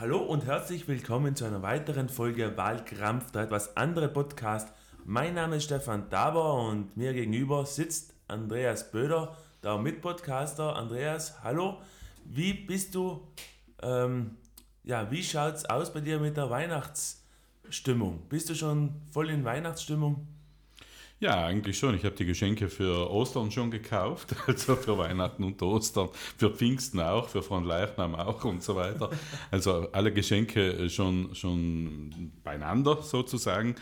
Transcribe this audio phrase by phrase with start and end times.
[0.00, 4.72] Hallo und herzlich willkommen zu einer weiteren Folge Wahlkrampf, der etwas andere Podcast.
[5.04, 10.76] Mein Name ist Stefan Daber und mir gegenüber sitzt Andreas Böder, der Mitpodcaster.
[10.76, 11.78] Andreas, hallo.
[12.24, 13.26] Wie bist du,
[13.82, 14.36] ähm,
[14.84, 18.22] ja, wie schaut's aus bei dir mit der Weihnachtsstimmung?
[18.28, 20.28] Bist du schon voll in Weihnachtsstimmung?
[21.20, 21.96] Ja, eigentlich schon.
[21.96, 27.00] Ich habe die Geschenke für Ostern schon gekauft, also für Weihnachten und Ostern, für Pfingsten
[27.00, 29.10] auch, für Fronleichnam auch und so weiter.
[29.50, 33.74] Also alle Geschenke schon, schon beieinander sozusagen.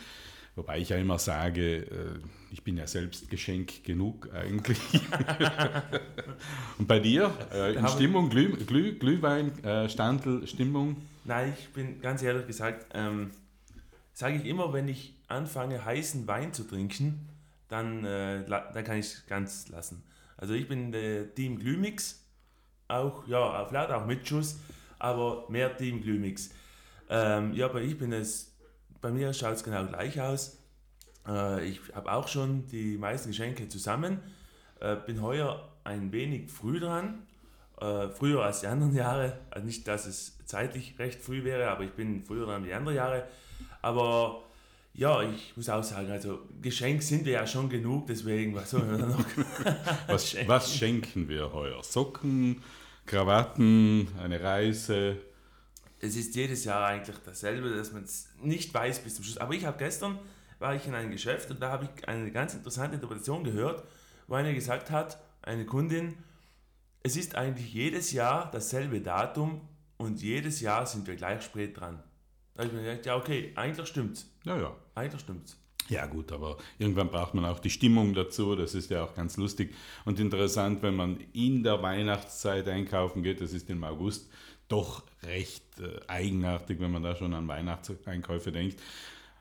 [0.55, 2.19] Wobei ich ja immer sage, äh,
[2.51, 4.79] ich bin ja selbst Geschenk genug eigentlich.
[6.79, 7.30] und bei dir?
[7.53, 10.97] Äh, in Stimmung, Glüh, Glüh, Glühwein, äh, Standel, Stimmung?
[11.25, 13.33] Nein, ich bin ganz ehrlich gesagt, ähm,
[14.16, 17.29] sage ich immer, wenn ich anfange, heißen Wein zu trinken,
[17.69, 20.02] dann, äh, dann kann ich es ganz lassen.
[20.38, 22.24] Also ich bin der Team Glümix,
[22.88, 24.59] auch, ja, vielleicht auch mit Schuss,
[24.98, 26.48] aber mehr Team Glümix.
[27.10, 28.57] Ähm, ja, aber ich bin es,
[29.02, 30.63] bei mir schaut es genau gleich aus.
[31.29, 34.21] Äh, ich habe auch schon die meisten Geschenke zusammen,
[34.80, 37.26] äh, bin heuer ein wenig früh dran,
[37.82, 39.37] äh, früher als die anderen Jahre.
[39.51, 42.96] Also nicht, dass es zeitlich recht früh wäre, aber ich bin früher dran die anderen
[42.96, 43.29] Jahre.
[43.82, 44.43] Aber
[44.95, 48.99] ja, ich muss auch sagen, also Geschenk sind wir ja schon genug, deswegen was sollen
[48.99, 49.24] wir noch?
[50.07, 51.82] was, was schenken wir heuer?
[51.82, 52.63] Socken,
[53.04, 55.19] Krawatten, eine Reise?
[56.01, 59.38] Es ist jedes Jahr eigentlich dasselbe, dass man es nicht weiß bis zum Schluss.
[59.38, 60.19] Aber ich habe gestern,
[60.59, 63.85] war ich in einem Geschäft und da habe ich eine ganz interessante Interpretation gehört,
[64.27, 66.16] wo eine gesagt hat, eine Kundin,
[67.03, 69.60] es ist eigentlich jedes Jahr dasselbe Datum
[69.99, 72.03] und jedes Jahr sind wir gleich spät dran.
[72.56, 74.26] Da habe ich mir gedacht, ja okay, eigentlich stimmt's.
[74.44, 74.75] Ja, ja.
[74.94, 75.59] Eigentlich stimmt's.
[75.88, 79.37] Ja gut, aber irgendwann braucht man auch die Stimmung dazu, das ist ja auch ganz
[79.37, 79.72] lustig
[80.04, 84.28] und interessant, wenn man in der Weihnachtszeit einkaufen geht, das ist im August
[84.69, 88.81] doch recht äh, eigenartig, wenn man da schon an Weihnachtseinkäufe denkt.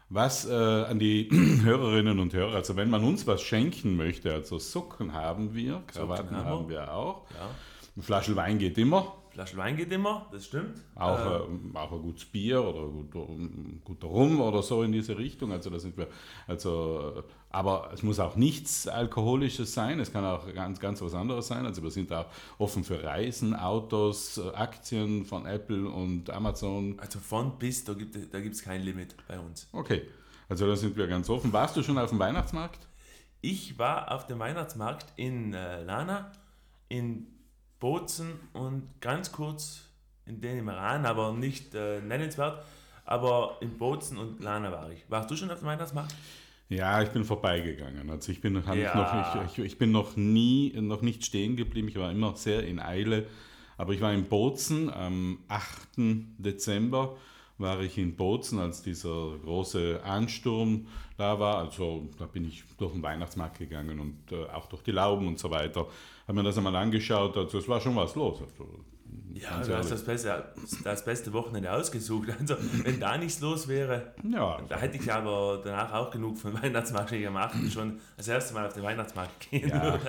[0.09, 1.29] Was äh, an die
[1.63, 6.35] Hörerinnen und Hörer, also wenn man uns was schenken möchte, also Socken haben wir, Krawatten
[6.35, 7.49] haben, haben wir auch, ja.
[7.95, 10.81] eine Flasche Wein geht immer, Flasche Wein geht immer, das stimmt.
[10.95, 13.27] Auch, äh, äh, auch ein gutes Bier oder guter,
[13.83, 15.51] guter Rum oder so in diese Richtung.
[15.51, 16.07] Also da sind wir,
[16.47, 21.47] also, aber es muss auch nichts Alkoholisches sein, es kann auch ganz, ganz was anderes
[21.47, 21.65] sein.
[21.65, 22.27] Also wir sind auch
[22.59, 26.97] offen für Reisen, Autos, Aktien von Apple und Amazon.
[27.01, 29.67] Also von bis, da gibt es da kein Limit bei uns.
[29.73, 30.03] Okay,
[30.47, 31.51] also da sind wir ganz offen.
[31.51, 32.87] Warst du schon auf dem Weihnachtsmarkt?
[33.41, 36.31] Ich war auf dem Weihnachtsmarkt in äh, Lana,
[36.87, 37.34] in
[37.79, 39.81] Bozen und ganz kurz
[40.25, 42.63] in den im Iran, aber nicht äh, nennenswert.
[43.05, 45.03] Aber in Bozen und Lana war ich.
[45.09, 46.15] Warst du schon auf dem Weihnachtsmarkt?
[46.69, 48.09] Ja, ich bin vorbeigegangen.
[48.09, 48.73] Also ich bin, ja.
[48.73, 51.87] ich noch, ich, ich, bin noch nie, noch nicht stehen geblieben.
[51.87, 53.27] Ich war immer sehr in Eile.
[53.77, 55.97] Aber ich war in Bozen am 8.
[56.37, 57.15] Dezember
[57.57, 60.87] war ich in Bozen, als dieser große Ansturm
[61.17, 61.59] da war.
[61.59, 65.39] Also da bin ich durch den Weihnachtsmarkt gegangen und äh, auch durch die Lauben und
[65.39, 65.87] so weiter.
[66.27, 67.37] Habe mir das einmal angeschaut.
[67.37, 68.41] Also es war schon was los.
[68.41, 68.85] Also,
[69.33, 70.45] ja, du hast das beste,
[70.83, 72.29] das beste Wochenende ausgesucht.
[72.39, 74.61] Also, wenn da nichts los wäre, ja.
[74.67, 78.65] da hätte ich aber danach auch genug von Weihnachtsmarkt gemacht und schon das erste Mal
[78.65, 79.99] auf den Weihnachtsmarkt gehen ja.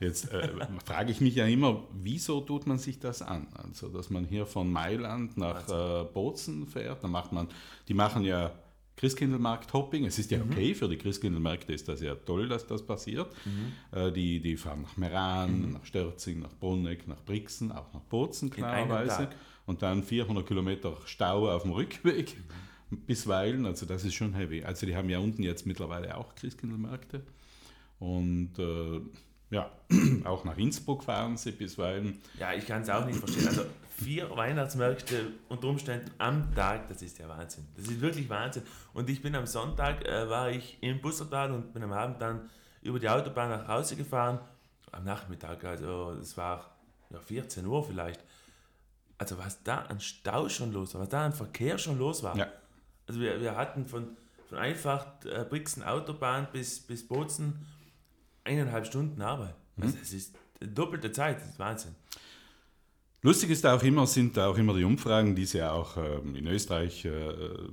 [0.00, 0.48] Jetzt äh,
[0.84, 3.46] frage ich mich ja immer, wieso tut man sich das an?
[3.54, 7.46] Also, dass man hier von Mailand nach äh, Bozen fährt, dann macht man,
[7.86, 8.50] die machen ja
[9.02, 10.06] Christkindlmarkt-Hopping.
[10.06, 10.52] Es ist ja mhm.
[10.52, 10.74] okay, mhm.
[10.76, 13.34] für die Christkindlmärkte ist das ja toll, dass das passiert.
[13.44, 13.98] Mhm.
[13.98, 15.72] Äh, die, die fahren nach Meran, mhm.
[15.72, 19.28] nach Stürzing, nach Bruneck, nach Brixen, auch nach Bozen klarerweise.
[19.66, 22.36] Und dann 400 Kilometer Stau auf dem Rückweg.
[22.90, 24.62] Bisweilen, also das ist schon heavy.
[24.62, 27.22] Also die haben ja unten jetzt mittlerweile auch Christkindlmärkte.
[27.98, 29.00] Und äh,
[29.50, 29.70] ja,
[30.24, 32.20] auch nach Innsbruck fahren sie bisweilen.
[32.38, 33.48] Ja, ich kann es auch nicht verstehen.
[33.48, 33.62] Also
[33.96, 37.66] vier Weihnachtsmärkte unter Umständen am Tag, das ist ja Wahnsinn.
[37.76, 38.62] Das ist wirklich Wahnsinn.
[38.92, 42.50] Und ich bin am Sonntag, äh, war ich im Bussertal und bin am Abend dann
[42.82, 44.40] über die Autobahn nach Hause gefahren.
[44.90, 46.76] Am Nachmittag, also es war
[47.10, 48.22] ja, 14 Uhr vielleicht.
[49.18, 52.36] Also was da an Stau schon los war, was da an Verkehr schon los war.
[52.36, 52.48] Ja.
[53.06, 54.16] Also wir, wir hatten von,
[54.48, 57.66] von einfach äh, Brixen Autobahn bis, bis Bozen
[58.44, 59.54] eineinhalb Stunden Arbeit.
[59.76, 59.84] Mhm.
[59.84, 61.94] Also es ist doppelte Zeit, das ist Wahnsinn.
[63.24, 66.48] Lustig ist auch immer, sind auch immer die Umfragen, die es ja auch ähm, in
[66.48, 67.10] Österreich äh,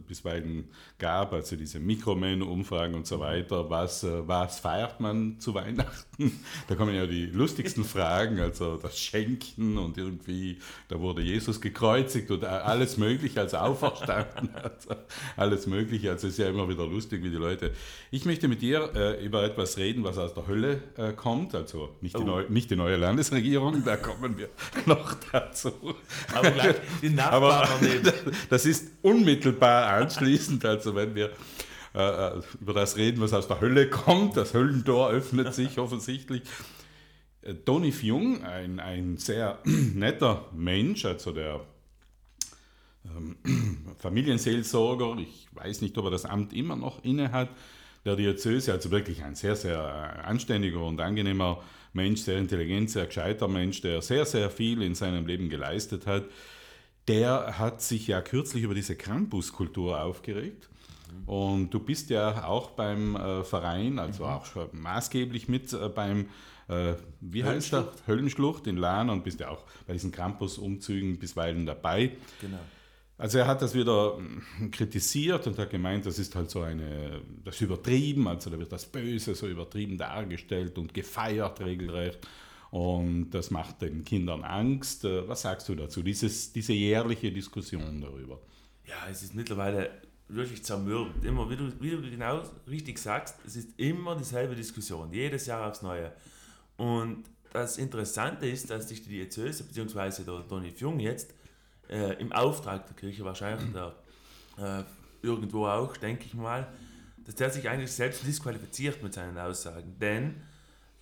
[0.08, 0.66] bisweilen
[1.00, 3.68] gab, also diese Mikromen-Umfragen und so weiter.
[3.68, 6.06] Was, äh, was feiert man zu Weihnachten?
[6.68, 12.30] Da kommen ja die lustigsten Fragen, also das Schenken und irgendwie, da wurde Jesus gekreuzigt
[12.30, 15.02] und alles Mögliche, also auferstanden, also
[15.36, 16.12] alles Mögliche.
[16.12, 17.72] Also es ist ja immer wieder lustig, wie die Leute.
[18.12, 21.96] Ich möchte mit dir äh, über etwas reden, was aus der Hölle äh, kommt, also
[22.02, 22.26] nicht die, oh.
[22.26, 24.50] neue, nicht die neue Landesregierung, da kommen wir
[24.86, 25.72] noch da dazu.
[26.34, 28.14] Aber gleich die Nachbarn Aber
[28.50, 31.32] das ist unmittelbar anschließend, also wenn wir
[31.94, 36.44] äh, über das reden, was aus der Hölle kommt, das Höllentor öffnet sich offensichtlich.
[37.42, 41.62] Äh, Tony Fjung, ein, ein sehr netter Mensch, also der
[43.06, 43.38] ähm,
[43.98, 47.50] Familienseelsorger, ich weiß nicht, ob er das Amt immer noch inne hat,
[48.06, 51.62] der Diözese, also wirklich ein sehr, sehr äh, anständiger und angenehmer
[51.94, 56.26] Mensch, sehr intelligent, sehr gescheiter Mensch, der sehr, sehr viel in seinem Leben geleistet hat,
[57.08, 60.70] der hat sich ja kürzlich über diese Krampuskultur aufgeregt.
[61.26, 66.28] Und du bist ja auch beim äh, Verein, also auch schon maßgeblich mit äh, beim,
[66.68, 67.92] äh, wie heißt der?
[68.08, 72.12] Höllenschlucht in Lahn und bist ja auch bei diesen Campus-Umzügen bisweilen dabei.
[72.42, 72.60] Genau.
[73.20, 77.22] Also er hat das wieder mm, kritisiert und hat gemeint, das ist halt so eine,
[77.44, 82.26] das ist übertrieben, also da wird das Böse so übertrieben dargestellt und gefeiert regelrecht
[82.72, 85.04] und das macht den Kindern Angst.
[85.04, 88.40] Äh, Was sagst du dazu, Dieses, diese jährliche Diskussion darüber?
[88.88, 89.90] Ja, es ist mittlerweile
[90.30, 91.26] wirklich zermürbend.
[91.26, 95.70] Immer, wie du, wie du genau richtig sagst, es ist immer dieselbe Diskussion, jedes Jahr
[95.70, 96.14] aufs Neue.
[96.78, 101.34] Und das Interessante ist, dass sich die Diözese, beziehungsweise der Toni Fjung jetzt,
[101.90, 103.96] äh, im Auftrag der Kirche wahrscheinlich, der,
[104.58, 104.84] äh,
[105.22, 106.68] irgendwo auch, denke ich mal,
[107.26, 109.98] dass der sich eigentlich selbst disqualifiziert mit seinen Aussagen.
[110.00, 110.42] Denn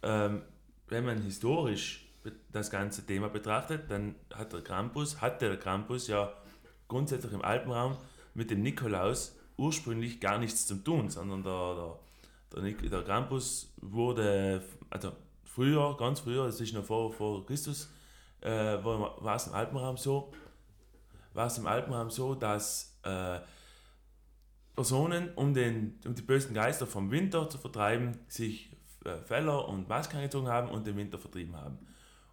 [0.02, 0.42] ähm,
[0.88, 2.06] wenn man historisch
[2.52, 6.34] das ganze Thema betrachtet, dann hat der Krampus, hatte der Krampus ja
[6.88, 7.98] grundsätzlich im Alpenraum
[8.34, 11.98] mit dem Nikolaus ursprünglich gar nichts zu tun, sondern der,
[12.54, 15.12] der, der, der Krampus wurde, also
[15.44, 17.90] früher, ganz früher, das ist noch vor, vor Christus,
[18.42, 20.32] äh, war, war es im Alpenraum so,
[21.38, 23.40] war es im Alpenraum so, dass äh,
[24.74, 28.72] Personen, um, den, um die bösen Geister vom Winter zu vertreiben, sich
[29.06, 31.78] äh, Fäller und Masken angezogen haben und den Winter vertrieben haben.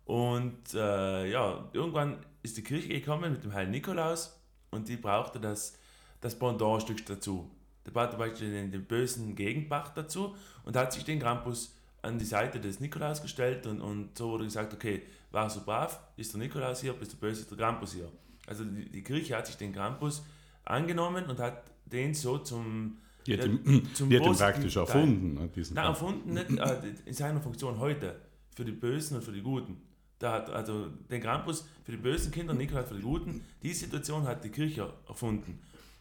[0.07, 4.41] Und äh, ja, irgendwann ist die Kirche gekommen mit dem Heiligen Nikolaus
[4.71, 5.79] und die brauchte das,
[6.23, 7.51] das Pendantstück dazu.
[7.87, 10.35] Der brauchte beispielsweise den, den bösen Gegenbach dazu
[10.65, 14.45] und hat sich den Krampus an die Seite des Nikolaus gestellt und, und so wurde
[14.45, 17.93] gesagt, okay, war so brav, ist der Nikolaus hier, bist du böse, ist der Krampus
[17.93, 18.11] hier.
[18.47, 20.25] Also die, die Kirche hat sich den Krampus
[20.65, 24.77] angenommen und hat den so zum, Die hat Ja, ihn, zum die hat ihn praktisch
[24.77, 25.35] erfunden.
[25.35, 28.17] ne, Nein, erfunden nicht äh, in seiner Funktion heute.
[28.55, 29.81] Für die Bösen und für die Guten.
[30.21, 33.45] Da hat also den Krampus für die bösen Kinder, Nikolaus für die Guten.
[33.63, 35.59] Die Situation hat die Kirche erfunden.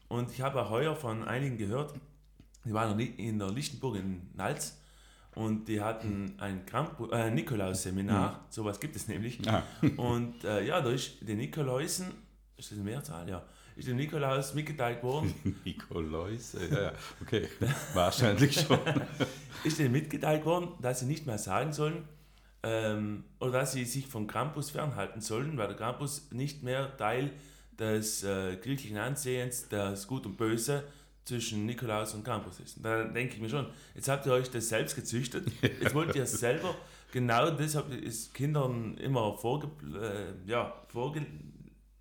[0.08, 1.94] Und ich habe auch heuer von einigen gehört,
[2.64, 4.80] die waren in der Lichtenburg in Nalz
[5.36, 8.46] und die hatten ein Krampu- äh, Nikolaus-Seminar.
[8.50, 9.40] Sowas gibt es nämlich.
[9.50, 9.64] Ah.
[9.98, 12.06] Und äh, ja, da ist den Nikolausen,
[12.58, 13.30] ist das eine Mehrzahl?
[13.30, 13.44] Ja.
[13.76, 15.34] Ist dem Nikolaus mitgeteilt worden,
[15.66, 17.48] Nikolaus, ja, ja, okay,
[17.94, 18.80] wahrscheinlich schon.
[19.64, 22.08] ist denen mitgeteilt worden, dass sie nicht mehr sagen sollen,
[22.62, 27.32] ähm, oder dass sie sich vom Krampus fernhalten sollen, weil der Krampus nicht mehr Teil
[27.80, 30.84] des äh, kirchlichen Ansehens, das Gut und Böse
[31.26, 32.78] zwischen Nikolaus und Krampus ist.
[32.78, 36.16] Und da denke ich mir schon, jetzt habt ihr euch das selbst gezüchtet, jetzt wollt
[36.16, 36.76] ihr es selber,
[37.12, 39.68] genau deshalb ist Kindern immer vorge
[40.00, 40.74] äh, ja,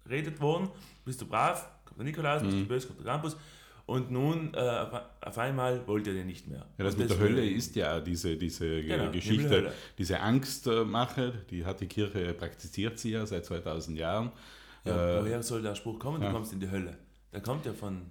[0.02, 0.68] vorgeredet worden,
[1.04, 3.36] bist du brav, kommt der Nikolaus, bist du böse, kommt der Krampus.
[3.84, 4.86] Und nun, äh,
[5.20, 6.64] auf, einmal wollt ihr den nicht mehr.
[6.78, 11.64] Ja, das Und mit der Hölle ist ja diese, diese Genau, Geschichte, diese Angstmache, die
[11.64, 14.30] hat die Kirche, praktiziert sie ja seit 2000 Jahren.
[14.84, 16.32] Ja, Äh, woher soll der Spruch kommen, du ja.
[16.32, 16.96] kommst in die Hölle?
[17.32, 18.02] Der kommt ja von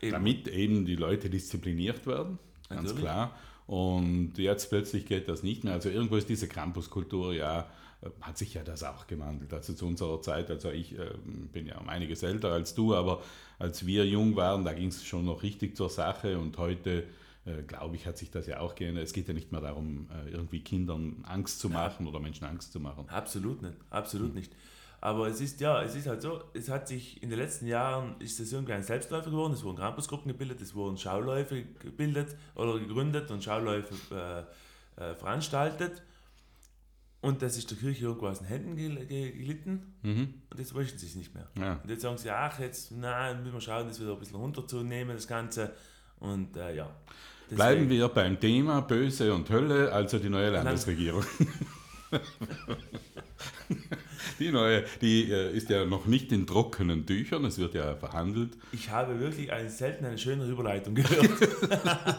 [0.00, 0.12] eben.
[0.12, 3.02] damit eben die Leute diszipliniert werden, ganz Natürlich.
[3.04, 3.36] klar.
[3.66, 5.74] Und jetzt plötzlich geht das nicht mehr.
[5.74, 7.64] Also irgendwo ist diese Campuskultur, ja, äh,
[8.20, 9.52] hat sich ja das auch gewandelt.
[9.52, 11.10] Also zu unserer Zeit, also ich äh,
[11.52, 13.22] bin ja um einiges älter als du, aber
[13.58, 17.04] als wir jung waren, da ging es schon noch richtig zur Sache und heute,
[17.44, 19.04] äh, glaube ich, hat sich das ja auch geändert.
[19.04, 22.72] Es geht ja nicht mehr darum, äh, irgendwie Kindern Angst zu machen oder Menschen Angst
[22.72, 23.06] zu machen.
[23.08, 24.52] Absolut nicht, absolut nicht.
[25.02, 28.16] Aber es ist ja, es ist halt so, es hat sich in den letzten Jahren,
[28.18, 32.78] ist das irgendwie ein Selbstläufer geworden, es wurden Campusgruppen gebildet, es wurden Schauläufe gebildet oder
[32.78, 33.94] gegründet und Schauläufe
[34.98, 36.02] äh, äh, veranstaltet.
[37.22, 40.34] Und das ist der Kirche irgendwo aus den Händen gel- ge- gelitten Mhm.
[40.50, 41.48] und jetzt möchten sie es nicht mehr.
[41.58, 41.74] Ja.
[41.82, 45.14] Und jetzt sagen sie, ach, jetzt, nein, müssen wir schauen, das wieder ein bisschen runterzunehmen,
[45.16, 45.72] das Ganze.
[46.18, 46.88] Und äh, ja.
[47.50, 51.24] Bleiben Deswegen- wir beim Thema Böse und Hölle, also die neue Landesregierung.
[54.38, 58.56] die neue, die äh, ist ja noch nicht in trockenen Tüchern, es wird ja verhandelt.
[58.72, 61.30] Ich habe wirklich eine, selten eine schönere Überleitung gehört.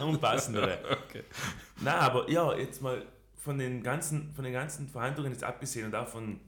[0.02, 0.78] Unpassendere.
[1.08, 1.24] Okay.
[1.82, 3.02] Na, aber ja, jetzt mal
[3.42, 6.38] von den ganzen, von den ganzen Verhandlungen jetzt abgesehen und auch von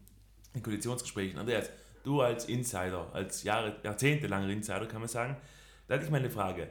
[0.54, 1.38] den Koalitionsgesprächen.
[1.38, 1.68] Andreas,
[2.04, 5.36] du als Insider, als Jahre, jahrzehntelanger Insider kann man sagen,
[5.88, 6.68] da hatte ich mal eine Frage.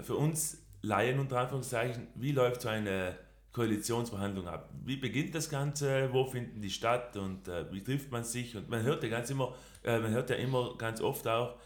[0.00, 3.16] Für uns Laien unter Anführungszeichen, wie läuft so eine
[3.52, 4.70] Koalitionsverhandlungen ab.
[4.84, 6.08] Wie beginnt das Ganze?
[6.12, 8.56] Wo finden die statt und äh, wie trifft man sich?
[8.56, 9.54] Und man hört ja ganz immer,
[9.84, 11.56] äh, man hört ja immer ganz oft auch,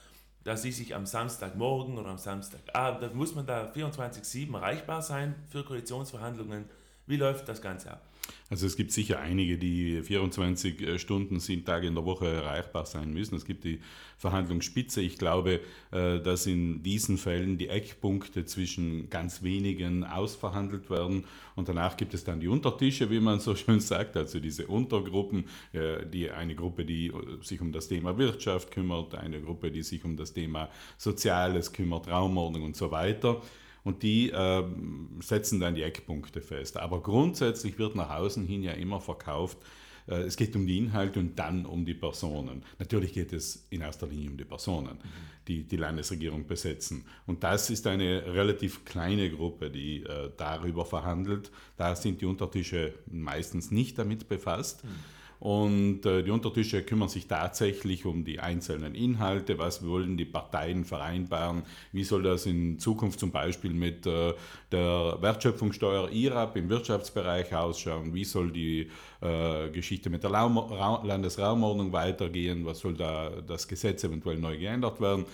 [0.42, 5.36] dass sie sich am Samstagmorgen oder am Samstagabend, da muss man da 24-7 erreichbar sein
[5.48, 6.64] für Koalitionsverhandlungen.
[7.06, 8.02] Wie läuft das Ganze ab?
[8.48, 12.86] Also es gibt sicher einige, die 24 äh, Stunden, sieben Tage in der Woche erreichbar
[12.86, 13.34] sein müssen.
[13.34, 13.80] Es gibt die
[14.18, 15.00] Verhandlungsspitze.
[15.00, 15.60] Ich glaube,
[15.90, 21.24] äh, dass in diesen Fällen die Eckpunkte zwischen ganz wenigen ausverhandelt werden
[21.56, 25.46] und danach gibt es dann die Untertische, wie man so schön sagt, also diese Untergruppen,
[25.72, 30.04] äh, die eine Gruppe, die sich um das Thema Wirtschaft kümmert, eine Gruppe, die sich
[30.04, 33.42] um das Thema Soziales kümmert, Raumordnung und so weiter
[33.86, 34.64] und die äh,
[35.20, 36.76] setzen dann die Eckpunkte fest.
[36.76, 39.58] Aber grundsätzlich wird nach außen hin ja immer verkauft,
[40.08, 42.64] äh, es geht um die Inhalte und dann um die Personen.
[42.80, 44.98] Natürlich geht es in erster Linie um die Personen,
[45.46, 47.04] die die Landesregierung besetzen.
[47.26, 51.52] Und das ist eine relativ kleine Gruppe, die äh, darüber verhandelt.
[51.76, 54.82] Da sind die Untertische meistens nicht damit befasst.
[54.82, 59.58] Mhm und äh, die Untertische kümmern sich tatsächlich um die einzelnen Inhalte.
[59.58, 61.62] Was wollen die Parteien vereinbaren?
[61.92, 64.32] Wie soll das in Zukunft zum Beispiel mit äh,
[64.72, 68.14] der Wertschöpfungssteuer IRAP im Wirtschaftsbereich ausschauen?
[68.14, 68.90] Wie soll die
[69.20, 72.64] äh, Geschichte mit der Raum Ra Landesraumordnung weitergehen?
[72.64, 75.26] Was soll da das Gesetz eventuell neu geändert werden?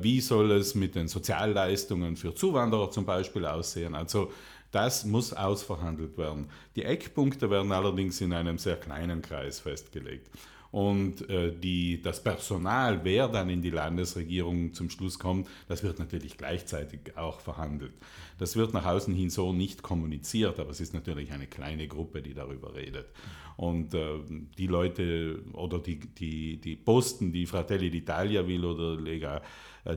[0.00, 3.96] Wie soll es mit den Sozialleistungen für Zuwanderer zum Beispiel aussehen?
[3.96, 4.30] Also
[4.74, 6.48] das muss ausverhandelt werden.
[6.74, 10.28] Die Eckpunkte werden allerdings in einem sehr kleinen Kreis festgelegt.
[10.74, 16.00] Und äh, die, das Personal, wer dann in die Landesregierung zum Schluss kommt, das wird
[16.00, 17.92] natürlich gleichzeitig auch verhandelt.
[18.40, 22.22] Das wird nach außen hin so nicht kommuniziert, aber es ist natürlich eine kleine Gruppe,
[22.22, 23.06] die darüber redet.
[23.56, 24.18] Und äh,
[24.58, 29.42] die Leute oder die, die, die Posten, die Fratelli d'Italia will oder Lega,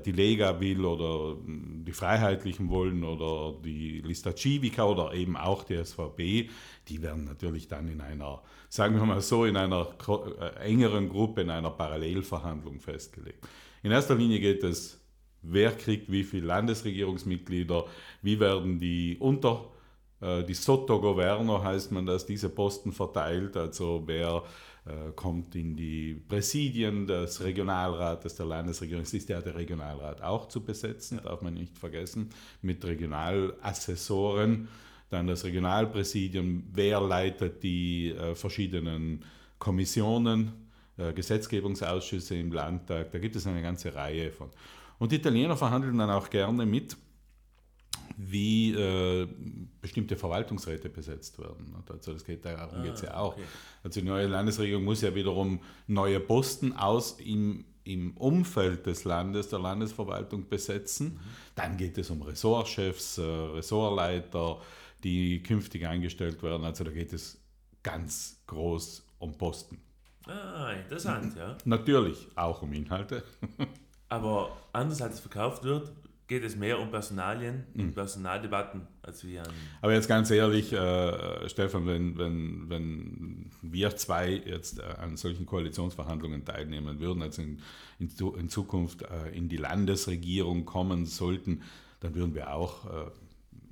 [0.06, 5.64] die Lega will oder hm, die Freiheitlichen wollen oder die Lista Civica oder eben auch
[5.64, 6.50] die SVP,
[6.88, 9.88] die werden natürlich dann in einer, sagen wir mal so, in einer
[10.40, 13.48] äh, engeren Gruppe, in einer Parallelverhandlung festgelegt.
[13.84, 15.00] In erster Linie geht es,
[15.42, 17.86] wer kriegt wie viele Landesregierungsmitglieder,
[18.22, 19.72] wie werden die unter
[20.22, 24.42] äh, die Sottogoverno heißt man das, diese Posten verteilt, also wer äh,
[25.16, 29.04] kommt in die Präsidien des Regionalrates der Landesregierung.
[29.04, 32.30] Es ist ja der Regionalrat auch zu besetzen, darf man nicht vergessen,
[32.62, 34.68] mit Regionalassessoren.
[35.10, 39.24] Dann das Regionalpräsidium, wer leitet die äh, verschiedenen
[39.58, 40.52] Kommissionen,
[40.98, 43.12] äh, Gesetzgebungsausschüsse im Landtag.
[43.12, 44.50] Da gibt es eine ganze Reihe von.
[45.00, 46.98] Und die Italiener verhandeln dann auch gerne mit
[48.16, 49.28] wie äh,
[49.82, 51.76] bestimmte Verwaltungsräte besetzt werden.
[51.90, 53.34] Also das geht, darum ah, geht es ja auch.
[53.34, 53.44] Okay.
[53.84, 59.50] Also die neue Landesregierung muss ja wiederum neue Posten aus im, im Umfeld des Landes,
[59.50, 61.14] der Landesverwaltung besetzen.
[61.14, 61.20] Mhm.
[61.56, 64.60] Dann geht es um Ressortchefs, äh, Ressortleiter,
[65.04, 66.66] die künftig eingestellt werden.
[66.66, 67.40] Also da geht es
[67.84, 69.80] ganz groß um Posten.
[70.28, 71.58] Ah, interessant, ja.
[71.66, 73.24] Natürlich auch um Inhalte.
[74.10, 75.92] Aber anders als es verkauft wird,
[76.28, 77.94] geht es mehr um Personalien und mhm.
[77.94, 79.48] Personaldebatten als an.
[79.82, 85.46] Aber jetzt ganz ehrlich, äh, Stefan, wenn, wenn, wenn wir zwei jetzt äh, an solchen
[85.46, 87.62] Koalitionsverhandlungen teilnehmen würden, also in,
[88.00, 91.62] in, in Zukunft äh, in die Landesregierung kommen sollten,
[92.02, 93.10] dann würden wir auch äh,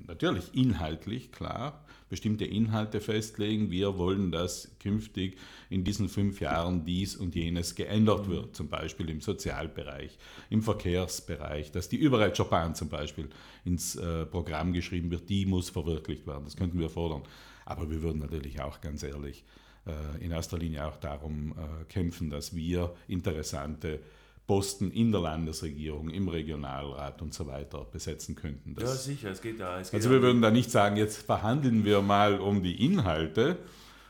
[0.08, 3.72] natürlich inhaltlich, klar, bestimmte Inhalte festlegen.
[3.72, 5.38] Wir wollen, dass künftig
[5.70, 8.32] in diesen fünf Jahren dies und jenes geändert mhm.
[8.32, 10.18] wird, zum Beispiel im Sozialbereich,
[10.50, 13.30] im Verkehrsbereich, dass die Überreitscherbahn zum Beispiel
[13.64, 16.46] ins äh, Programm geschrieben wird, die muss verwirklicht werden.
[16.46, 17.24] Das könnten wir fordern.
[17.66, 19.44] Aber wir würden natürlich auch ganz ehrlich
[19.88, 24.00] äh, in erster Linie auch darum äh, kämpfen, dass wir interessante
[24.48, 28.76] Posten in der Landesregierung, im Regionalrat und so weiter besetzen könnten.
[28.76, 29.80] Das, ja, sicher, es geht ja.
[29.80, 33.58] Es geht also wir würden da nicht sagen, jetzt verhandeln wir mal um die Inhalte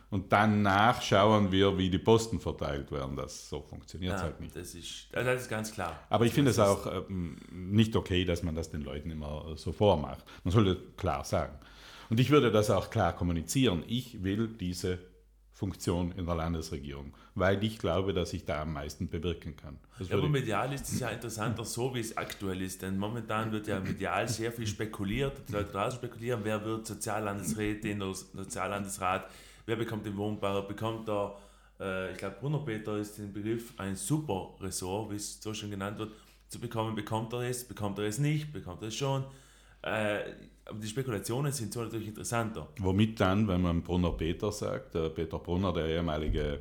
[0.09, 3.15] und danach schauen wir, wie die Posten verteilt werden.
[3.15, 4.55] Das so funktioniert ja, halt nicht.
[4.55, 5.99] Das ist, das ist ganz klar.
[6.09, 9.71] Aber ich finde es auch ähm, nicht okay, dass man das den Leuten immer so
[9.71, 10.25] vormacht.
[10.43, 11.57] Man sollte klar sagen.
[12.09, 13.83] Und ich würde das auch klar kommunizieren.
[13.87, 14.99] Ich will diese
[15.55, 19.79] Funktion in der Landesregierung, weil ich glaube, dass ich da am meisten bewirken kann.
[19.99, 23.67] Ja, aber medial ist es ja interessanter so, wie es aktuell ist, denn momentan wird
[23.67, 29.31] ja medial sehr viel spekuliert, die Leute draußen spekulieren, wer wird Soziallandesrätin oder Soziallandesrat,
[29.65, 31.37] wer bekommt den Wohnbau, bekommt er,
[31.79, 35.71] äh, ich glaube Bruno Peter ist den Begriff, ein super Ressort, wie es so schon
[35.71, 36.11] genannt wird,
[36.49, 39.23] zu bekommen, bekommt er es, bekommt er es nicht, bekommt er es schon.
[39.85, 40.33] Äh,
[40.67, 42.67] aber die Spekulationen sind so natürlich interessanter.
[42.79, 46.59] Womit dann, wenn man Brunner Peter sagt, der Peter Brunner, der ehemalige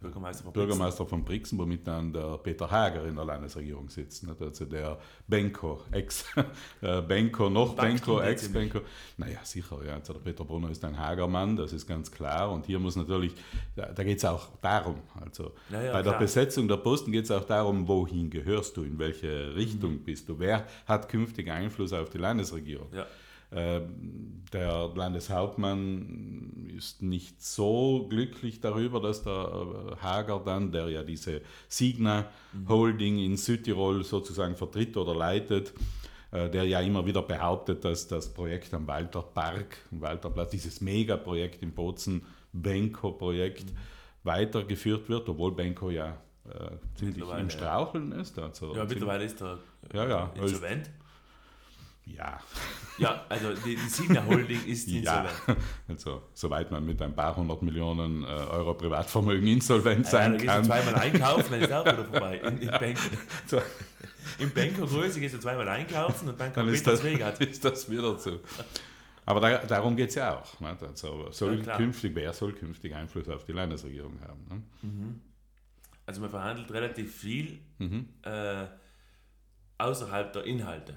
[0.00, 4.22] Bürgermeister von Bürgermeister von Brixen, womit dann der Peter Hager in der Landesregierung sitzt.
[4.24, 4.40] Nicht?
[4.40, 8.80] Also der Benko, Ex-Benko, noch Benko, Ex-Benko.
[9.16, 9.94] Naja, sicher, ja.
[9.94, 12.52] Also der Peter Brunner ist ein Hagermann, das ist ganz klar.
[12.52, 13.34] Und hier muss natürlich,
[13.74, 15.00] da, da geht es auch darum.
[15.20, 18.84] Also ja, ja, bei der Besetzung der Posten geht es auch darum, wohin gehörst du,
[18.84, 20.04] in welche Richtung mhm.
[20.04, 22.88] bist du, wer hat künftig Einfluss auf die Landesregierung.
[22.92, 23.06] Ja.
[23.50, 31.02] Ähm, der Landeshauptmann ist nicht so glücklich darüber, dass der äh, Hager dann, der ja
[31.02, 32.26] diese Signa
[32.68, 35.72] Holding in Südtirol sozusagen vertritt oder leitet,
[36.30, 40.80] äh, der ja immer wieder behauptet, dass das Projekt am Walter Park, am Walterplatz, dieses
[40.80, 43.76] Megaprojekt im Bozen, Benko-Projekt, mhm.
[44.24, 48.38] weitergeführt wird, obwohl Benko ja äh, ziemlich im Straucheln ist.
[48.38, 49.58] Also ja, mittlerweile ist er
[49.92, 50.90] ja, ja, insolvent.
[52.16, 52.38] Ja.
[52.98, 55.32] Ja, also die, die Signa Holding ist insolvent.
[55.46, 55.56] Ja,
[55.88, 60.62] also soweit man mit ein paar hundert Millionen äh, Euro Privatvermögen insolvent sein ja, kann.
[60.62, 62.38] Du zweimal einkaufen, dann ist auch wieder vorbei.
[62.38, 62.98] In, in Bank,
[63.46, 63.60] so.
[64.38, 67.90] Im Bankergröße gehst du zweimal einkaufen und dann kommt dann ist das, das ist das
[67.90, 68.40] wieder so.
[69.24, 70.60] Aber da, darum geht es ja auch.
[70.60, 70.76] Ne?
[70.80, 74.46] Also soll ja, künftig, wer soll künftig Einfluss auf die Landesregierung haben?
[74.48, 74.62] Ne?
[74.82, 75.20] Mhm.
[76.06, 78.08] Also man verhandelt relativ viel mhm.
[78.22, 78.66] äh,
[79.76, 80.96] außerhalb der Inhalte.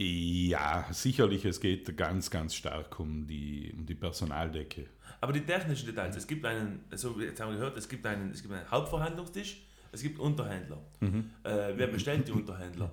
[0.00, 4.86] Ja, sicherlich, es geht ganz, ganz stark um die, um die Personaldecke.
[5.20, 8.30] Aber die technischen Details, es gibt einen, so jetzt haben wir gehört, es gibt einen,
[8.30, 10.78] es gibt einen Hauptverhandlungstisch, es gibt Unterhändler.
[11.00, 11.30] Mhm.
[11.42, 12.92] Äh, wer bestellt die Unterhändler?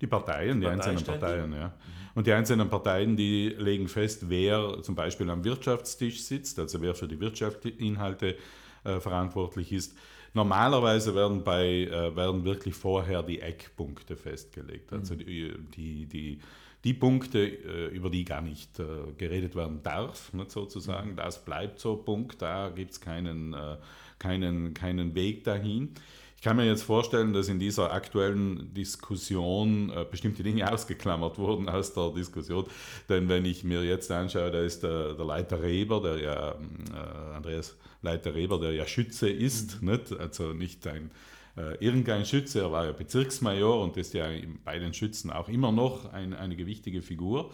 [0.00, 1.66] Die Parteien, die, die einzelnen Parteien, ja.
[1.66, 1.72] Mhm.
[2.14, 6.94] Und die einzelnen Parteien, die legen fest, wer zum Beispiel am Wirtschaftstisch sitzt, also wer
[6.94, 8.36] für die Wirtschaftsinhalte
[8.84, 9.94] äh, verantwortlich ist.
[10.34, 14.92] Normalerweise werden, bei, äh, werden wirklich vorher die Eckpunkte festgelegt.
[14.92, 15.18] Also mhm.
[15.18, 16.38] die, die, die,
[16.84, 18.84] die, Punkte, äh, über die gar nicht äh,
[19.16, 21.12] geredet werden darf, nicht sozusagen.
[21.12, 21.16] Mhm.
[21.16, 23.76] Das bleibt so Punkt, da gibt es keinen, äh,
[24.18, 25.94] keinen, keinen Weg dahin.
[26.38, 31.68] Ich kann mir jetzt vorstellen, dass in dieser aktuellen Diskussion äh, bestimmte Dinge ausgeklammert wurden
[31.68, 32.66] aus der Diskussion.
[33.08, 37.34] Denn wenn ich mir jetzt anschaue, da ist der, der Leiter Reber, der ja äh,
[37.34, 39.90] Andreas Leiter Reber, der ja Schütze ist, mhm.
[39.90, 40.12] nicht?
[40.12, 41.10] also nicht ein
[41.56, 44.28] äh, irgendein Schütze, er war ja Bezirksmajor und ist ja
[44.64, 47.50] bei den Schützen auch immer noch ein, eine gewichtige Figur,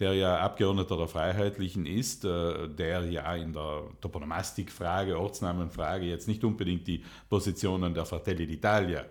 [0.00, 6.42] der ja Abgeordneter der Freiheitlichen ist, äh, der ja in der Toponomastikfrage, Ortsnamenfrage jetzt nicht
[6.42, 9.04] unbedingt die Positionen der Fratelli d'Italia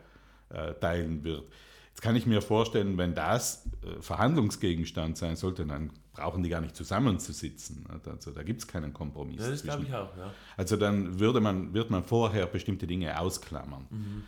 [0.50, 1.43] äh, teilen wird.
[1.89, 6.62] Jetzt kann ich mir vorstellen, wenn das äh, Verhandlungsgegenstand sein sollte, dann brauchen die gar
[6.62, 7.86] nicht zusammenzusitzen.
[8.06, 9.38] Also da gibt es keinen Kompromiss.
[9.38, 10.32] Das glaube ich auch, ja.
[10.56, 13.88] Also dann würde man, wird man vorher bestimmte Dinge ausklammern.
[13.89, 14.23] Mhm.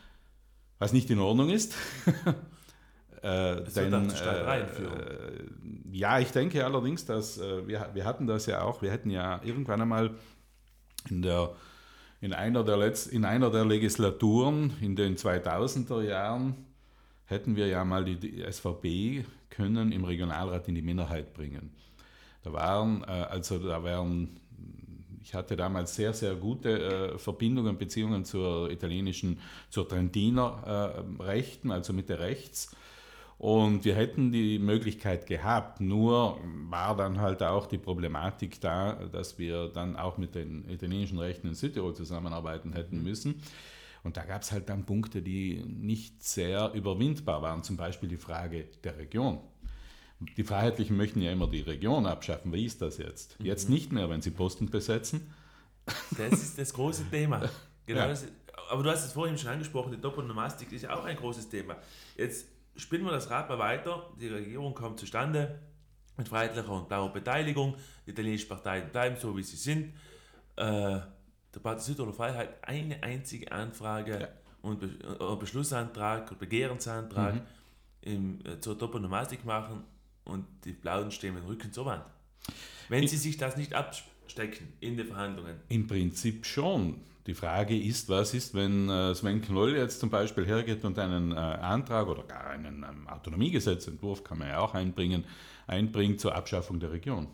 [0.80, 1.76] Was nicht in Ordnung ist.
[3.22, 4.68] äh, denn, äh, äh,
[5.92, 9.42] ja, ich denke allerdings, dass äh, wir, wir hatten das ja auch, wir hätten ja
[9.44, 10.12] irgendwann einmal
[11.10, 11.56] in der
[12.22, 16.65] in einer der, Letz-, in einer der Legislaturen in den 2000er Jahren
[17.26, 21.72] hätten wir ja mal die, SVP können im Regionalrat in die Minderheit bringen.
[22.44, 24.40] Da waren, äh, also da wären,
[25.24, 31.72] ich hatte damals sehr, sehr gute äh, Verbindungen, Beziehungen zur italienischen, zur Trentiner äh, Rechten,
[31.72, 32.76] also Mitte rechts.
[33.38, 39.38] Und wir hätten die Möglichkeit gehabt, nur war dann halt auch die Problematik da, dass
[39.38, 43.42] wir dann auch mit den italienischen Rechten in Südtirol zusammenarbeiten hätten müssen.
[44.06, 48.18] Und da gab es halt dann Punkte, die nicht sehr überwindbar waren, zum Beispiel die
[48.18, 49.40] Frage der Region.
[50.38, 52.54] Die Freiheitlichen möchten ja immer die Region abschaffen.
[52.54, 53.40] Wie ist das jetzt?
[53.40, 53.46] Mhm.
[53.48, 55.34] Jetzt nicht mehr, wenn sie Posten besetzen.
[56.18, 57.50] Das ist das große Thema.
[57.88, 58.08] Genau ja.
[58.08, 58.26] das,
[58.72, 61.76] aber du hast es vorhin schon angesprochen, die Doppelnomastik ist ja auch ein großes Thema.
[62.18, 64.10] Jetzt spinnen wir das Rad mal weiter.
[64.20, 65.60] Die Regierung kommt zustande
[66.18, 67.76] mit freiheitlicher und blauer Beteiligung.
[68.08, 69.94] Die italienischen Parteien bleiben so, wie sie sind.
[70.56, 71.02] Äh,
[71.56, 74.28] der Party Südtiroler Freiheit eine einzige Anfrage ja.
[74.62, 77.42] und Be äh, Beschlussantrag oder Begehrensantrag mhm.
[78.02, 79.84] im, äh, zur Toponomastik machen
[80.26, 82.04] und die Blauen stehen mit dem Rücken zur Wand.
[82.90, 85.56] Wenn in, sie sich das nicht abstecken in den Verhandlungen.
[85.70, 87.02] Im Prinzip schon.
[87.26, 91.32] Die Frage ist, was ist, wenn äh, Sven Knoll jetzt zum Beispiel hergeht und einen
[91.32, 95.24] äh, Antrag oder gar einen ähm, Autonomiegesetzentwurf, kann man ja auch einbringen,
[95.66, 97.28] einbringt zur Abschaffung der Region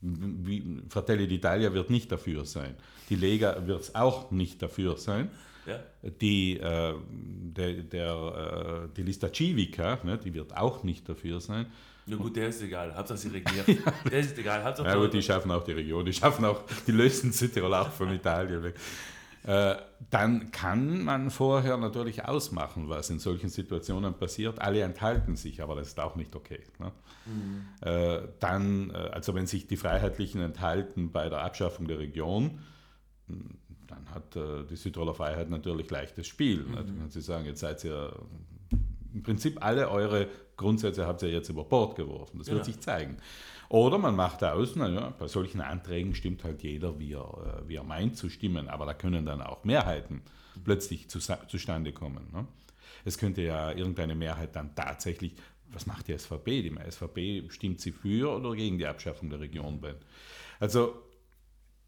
[0.00, 2.74] wie, Fratelli d'Italia wird nicht dafür sein.
[3.08, 5.30] Die Lega wird es auch nicht dafür sein.
[5.66, 5.80] Ja.
[6.20, 11.66] Die, äh, der, der, äh, die Lista Civica, ne, die wird auch nicht dafür sein.
[12.06, 12.94] Ja gut, der ist egal.
[12.94, 13.66] Hauptsache sie regiert.
[13.66, 13.92] ja.
[14.10, 14.62] Der ist egal.
[14.62, 16.04] Hauptsache ja gut, die schaffen auch die Region.
[16.04, 18.76] Die schaffen auch, die lösen Südtirol auch von Italien weg.
[19.46, 19.76] Äh,
[20.10, 24.60] dann kann man vorher natürlich ausmachen, was in solchen Situationen passiert.
[24.60, 26.64] Alle enthalten sich, aber das ist auch nicht okay.
[26.80, 26.92] Ne?
[27.26, 27.68] Mhm.
[27.80, 32.58] Äh, dann, äh, also wenn sich die Freiheitlichen enthalten bei der Abschaffung der Region,
[33.86, 36.64] dann hat die Südtiroler Freiheit natürlich leichtes Spiel.
[36.64, 36.74] Mhm.
[36.74, 38.12] Dann können Sie sagen, jetzt seid ihr
[39.14, 42.38] im Prinzip alle eure Grundsätze habt ihr jetzt über Bord geworfen.
[42.38, 42.64] Das wird ja.
[42.64, 43.16] sich zeigen.
[43.68, 47.76] Oder man macht aus, naja, bei solchen Anträgen stimmt halt jeder, wie er, äh, wie
[47.76, 50.22] er meint zu stimmen, aber da können dann auch Mehrheiten
[50.64, 52.28] plötzlich zu, zustande kommen.
[52.32, 52.46] Ne?
[53.04, 55.34] Es könnte ja irgendeine Mehrheit dann tatsächlich,
[55.72, 56.62] was macht die SVP?
[56.62, 59.80] Die SVP stimmt sie für oder gegen die Abschaffung der Region
[60.60, 61.02] Also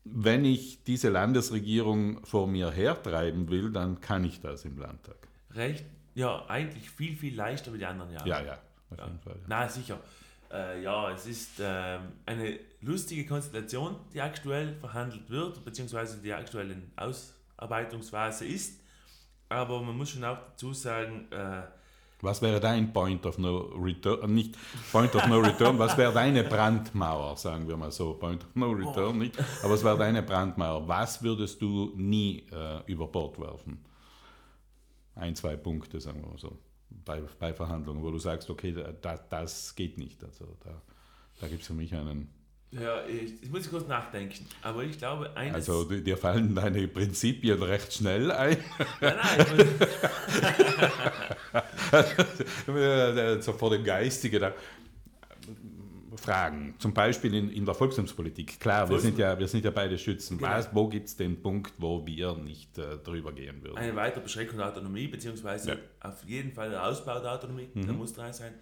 [0.05, 5.17] wenn ich diese Landesregierung vor mir hertreiben will, dann kann ich das im Landtag.
[5.51, 8.29] Recht, ja, eigentlich viel, viel leichter wie die anderen Jahre.
[8.29, 8.59] Ja, ja,
[8.91, 9.07] auf ja.
[9.07, 9.37] jeden Fall.
[9.37, 9.45] Ja.
[9.47, 10.01] Na, sicher.
[10.51, 16.71] Äh, ja, es ist äh, eine lustige Konstellation, die aktuell verhandelt wird, beziehungsweise die aktuell
[16.71, 18.81] in Ausarbeitungsphase ist.
[19.49, 21.63] Aber man muss schon auch dazu sagen, äh,
[22.21, 24.23] was wäre dein Point of No Return?
[24.23, 24.57] Äh, nicht
[24.91, 28.15] Point of No Return, was wäre deine Brandmauer, sagen wir mal so.
[28.15, 29.13] Point of No Return oh.
[29.13, 30.87] nicht, aber was wäre deine Brandmauer?
[30.89, 33.85] Was würdest du nie äh, über Bord werfen?
[35.15, 36.59] Ein, zwei Punkte, sagen wir mal so,
[37.05, 40.23] bei, bei Verhandlungen, wo du sagst, okay, da, das geht nicht.
[40.25, 40.81] Also da,
[41.41, 42.29] da gibt es für mich einen
[42.71, 44.45] ja, ich, ich, muss kurz nachdenken.
[44.63, 45.55] Aber ich glaube, eines.
[45.55, 48.59] Also, dir fallen deine Prinzipien recht schnell ein.
[49.01, 49.69] Nein, nein.
[53.41, 54.53] so vor dem Geistigen.
[56.19, 58.61] Fragen, zum Beispiel in, in der Volkstumspolitik.
[58.61, 60.39] Klar, wir sind, ja, wir sind ja beide Schützen.
[60.39, 60.51] Genau.
[60.51, 63.79] Was, wo gibt es den Punkt, wo wir nicht äh, drüber gehen würden?
[63.79, 65.77] Eine weitere Beschränkung der Autonomie, beziehungsweise ja.
[66.01, 67.87] auf jeden Fall der Ausbau der Autonomie, mhm.
[67.87, 68.55] der muss dran sein.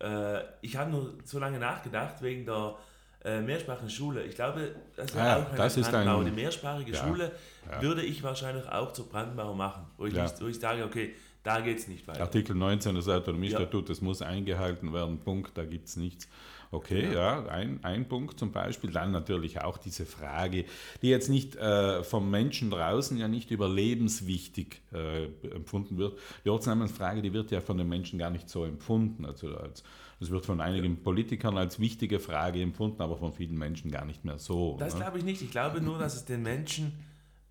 [0.00, 2.76] Äh, ich habe nur so lange nachgedacht wegen der
[3.24, 4.24] äh, mehrsprachige Schule.
[4.24, 7.32] Ich glaube, das, ah, auch das ist ein, Die mehrsprachige ja, Schule
[7.70, 7.82] ja.
[7.82, 11.60] würde ich wahrscheinlich auch zur Brandmauer machen, wo ich, nicht, wo ich sage, okay, da
[11.60, 12.20] geht es nicht weiter.
[12.20, 16.28] Artikel 19 des Autonomiestatuts, das muss eingehalten werden, Punkt, da gibt es nichts.
[16.72, 18.92] Okay, ja, ein, ein Punkt zum Beispiel.
[18.92, 20.64] Dann natürlich auch diese Frage,
[21.02, 26.16] die jetzt nicht äh, vom Menschen draußen ja nicht überlebenswichtig äh, empfunden wird.
[26.44, 29.24] Die Ortsnamensfrage, die wird ja von den Menschen gar nicht so empfunden.
[29.24, 29.82] Also als
[30.20, 34.24] das wird von einigen Politikern als wichtige Frage empfunden, aber von vielen Menschen gar nicht
[34.24, 34.76] mehr so.
[34.78, 35.00] Das ne?
[35.00, 35.40] glaube ich nicht.
[35.40, 36.92] Ich glaube nur, dass es den Menschen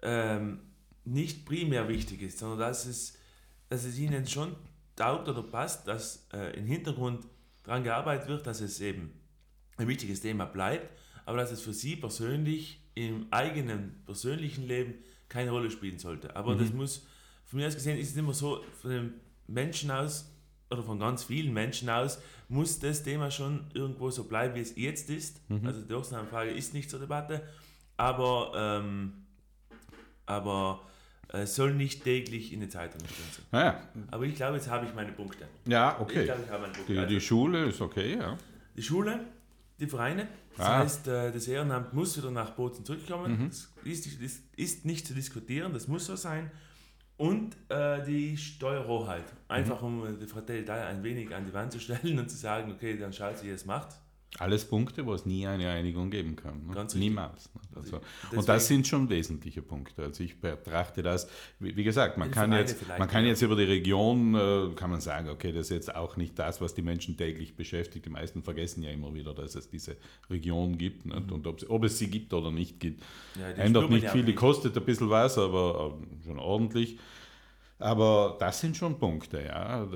[0.03, 0.59] ähm,
[1.03, 3.17] nicht primär wichtig ist, sondern dass es,
[3.69, 4.55] dass es ihnen schon
[4.95, 7.25] taugt oder passt, dass äh, im Hintergrund
[7.69, 9.13] daran gearbeitet wird, dass es eben
[9.77, 10.89] ein wichtiges Thema bleibt,
[11.25, 14.95] aber dass es für sie persönlich im eigenen persönlichen Leben
[15.29, 16.35] keine Rolle spielen sollte.
[16.35, 16.59] Aber mhm.
[16.59, 17.07] das muss,
[17.45, 19.13] von mir aus gesehen, ist es immer so, von den
[19.47, 20.31] Menschen aus
[20.71, 24.75] oder von ganz vielen Menschen aus, muss das Thema schon irgendwo so bleiben, wie es
[24.75, 25.47] jetzt ist.
[25.49, 25.65] Mhm.
[25.65, 27.43] Also die Ausnahmefrage ist nicht zur Debatte,
[27.97, 29.25] aber, ähm,
[30.25, 30.81] aber
[31.31, 33.45] äh, soll nicht täglich in die Zeitung stehen.
[33.53, 33.81] Ja.
[34.09, 35.47] Aber ich glaube, jetzt habe ich meine Punkte.
[35.65, 36.21] Ja, okay.
[36.21, 36.93] Ich glaube, ich habe meine Punkte.
[36.93, 38.37] Die, die Schule ist okay, ja.
[38.75, 39.19] Die Schule,
[39.79, 40.79] die Vereine, das ah.
[40.79, 43.43] heißt, äh, das Ehrenamt muss wieder nach Bozen zurückkommen.
[43.43, 43.49] Mhm.
[43.49, 46.49] Das ist, ist, ist nicht zu diskutieren, das muss so sein.
[47.17, 49.25] Und äh, die Steuerrohheit.
[49.49, 50.01] Einfach mhm.
[50.01, 52.97] um die Fratelli Italia ein wenig an die Wand zu stellen und zu sagen, okay,
[52.97, 53.99] dann schaut, wie ihr es macht.
[54.37, 56.67] Alles Punkte, wo es nie eine Einigung geben kann.
[56.67, 56.87] Ne?
[56.95, 57.49] Niemals.
[57.55, 57.61] Ne?
[57.75, 57.99] Also,
[58.31, 60.03] und das sind schon wesentliche Punkte.
[60.03, 61.27] Also ich betrachte das,
[61.59, 65.01] wie, wie gesagt, man kann, jetzt, man kann jetzt über die Region, äh, kann man
[65.01, 68.05] sagen, okay, das ist jetzt auch nicht das, was die Menschen täglich beschäftigt.
[68.05, 69.97] Die meisten vergessen ja immer wieder, dass es diese
[70.29, 71.07] Region gibt.
[71.07, 71.31] Mhm.
[71.31, 73.03] Und ob, ob, es sie gibt oder nicht gibt,
[73.37, 74.23] ja, ändert nicht viel.
[74.23, 76.99] Die kostet ein bisschen was, aber äh, schon ordentlich.
[77.81, 79.87] Aber das sind schon Punkte, ja.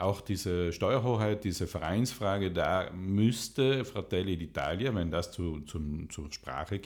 [0.00, 6.80] Auch diese Steuerhoheit, diese Vereinsfrage, da müsste Fratelli d'Italia, wenn das zu, zum, zur Sprache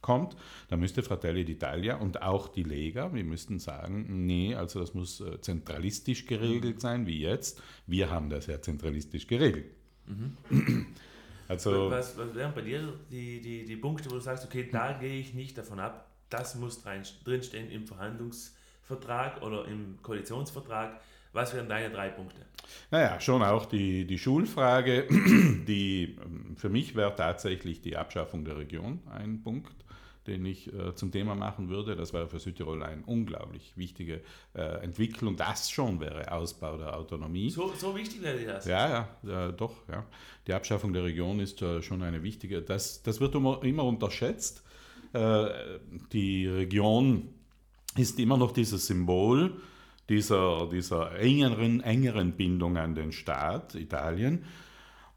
[0.00, 0.36] kommt,
[0.68, 5.20] dann müsste Fratelli d'Italia und auch die Lega, wir müssten sagen, nee, also das muss
[5.20, 7.62] äh, zentralistisch geregelt sein, wie jetzt.
[7.86, 9.66] Wir haben das ja zentralistisch geregelt.
[10.06, 10.86] Mhm.
[11.48, 14.92] Also, was, was wären bei dir die, die, die Punkte, wo du sagst, okay, da
[14.92, 18.52] gehe ich nicht davon ab, das muss drinstehen im Verhandlungs-
[18.96, 21.00] Vertrag oder im Koalitionsvertrag.
[21.32, 22.40] Was wären deine drei Punkte?
[22.90, 25.06] Naja, schon auch die, die Schulfrage.
[25.66, 29.72] Die, ähm, für mich wäre tatsächlich die Abschaffung der Region ein Punkt,
[30.26, 31.96] den ich äh, zum Thema machen würde.
[31.96, 34.20] Das wäre für Südtirol eine unglaublich wichtige
[34.54, 35.36] äh, Entwicklung.
[35.36, 37.50] Das schon wäre Ausbau der Autonomie.
[37.50, 38.66] So, so wichtig wäre das?
[38.66, 39.88] Ja, ja, äh, doch.
[39.88, 40.04] Ja.
[40.46, 42.60] Die Abschaffung der Region ist äh, schon eine wichtige.
[42.60, 44.64] Das, das wird immer, immer unterschätzt.
[45.12, 45.46] Äh,
[46.12, 47.28] die Region
[47.96, 49.52] ist immer noch dieses Symbol
[50.08, 54.44] dieser, dieser engeren, engeren Bindung an den Staat Italien.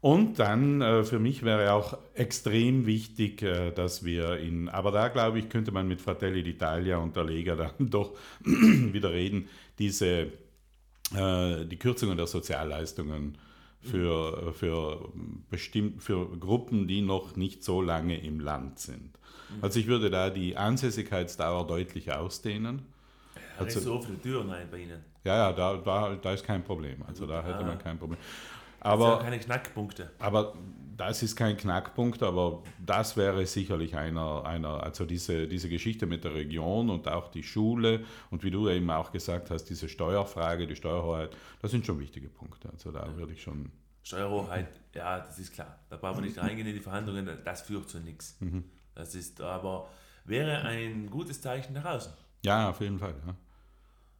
[0.00, 5.08] Und dann äh, für mich wäre auch extrem wichtig, äh, dass wir in, aber da
[5.08, 10.28] glaube ich, könnte man mit Fratelli d'Italia und der Lega dann doch wieder reden, diese,
[11.14, 13.36] äh, die Kürzungen der Sozialleistungen
[13.82, 15.12] für, für,
[15.50, 19.10] bestimmt, für Gruppen, die noch nicht so lange im Land sind.
[19.60, 22.82] Also ich würde da die Ansässigkeitsdauer deutlich ausdehnen.
[23.58, 25.00] Da also, so viele Türen bei Ihnen.
[25.24, 27.02] Ja, ja, da, da, da ist kein Problem.
[27.06, 28.18] Also da hätte man kein Problem.
[28.80, 30.10] Aber, das keine Knackpunkte.
[30.18, 30.54] Aber
[30.96, 36.24] das ist kein Knackpunkt, aber das wäre sicherlich einer, einer also diese, diese Geschichte mit
[36.24, 40.66] der Region und auch die Schule und wie du eben auch gesagt hast, diese Steuerfrage,
[40.66, 42.70] die Steuerhoheit, das sind schon wichtige Punkte.
[42.70, 43.70] Also da würde ich schon.
[44.02, 45.78] Steuerhoheit, ja, das ist klar.
[45.90, 48.36] Da brauchen wir nicht reingehen in die Verhandlungen, das führt zu nichts.
[48.40, 48.64] Mhm.
[48.94, 49.88] Das ist aber,
[50.24, 52.12] wäre ein gutes Zeichen nach außen.
[52.44, 53.14] Ja, auf jeden Fall.
[53.26, 53.34] Ja.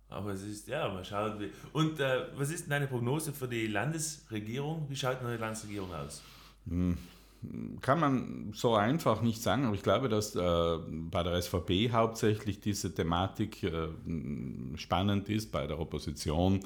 [0.09, 1.51] Aber es ist, ja, mal schauen.
[1.73, 4.87] Und äh, was ist denn deine Prognose für die Landesregierung?
[4.89, 6.23] Wie schaut eine Landesregierung aus?
[6.69, 6.97] Hm,
[7.81, 12.61] kann man so einfach nicht sagen, aber ich glaube, dass äh, bei der SVP hauptsächlich
[12.61, 13.89] diese Thematik äh,
[14.77, 16.61] spannend ist, bei der Opposition.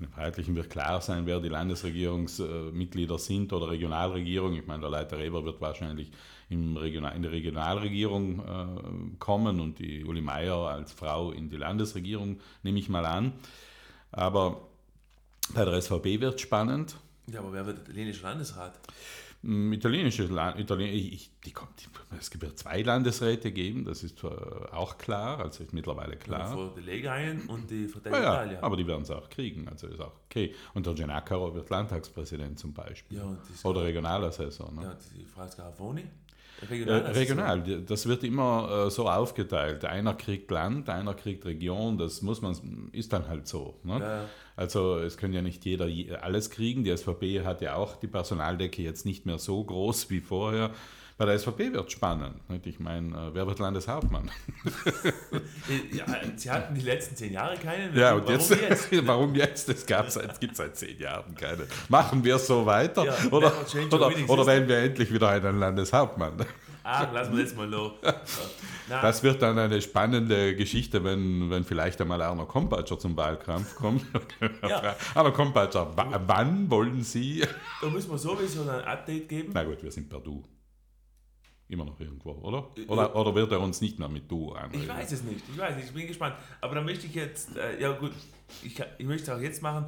[0.00, 4.54] Den Freiheitlichen wird klar sein, wer die Landesregierungsmitglieder sind oder Regionalregierung.
[4.54, 6.10] Ich meine, der Leiter Reber wird wahrscheinlich
[6.48, 11.56] im Regional, in die Regionalregierung äh, kommen und die Uli Meier als Frau in die
[11.56, 13.32] Landesregierung, nehme ich mal an.
[14.12, 14.60] Aber
[15.52, 16.96] bei der SVP wird es spannend.
[17.26, 18.78] Ja, aber wer wird der italienische Landesrat?
[19.44, 21.70] Hm, italienische Italien, ich, die kommt,
[22.18, 26.56] es wird zwei Landesräte geben, das ist auch klar, also ist mittlerweile klar.
[26.56, 28.62] Ja, die Legaien und die Fratelli ja, Italia.
[28.62, 30.54] aber die werden es auch kriegen, also ist auch okay.
[30.72, 33.18] Und der Genacaro wird Landtagspräsident zum Beispiel.
[33.18, 34.72] Ja, Oder Regionalassessor.
[34.72, 34.82] Ne?
[34.82, 36.04] Ja, die Frau Scarafoni.
[36.70, 37.82] Regional, äh, regional.
[37.86, 39.84] das wird immer äh, so aufgeteilt.
[39.84, 43.78] Einer kriegt Land, einer kriegt Region, das muss man, ist dann halt so.
[43.82, 44.00] Ne?
[44.00, 44.24] Ja.
[44.56, 45.86] Also es kann ja nicht jeder
[46.22, 46.84] alles kriegen.
[46.84, 50.70] Die SVP hat ja auch die Personaldecke jetzt nicht mehr so groß wie vorher.
[51.16, 52.48] Bei der SVP wird es spannend.
[52.50, 52.66] Nicht?
[52.66, 54.32] Ich meine, äh, wer wird Landeshauptmann?
[55.92, 57.96] ja, Sie hatten die letzten zehn Jahre keinen.
[57.96, 58.88] Ja, und jetzt, warum jetzt?
[59.06, 59.68] warum jetzt?
[59.68, 61.68] Es, es gibt seit zehn Jahren keinen.
[61.88, 63.04] Machen wir es so weiter?
[63.04, 63.52] Ja, oder,
[63.92, 66.44] oder, oder wählen wir endlich wieder einen Landeshauptmann?
[66.82, 67.92] Ach, lassen wir das mal los.
[68.88, 74.04] Das wird dann eine spannende Geschichte, wenn, wenn vielleicht einmal Arno Kompatscher zum Wahlkampf kommt.
[74.62, 74.94] Ja.
[75.14, 77.42] Arno Kompatscher, wann wollen Sie?
[77.80, 79.52] Da müssen wir sowieso ein Update geben.
[79.54, 80.44] Na gut, wir sind per Du.
[81.68, 82.68] Immer noch irgendwo, oder?
[82.88, 84.82] Oder, oder wird er uns nicht mehr mit Du anreden?
[84.82, 86.36] Ich weiß es nicht, ich weiß nicht, ich bin gespannt.
[86.60, 88.12] Aber dann möchte ich jetzt, äh, ja gut,
[88.62, 89.86] ich, ich möchte auch jetzt machen,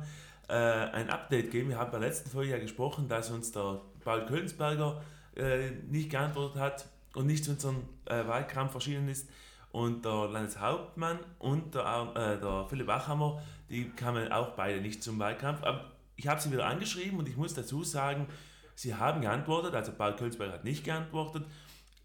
[0.48, 1.68] äh, ein Update geben.
[1.68, 5.02] Wir haben bei der letzten Folge ja gesprochen, dass uns der Paul Kölnsberger
[5.36, 9.28] äh, nicht geantwortet hat und nicht zu unserem äh, Wahlkampf erschienen ist.
[9.72, 15.18] Und der Landeshauptmann und der, äh, der Philipp Wachhammer, die kamen auch beide nicht zum
[15.18, 15.62] Wahlkampf.
[15.62, 18.26] Aber ich habe sie wieder angeschrieben und ich muss dazu sagen,
[18.74, 21.44] sie haben geantwortet, also Paul Kölnsberger hat nicht geantwortet.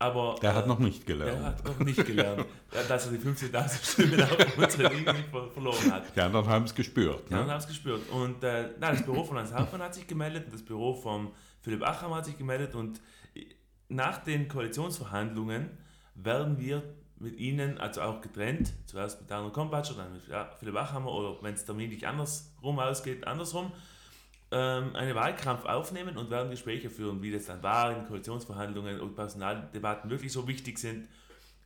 [0.02, 1.40] Aber, der hat noch nicht gelernt.
[1.40, 2.46] Der hat noch nicht gelernt,
[2.88, 5.14] dass er die 15.000 Stimmen auf unsere Linie
[5.54, 6.16] verloren hat.
[6.16, 7.30] Die anderen haben es gespürt.
[7.30, 7.40] Die ne?
[7.42, 8.10] anderen haben es gespürt.
[8.10, 11.30] Und äh, nein, das Büro von Hans Hauptmann hat sich gemeldet, das Büro von
[11.62, 13.00] Philipp Acham hat sich gemeldet und
[13.90, 15.70] nach den Koalitionsverhandlungen
[16.16, 16.82] werden wir
[17.20, 20.24] mit Ihnen, also auch getrennt, zuerst mit Daniel Kompatsch oder mit
[20.58, 23.72] Philipp Achhammer oder wenn es terminlich andersrum ausgeht, andersrum,
[24.52, 29.16] ähm, einen Wahlkampf aufnehmen und werden Gespräche führen, wie das dann war in Koalitionsverhandlungen und
[29.16, 31.08] Personaldebatten wirklich so wichtig sind.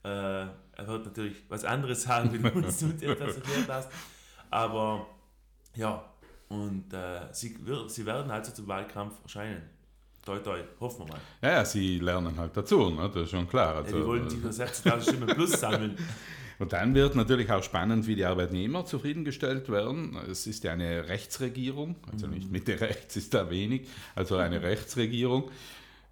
[0.03, 3.89] Äh, er wird natürlich was anderes sagen, wie du uns das erklärt hast.
[4.51, 5.07] Aber
[5.75, 6.03] ja,
[6.49, 9.75] und äh, sie, sie werden also zum Wahlkampf erscheinen
[10.25, 11.21] toi toi, hoffen wir mal.
[11.41, 13.09] Ja, ja, sie lernen halt dazu, ne?
[13.13, 13.75] das ist schon klar.
[13.75, 15.95] Also, ja, die wollen sich nur 60.000 Stimmen plus sammeln.
[16.59, 20.17] Und dann wird natürlich auch spannend, wie die Arbeitnehmer zufriedengestellt werden.
[20.29, 25.51] Es ist ja eine Rechtsregierung, also nicht Mitte rechts ist da wenig, also eine Rechtsregierung.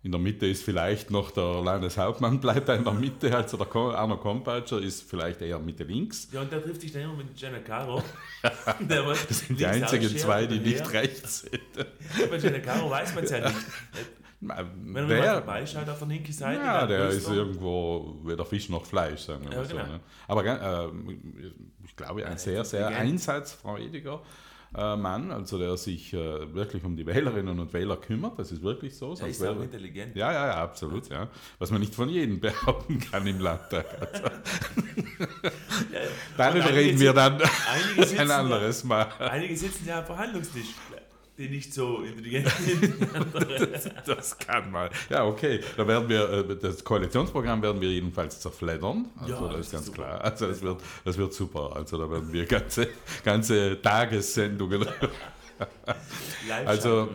[0.04, 4.18] In der Mitte ist vielleicht noch der Landeshauptmann, bleibt in der Mitte, also der Arno
[4.18, 6.28] Kompatscher ist vielleicht eher Mitte links.
[6.34, 8.04] Ja, und der trifft sich dann immer mit Jenna Caro.
[8.42, 12.30] das sind die einzigen zwei, die nicht rechts sind.
[12.30, 13.56] Bei Caro weiß man es ja nicht.
[14.48, 16.62] Wenn man wer, mal vorbeischaut auf der linken Seite.
[16.62, 19.76] Ja, der ist irgendwo weder Fisch noch Fleisch, sagen wir ja, so.
[19.76, 19.88] Genau.
[19.88, 20.00] Ne?
[20.28, 20.90] Aber äh,
[21.86, 24.22] ich glaube, ein sehr, sehr einsatzfreudiger
[24.76, 28.40] äh, Mann, also der sich äh, wirklich um die Wählerinnen und Wähler kümmert.
[28.40, 29.14] Das ist wirklich so.
[29.20, 30.16] Er ist wäre, auch intelligent.
[30.16, 31.10] Ja, ja, ja, absolut.
[31.10, 31.28] Ja.
[31.60, 33.86] Was man nicht von jedem behaupten kann im Landtag.
[34.02, 34.24] Also.
[36.38, 37.40] Darüber reden wir dann
[38.18, 39.08] ein anderes Mal.
[39.20, 40.74] Einige sitzen ja am Verhandlungstisch
[41.44, 42.96] die nicht so intelligent sind.
[43.74, 44.90] das, das, kann mal.
[45.10, 45.60] Ja, okay.
[45.78, 49.08] Da werden wir, äh, das Koalitionsprogramm werden wir jedenfalls zerfleddern.
[49.20, 50.04] Also ja, das, das ist ganz super.
[50.04, 50.22] klar.
[50.24, 51.76] Also das wird, das wird super.
[51.76, 52.88] Also da werden wir ganze,
[53.24, 54.86] ganze Tagessendungen.
[56.66, 57.10] also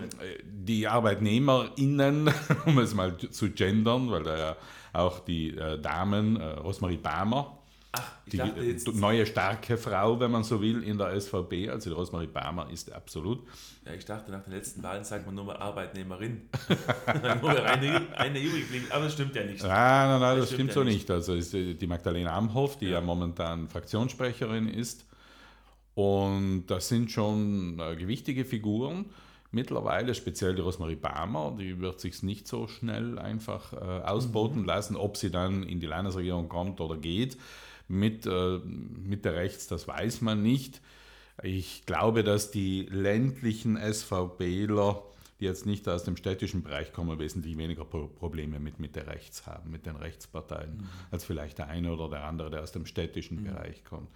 [0.45, 2.31] die ArbeitnehmerInnen,
[2.67, 4.57] um es mal zu gendern, weil da ja
[4.93, 7.58] auch die äh, Damen, äh, Rosmarie Bamer,
[7.93, 11.71] Ach, ich die neue starke Frau, wenn man so will, in der SVP.
[11.71, 13.47] Also die Rosemarie Barmer ist absolut.
[13.87, 16.43] ja, ich dachte, nach den letzten Wahlen sagt man nur mal Arbeitnehmerin.
[17.41, 18.87] nur eine, eine übrig geblieben.
[18.91, 19.63] Aber das stimmt ja nicht.
[19.63, 21.09] Nein, nein, nein, Das das stimmt stimmt ja so nicht.
[21.09, 21.11] nicht.
[21.11, 22.93] Also ist die Magdalena Amhoff, die ja.
[22.93, 23.01] Ja.
[23.01, 25.07] momentan Fraktionssprecherin ist.
[25.95, 29.07] Und das sind schon äh, gewichtige Figuren.
[29.51, 34.95] Mittlerweile, speziell die Rosemarie Barmer, die wird sich nicht so schnell einfach äh, ausboten lassen,
[34.95, 37.39] ob sie dann in die Landesregierung kommt oder geht.
[37.89, 40.81] Mit, äh, mit der Rechts, das weiß man nicht.
[41.43, 45.03] Ich glaube, dass die ländlichen SVPler,
[45.41, 49.47] die jetzt nicht aus dem städtischen Bereich kommen, wesentlich weniger Pro Probleme mit Mitte rechts
[49.47, 53.45] haben, mit den Rechtsparteien, als vielleicht der eine oder der andere, der aus dem städtischen
[53.45, 54.11] Bereich kommt.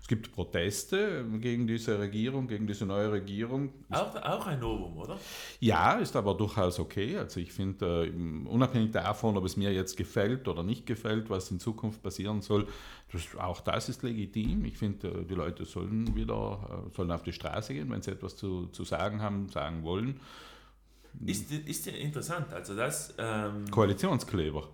[0.00, 3.72] Es gibt Proteste gegen diese Regierung, gegen diese neue Regierung.
[3.90, 5.18] Auch, auch ein Novum, oder?
[5.60, 7.18] Ja, ist aber durchaus okay.
[7.18, 11.50] Also ich finde, äh, unabhängig davon, ob es mir jetzt gefällt oder nicht gefällt, was
[11.50, 12.68] in Zukunft passieren soll,
[13.12, 14.64] das, auch das ist legitim.
[14.64, 18.12] Ich finde, äh, die Leute sollen wieder äh, sollen auf die Straße gehen, wenn sie
[18.12, 20.20] etwas zu, zu sagen haben, sagen wollen.
[21.24, 22.52] Ist, ist ja interessant.
[22.52, 24.68] Also das, ähm, Koalitionskleber.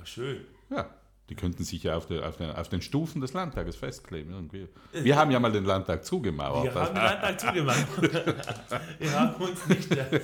[0.00, 0.44] ach, schön.
[0.68, 0.90] Ja,
[1.30, 4.32] die könnten sich ja auf, der, auf, den, auf den Stufen des Landtages festkleben.
[4.32, 4.68] Irgendwie.
[4.92, 6.64] Wir haben ja mal den Landtag zugemauert.
[6.64, 7.86] Wir haben den Landtag zugemacht.
[8.98, 10.20] Wir haben uns nicht, äh,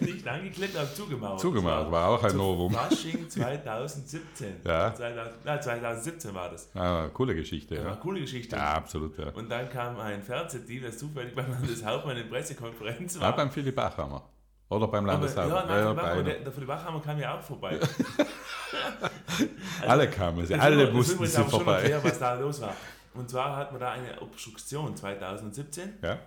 [0.00, 1.40] nicht angeklebt, aber zugemauert.
[1.40, 2.72] Zugemauert Das war auch ein Novum.
[2.72, 4.56] Fasching 2017.
[4.66, 4.92] Ja.
[4.94, 6.68] 2000, nein, 2017 war das.
[6.74, 7.96] Ah, coole Geschichte, war eine ja.
[7.96, 8.56] coole Geschichte.
[8.56, 9.30] Ja, absolut, ja.
[9.30, 13.36] Und dann kam ein Fernsehteam, das zufällig beim Landeshauptmann in Pressekonferenz Ja, war.
[13.36, 14.28] beim Philipp Bachhammer.
[14.68, 16.24] Oder beim Aber, ja, nein, Ja, der, Bachhammer, beide.
[16.24, 17.78] der, der Philipp Bachhammer kam ja auch vorbei.
[19.86, 21.82] alle kamen, sie, alle mussten sie vorbei.
[21.82, 22.74] erklären, was da los war.
[23.14, 25.94] Und zwar hat man da eine Obstruktion 2017.
[26.02, 26.18] Ja?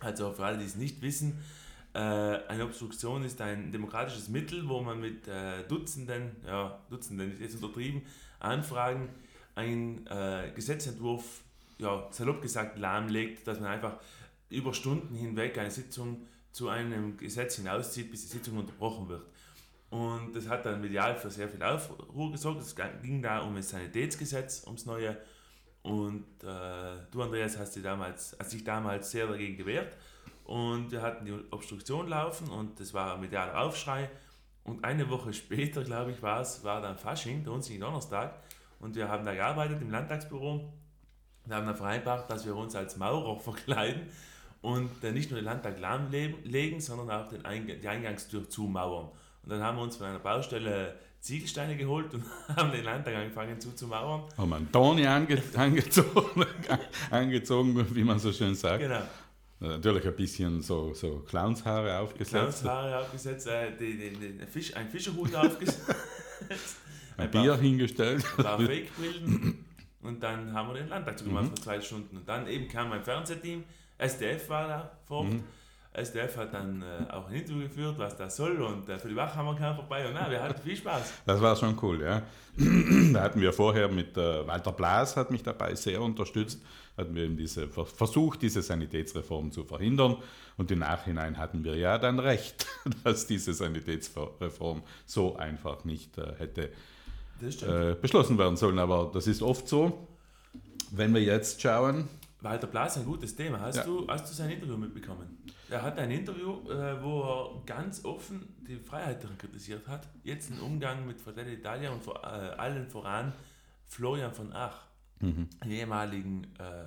[0.00, 1.38] Also für alle, die es nicht wissen,
[1.94, 7.40] äh, eine Obstruktion ist ein demokratisches Mittel, wo man mit äh, Dutzenden, ja, Dutzenden ist
[7.40, 8.02] jetzt untertrieben,
[8.40, 9.10] Anfragen
[9.54, 11.42] einen äh, Gesetzentwurf,
[11.76, 13.96] ja, salopp gesagt, lahmlegt, dass man einfach
[14.48, 19.26] über Stunden hinweg eine Sitzung zu einem Gesetz hinauszieht, bis die Sitzung unterbrochen wird.
[19.90, 22.62] Und das hat dann medial für sehr viel Aufruhr gesorgt.
[22.62, 25.16] Es ging da um das Sanitätsgesetz, ums neue.
[25.82, 29.96] Und äh, du, Andreas, hast, dich damals, hast dich damals sehr dagegen gewehrt.
[30.44, 34.10] Und wir hatten die Obstruktion laufen und das war ein medialer Aufschrei.
[34.64, 38.34] Und eine Woche später, glaube ich, war es, war dann Fasching, der uns Donnerstag.
[38.80, 40.72] Und wir haben da gearbeitet im Landtagsbüro.
[41.44, 44.08] Wir haben dann vereinbart, dass wir uns als Maurer verkleiden
[44.62, 49.08] und äh, nicht nur den Landtag lahmlegen, sondern auch den Eingang, die Eingangstür zumauern.
[49.42, 52.24] Und dann haben wir uns von einer Baustelle Ziegelsteine geholt und
[52.56, 54.22] haben den Landtag angefangen zuzumauern.
[54.36, 56.46] Haben wir einen Toni ange angezogen,
[57.10, 58.80] angezogen, wie man so schön sagt.
[58.80, 59.02] Genau.
[59.60, 64.90] Natürlich ein bisschen so, so Clownshaare aufgesetzt, Clownshaare aufgesetzt, äh, die, die, die, Fisch, ein
[64.90, 65.94] Fischerhut aufgesetzt,
[67.16, 68.24] ein Bier hingestellt.
[68.38, 69.64] ein paar Fake-Brillen
[70.02, 72.16] und dann haben wir den Landtag zugemacht für zwei Stunden.
[72.16, 73.62] Und dann eben kam mein Fernsehteam,
[74.02, 75.34] SDF war da vor Ort.
[75.94, 79.54] SDF hat dann äh, auch ein Interview geführt, was das soll und äh, Philipp Wachhammer
[79.54, 81.12] kam vorbei und na, wir hatten viel Spaß.
[81.26, 82.22] Das war schon cool, ja.
[83.12, 86.62] Da hatten wir vorher mit äh, Walter Blas hat mich dabei sehr unterstützt,
[86.96, 90.16] hatten wir eben diese, ver- versucht, diese Sanitätsreform zu verhindern
[90.56, 92.66] und im Nachhinein hatten wir ja dann recht,
[93.04, 96.70] dass diese Sanitätsreform so einfach nicht äh, hätte
[97.42, 98.78] äh, beschlossen werden sollen.
[98.78, 100.06] Aber das ist oft so.
[100.90, 102.08] Wenn wir jetzt schauen,
[102.42, 103.60] Walter Blas, ein gutes Thema.
[103.60, 103.84] Hast, Ja.
[103.84, 105.38] du, hast du sein Interview mitbekommen?
[105.70, 110.08] Er hat ein Interview, äh, wo er ganz offen die Freiheitlichen kritisiert hat.
[110.24, 113.32] Jetzt im Umgang mit Fratelli Italia und vor äh, allen voran
[113.86, 114.82] Florian von Ach,
[115.20, 115.48] Mhm.
[115.62, 116.84] den ehemaligen äh,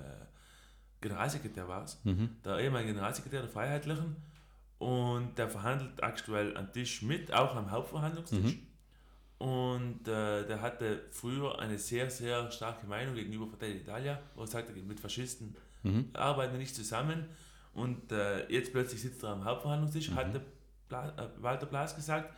[1.00, 2.30] Generalsekretär war es, Mhm.
[2.44, 4.16] der ehemalige Generalsekretär der Freiheitlichen.
[4.78, 8.56] Und der verhandelt aktuell am Tisch mit, auch am Hauptverhandlungstisch.
[9.38, 14.46] Und äh, der hatte früher eine sehr, sehr starke Meinung gegenüber Fratelli Italia, wo er
[14.46, 16.10] sagte, mit Faschisten Mhm.
[16.14, 17.26] arbeiten wir nicht zusammen.
[17.72, 20.40] Und äh, jetzt plötzlich sitzt er am Hauptverhandlungstisch, hat der
[20.88, 22.32] Bla, äh, Walter Blas gesagt.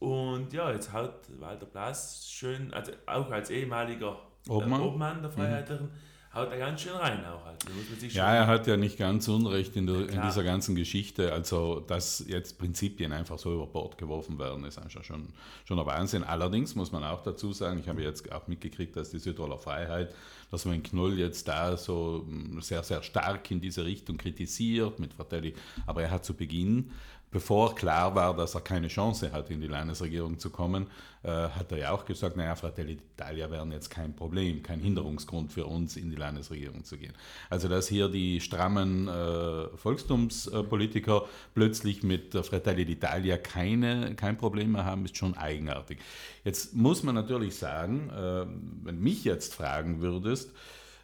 [0.00, 4.18] Und ja, jetzt haut Walter Blas schön, also auch als ehemaliger
[4.48, 4.80] Obmann.
[4.80, 5.90] äh, Obmann der Freiheitlichen,
[6.34, 7.46] haut er ganz schön rein auch.
[7.46, 11.32] Also, Ja, er hat ja nicht ganz Unrecht in, der, in dieser ganzen Geschichte.
[11.32, 15.28] Also, dass jetzt Prinzipien einfach so über Bord geworfen werden, ist einfach schon,
[15.64, 16.24] schon ein Wahnsinn.
[16.24, 20.14] Allerdings muss man auch dazu sagen, ich habe jetzt auch mitgekriegt, dass die Südtiroler Freiheit,
[20.50, 25.14] dass man Knoll jetzt da so mm, sehr, sehr stark in diese Richtung kritisiert mit
[25.14, 25.54] Fratelli.
[25.86, 26.90] Aber er hat zu Beginn
[27.34, 30.86] bevor klar war, dass er keine Chance hat, in die Landesregierung zu kommen,
[31.24, 35.52] äh, hat er ja auch gesagt, naja, Fratelli d'Italia wären jetzt kein Problem, kein Hinderungsgrund
[35.52, 37.12] für uns, in die Landesregierung zu gehen.
[37.50, 41.24] Also dass hier die strammen äh, Volkstumspolitiker
[41.54, 45.98] plötzlich mit Fratelli d'Italia keine, kein Problem mehr haben, ist schon eigenartig.
[46.44, 48.46] Jetzt muss man natürlich sagen, äh,
[48.84, 50.52] wenn mich jetzt fragen würdest,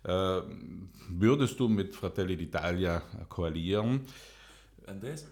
[0.04, 0.42] äh,
[1.08, 4.02] würdest du mit Fratelli d'Italia koalieren?
[4.86, 5.26] Andres,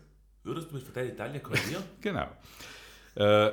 [0.48, 1.84] würdest du mit Fratelli d'Italia koalieren?
[2.00, 2.26] genau.
[3.14, 3.52] Äh,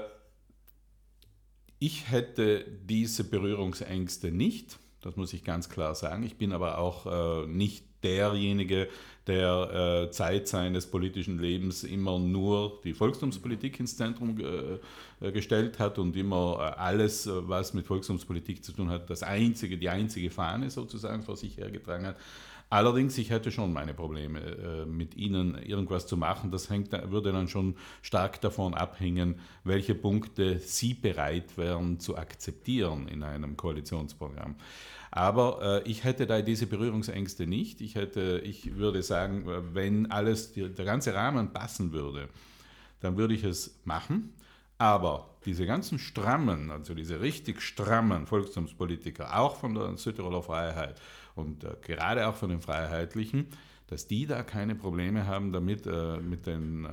[1.80, 6.24] ich hätte diese Berührungsängste nicht, das muss ich ganz klar sagen.
[6.24, 8.88] Ich bin aber auch äh, nicht derjenige,
[9.28, 15.98] der äh, Zeit seines politischen Lebens immer nur die Volkstumspolitik ins Zentrum äh, gestellt hat
[15.98, 20.30] und immer äh, alles, äh, was mit Volkstumspolitik zu tun hat, das einzige, die einzige
[20.30, 22.18] Fahne sozusagen vor sich hergetragen hat.
[22.76, 26.52] Allerdings, ich hätte schon meine Probleme, äh, mit ihnen irgendwas zu machen.
[26.52, 33.08] Das hängt, würde dann schon stark davon abhängen, welche Punkte sie bereit wären zu akzeptieren
[33.08, 34.56] in einem Koalitionsprogramm.
[35.10, 37.80] Aber äh, ich hätte da diese Berührungsängste nicht.
[37.80, 42.28] Ich, hätte, ich würde sagen, wenn alles, der ganze Rahmen passen würde,
[43.00, 44.34] dann würde ich es machen.
[44.78, 51.00] Aber diese ganzen strammen, also diese richtig strammen Volkstumspolitiker, auch von der Südtiroler Freiheit,
[51.36, 53.48] und äh, gerade auch von den Freiheitlichen,
[53.88, 56.90] dass die da keine Probleme haben damit, äh, mit den äh,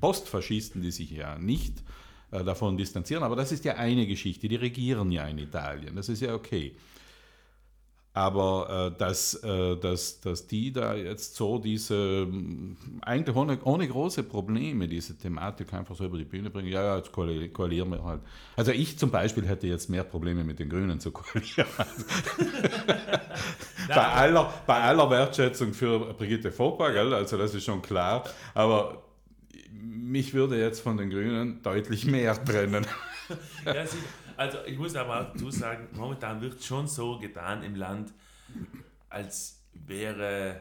[0.00, 1.82] Postfaschisten, die sich ja nicht
[2.30, 3.22] äh, davon distanzieren.
[3.22, 6.74] Aber das ist ja eine Geschichte, die regieren ja in Italien, das ist ja okay.
[8.16, 12.26] Aber äh, dass, äh, dass, dass die da jetzt so diese,
[13.02, 16.96] eigentlich ohne, ohne große Probleme, diese Thematik einfach so über die Bühne bringen, ja, ja,
[16.96, 18.22] jetzt koalieren wir halt.
[18.56, 21.68] Also ich zum Beispiel hätte jetzt mehr Probleme mit den Grünen zu koalieren.
[23.88, 29.02] bei, aller, bei aller Wertschätzung für Brigitte Vogtberg, also das ist schon klar, aber
[29.70, 32.86] mich würde jetzt von den Grünen deutlich mehr trennen.
[33.66, 33.84] ja.
[34.36, 38.12] Also ich muss aber auch dazu sagen, momentan wird schon so getan im Land,
[39.08, 40.60] als wäre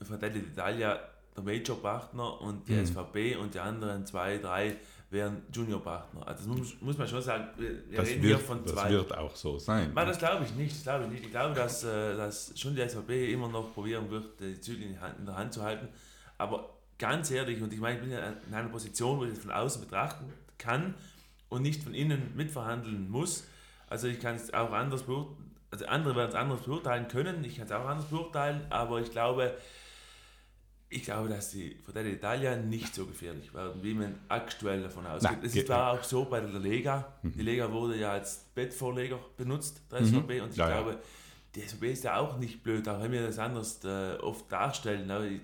[0.00, 0.98] Fratelli d'Italia
[1.36, 2.86] der Major-Partner und die mhm.
[2.86, 4.76] SVP und die anderen zwei, drei
[5.10, 6.26] wären Junior-Partner.
[6.26, 8.82] Also das muss, muss, man schon sagen, wir das reden wird, hier von zwei.
[8.82, 9.92] Das wird auch so sein.
[9.94, 10.74] Nein, das glaube ich nicht.
[10.74, 11.24] Das glaube ich nicht.
[11.26, 14.98] Ich glaube, dass, äh, dass schon die SVP immer noch probieren wird, die Zügel in,
[15.18, 15.88] in der Hand zu halten.
[16.38, 19.40] Aber ganz ehrlich, und ich meine, ich bin ja in einer Position, wo ich das
[19.40, 20.94] von außen betrachten kann,
[21.52, 23.44] und nicht von innen mitverhandeln muss.
[23.88, 27.56] Also ich kann es auch anders beurteilen, also andere werden es anders beurteilen können, ich
[27.56, 29.54] kann es auch anders beurteilen, aber ich glaube,
[30.88, 35.38] ich glaube, dass die Fratelli d'Italia nicht so gefährlich werden, wie man aktuell davon ausgeht.
[35.42, 37.12] es ist klar auch so bei der Lega.
[37.22, 37.32] Mhm.
[37.32, 40.44] Die Lega wurde ja als Bettvorleger benutzt, der SVP, mhm.
[40.44, 40.98] und ich ja, glaube,
[41.54, 45.10] die SVP ist ja auch nicht blöd, auch wenn wir das anders äh, oft darstellen.
[45.10, 45.40] Aber die,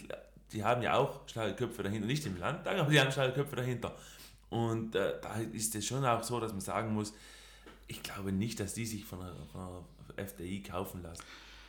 [0.53, 3.57] die haben ja auch schlaue Köpfe dahinter, nicht im Landtag, aber die haben schlaue Köpfe
[3.57, 3.95] dahinter.
[4.51, 7.13] Und äh, da ist es schon auch so, dass man sagen muss,
[7.87, 9.85] ich glaube nicht, dass die sich von der, von
[10.17, 11.23] der FDI kaufen lassen.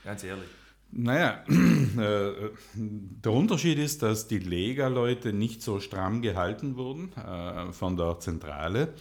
[0.03, 0.49] Ganz ehrlich.
[0.91, 7.95] Naja, äh, der Unterschied ist, dass die Lega-Leute nicht so stramm gehalten wurden äh, von
[7.95, 8.93] der Zentrale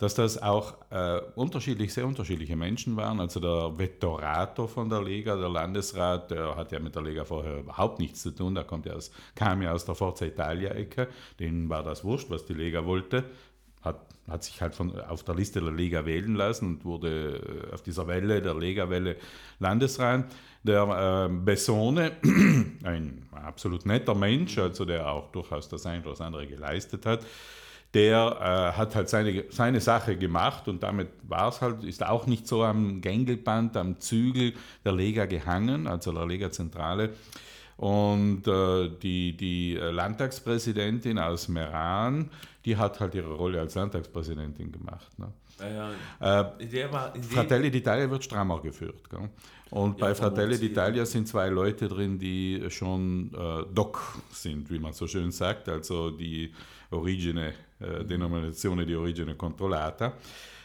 [0.00, 3.20] dass das auch äh, unterschiedlich, sehr unterschiedliche Menschen waren.
[3.20, 7.58] Also der Vettorator von der Lega, der Landesrat, der hat ja mit der Lega vorher
[7.58, 8.54] überhaupt nichts zu tun.
[8.54, 11.08] Der kommt ja aus, kam ja aus der Forza Italia-Ecke.
[11.38, 13.24] Denen war das wurscht, was die Lega wollte.
[13.82, 17.74] Hat, hat sich halt von, auf der Liste der Lega wählen lassen und wurde äh,
[17.74, 19.16] auf dieser Welle, der Lega-Welle,
[19.58, 20.24] Landesrat.
[20.62, 22.12] Der äh, Bessone,
[22.84, 27.20] ein absolut netter Mensch, also der auch durchaus das eine oder das andere geleistet hat,
[27.94, 32.26] der äh, hat halt seine, seine Sache gemacht und damit war es halt, ist auch
[32.26, 37.10] nicht so am Gängelband, am Zügel der Lega gehangen, also der Lega-Zentrale.
[37.80, 42.28] Und äh, die, die Landtagspräsidentin aus Meran,
[42.66, 45.18] die hat halt ihre Rolle als Landtagspräsidentin gemacht.
[45.18, 45.32] Ne?
[45.60, 46.52] Ja, ja.
[46.60, 49.08] Äh, Fratelli d'Italia wird strammer geführt.
[49.08, 49.30] Gell?
[49.70, 54.78] Und ja, bei Fratelli d'Italia sind zwei Leute drin, die schon äh, Doc sind, wie
[54.78, 56.52] man so schön sagt, also die
[56.90, 60.12] Origine äh, Denominazione di Origine Controllata.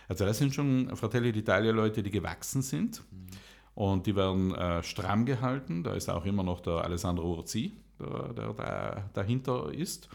[0.09, 3.27] Also das sind schon Fratelli d'Italia Leute, die gewachsen sind mhm.
[3.75, 5.83] Und die werden äh, stramm gehalten.
[5.83, 10.09] Da ist auch immer noch der Alessandro Urzi, der, der da dahinter ist,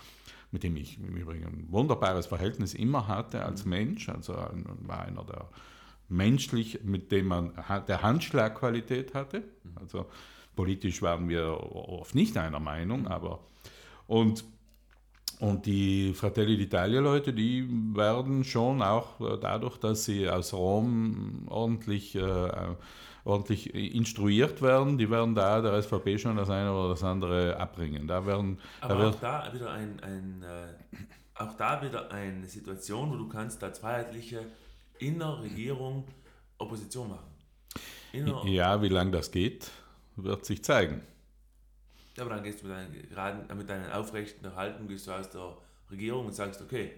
[0.50, 3.70] mit dem ich im Übrigen ein wunderbares Verhältnis immer hatte als mhm.
[3.70, 4.08] Mensch.
[4.08, 5.48] Also war einer der
[6.08, 7.52] menschlich, mit dem man
[7.86, 9.40] der Handschlagqualität hatte.
[9.62, 9.78] Mhm.
[9.80, 10.06] Also
[10.56, 13.40] politisch waren wir oft nicht einer Meinung, aber
[14.06, 14.44] und
[15.40, 22.14] und die Fratelli d'Italia-Leute, die werden schon auch äh, dadurch, dass sie aus Rom ordentlich,
[22.14, 22.50] äh,
[23.24, 28.06] ordentlich instruiert werden, die werden da der SVP schon das eine oder das andere abbringen.
[28.06, 30.98] Da werden, Aber da auch da wieder ein, ein äh,
[31.34, 34.44] auch da wieder eine Situation, wo du kannst als Freiheitliche
[34.98, 36.04] in der Regierung
[36.58, 37.30] Opposition machen.
[38.12, 39.70] Inner Ja, wie lange das geht,
[40.16, 41.02] wird sich zeigen.
[42.16, 45.30] Ja, aber dann gehst du mit deinen, gerade mit deinen aufrechten Haltung gehst du aus
[45.30, 45.56] der
[45.90, 46.92] Regierung und sagst, okay,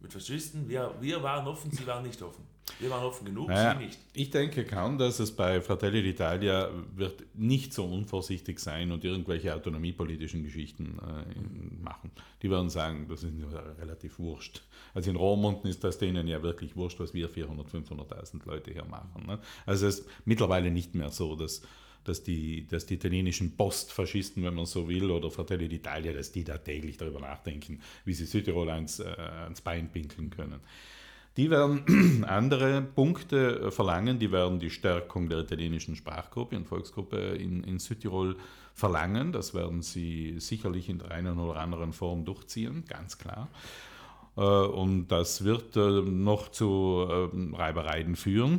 [0.00, 2.44] mit Faschisten, wir, wir waren offen, sie waren nicht offen.
[2.78, 3.98] Wir waren offen genug, Naja, sie nicht.
[4.14, 9.54] ich denke kaum, dass es bei Fratelli d'Italia wird nicht so unvorsichtig sein und irgendwelche
[9.54, 12.10] autonomiepolitischen Geschichten äh, machen.
[12.42, 13.32] Die werden sagen, das ist
[13.80, 14.62] relativ wurscht.
[14.94, 18.84] Also in Rohrmunden ist das denen ja wirklich wurscht, was wir 400.000, 500.000 Leute hier
[18.84, 19.26] machen.
[19.26, 19.38] Ne?
[19.66, 21.62] Also es ist mittlerweile nicht mehr so, dass,
[22.04, 26.44] dass, die, dass die italienischen Postfaschisten, wenn man so will, oder Fratelli d'Italia, dass die
[26.44, 30.60] da täglich darüber nachdenken, wie sie Südtirol ans, äh, ans Bein pinkeln können.
[31.38, 37.16] Die werden andere Punkte äh, verlangen, die werden die Stärkung der italienischen Sprachgruppe und Volksgruppe
[37.16, 38.36] in, in Südtirol
[38.74, 39.30] verlangen.
[39.30, 43.48] Das werden sie sicherlich in der einen oder anderen Form durchziehen, ganz klar.
[44.36, 48.58] Äh, Und das wird äh, noch zu ähm, Reibereien führen.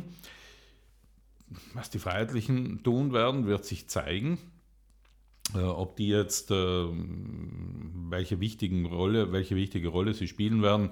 [1.74, 4.38] Was die Freiheitlichen tun werden, wird sich zeigen.
[5.52, 10.90] Ob die jetzt welche, wichtigen Rolle, welche wichtige Rolle sie spielen werden.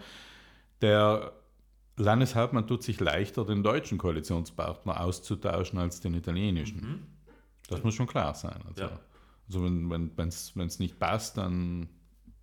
[0.82, 1.32] Der
[1.98, 7.06] Landeshauptmann tut sich leichter, den deutschen Koalitionspartner auszutauschen als den italienischen.
[7.68, 8.60] Das muss schon klar sein.
[8.68, 8.98] Also, Ja.
[9.46, 11.88] also wenn es wenn, wenn's nicht passt, dann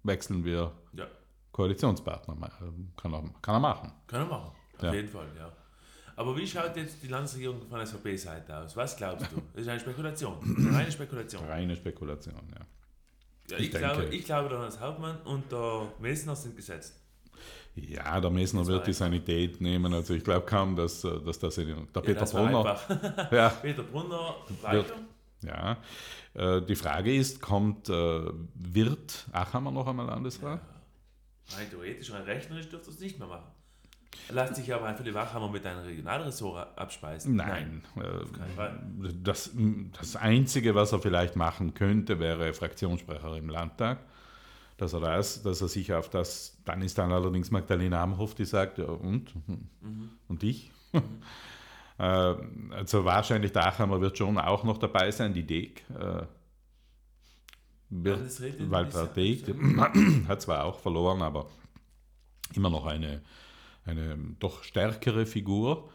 [0.03, 1.07] wechseln wir Ja,
[1.51, 2.35] Koalitionspartner.
[2.97, 3.91] Kann er, kann er machen.
[4.07, 4.51] kann er machen.
[4.77, 4.93] Auf Ja.
[4.93, 5.51] jeden Fall, ja.
[6.17, 8.75] Aber wie schaut jetzt die Landesregierung von der SVP-Seite aus?
[8.77, 9.41] Was glaubst du?
[9.53, 10.37] Das ist eine Spekulation.
[10.57, 11.43] Eine reine Spekulation.
[11.45, 12.65] Reine Spekulation, ja.
[13.51, 17.01] Ja, Ich ich, glaube, ich glaube, der Landeshauptmann und der Messner sind gesetzt.
[17.75, 19.93] Ja, der Messner Das wird die Sanität nehmen.
[19.93, 22.57] Also ich glaube kaum, dass, äh, dass das in, der Ja, Peter Brunner.
[22.59, 23.31] einfach.
[23.31, 24.95] Ja, Peter Brunner weiter.
[25.43, 25.77] ja.
[26.67, 28.21] Die Frage ist, kommt, äh,
[28.55, 30.59] wird Achammer noch einmal Landesrat?
[31.57, 33.45] Rein theoretisch, rein rechnerisch dürfte es nicht mehr machen.
[34.29, 37.35] Lässt sich aber ein Philipp Wachhammer mit einem Regionalressort abspeisen?
[37.35, 37.83] Nein.
[38.55, 38.79] Fall.
[39.03, 39.51] Äh, Das,
[39.97, 43.99] das Einzige, was er vielleicht machen könnte, wäre Fraktionssprecher im Landtag.
[44.77, 48.45] Dass er das, dass er sich auf das, dann ist dann allerdings Magdalena Amhoff, die
[48.45, 49.33] sagt, ja und?
[49.47, 50.09] Mhm.
[50.27, 50.71] Und ich?
[51.97, 52.35] Äh,
[52.71, 55.85] Also wahrscheinlich der Achammer wird schon auch noch dabei sein, die Deg.
[55.97, 56.23] äh,
[57.89, 58.19] Wird,
[58.69, 59.45] Walter Deg
[60.27, 61.47] hat zwar auch verloren, aber
[62.53, 63.21] immer noch eine,
[63.85, 65.89] eine doch stärkere Figur.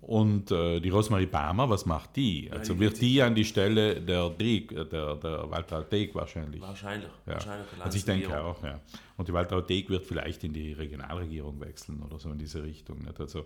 [0.00, 2.50] Und äh, die Rosemarie Palmer, was macht die?
[2.52, 6.60] Also wird die an die Stelle der Deg, äh, der, der Walter Deg wahrscheinlich.
[6.60, 7.10] Wahrscheinlich.
[7.26, 7.34] Ja.
[7.34, 8.80] Wahrscheinlich der Also ich denke auch, ja.
[9.16, 12.98] Und die Walter Deg wird vielleicht in die Regionalregierung wechseln oder so in diese Richtung.
[12.98, 13.18] Nicht?
[13.20, 13.44] Also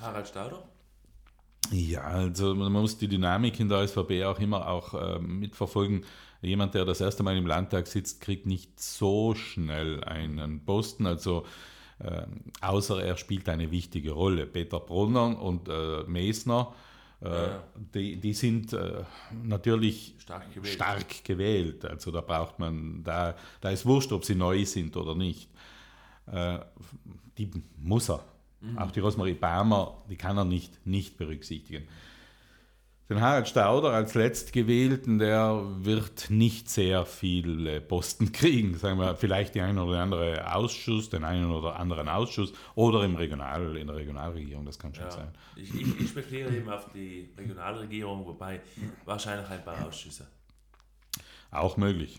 [0.00, 0.62] Harald Stauder?
[1.70, 6.04] ja, also man muss die Dynamik in der SVP auch immer auch ähm, mitverfolgen.
[6.42, 11.06] Jemand, der das erste Mal im Landtag sitzt, kriegt nicht so schnell einen Posten.
[11.06, 11.46] Also
[12.04, 14.46] ähm, außer er spielt eine wichtige Rolle.
[14.46, 16.72] Peter Brunner und äh, Mesner,
[17.22, 17.62] äh, Ja.
[17.94, 19.02] die, die sind äh,
[19.42, 20.74] natürlich Stark gewählt.
[20.74, 21.84] stark gewählt.
[21.84, 25.48] Also da braucht man, da, da ist wurscht, ob sie neu sind oder nicht.
[26.26, 26.58] Äh,
[27.38, 28.24] die muss er.
[28.76, 31.86] Auch die Rosemarie Palmer, die kann er nicht, nicht berücksichtigen.
[33.10, 38.78] Den Harald Stauder als Letztgewählten, der wird nicht sehr viele Posten kriegen.
[38.78, 43.14] Sagen wir, vielleicht die ein oder andere Ausschuss, den einen oder anderen Ausschuss oder im
[43.14, 45.10] Regional, in der Regionalregierung, das kann schon Ja.
[45.10, 45.28] sein.
[45.54, 48.62] Ich, ich, ich spekuliere eben auf die Regionalregierung, wobei
[49.04, 50.26] wahrscheinlich ein paar Ausschüsse.
[51.50, 52.18] Auch möglich.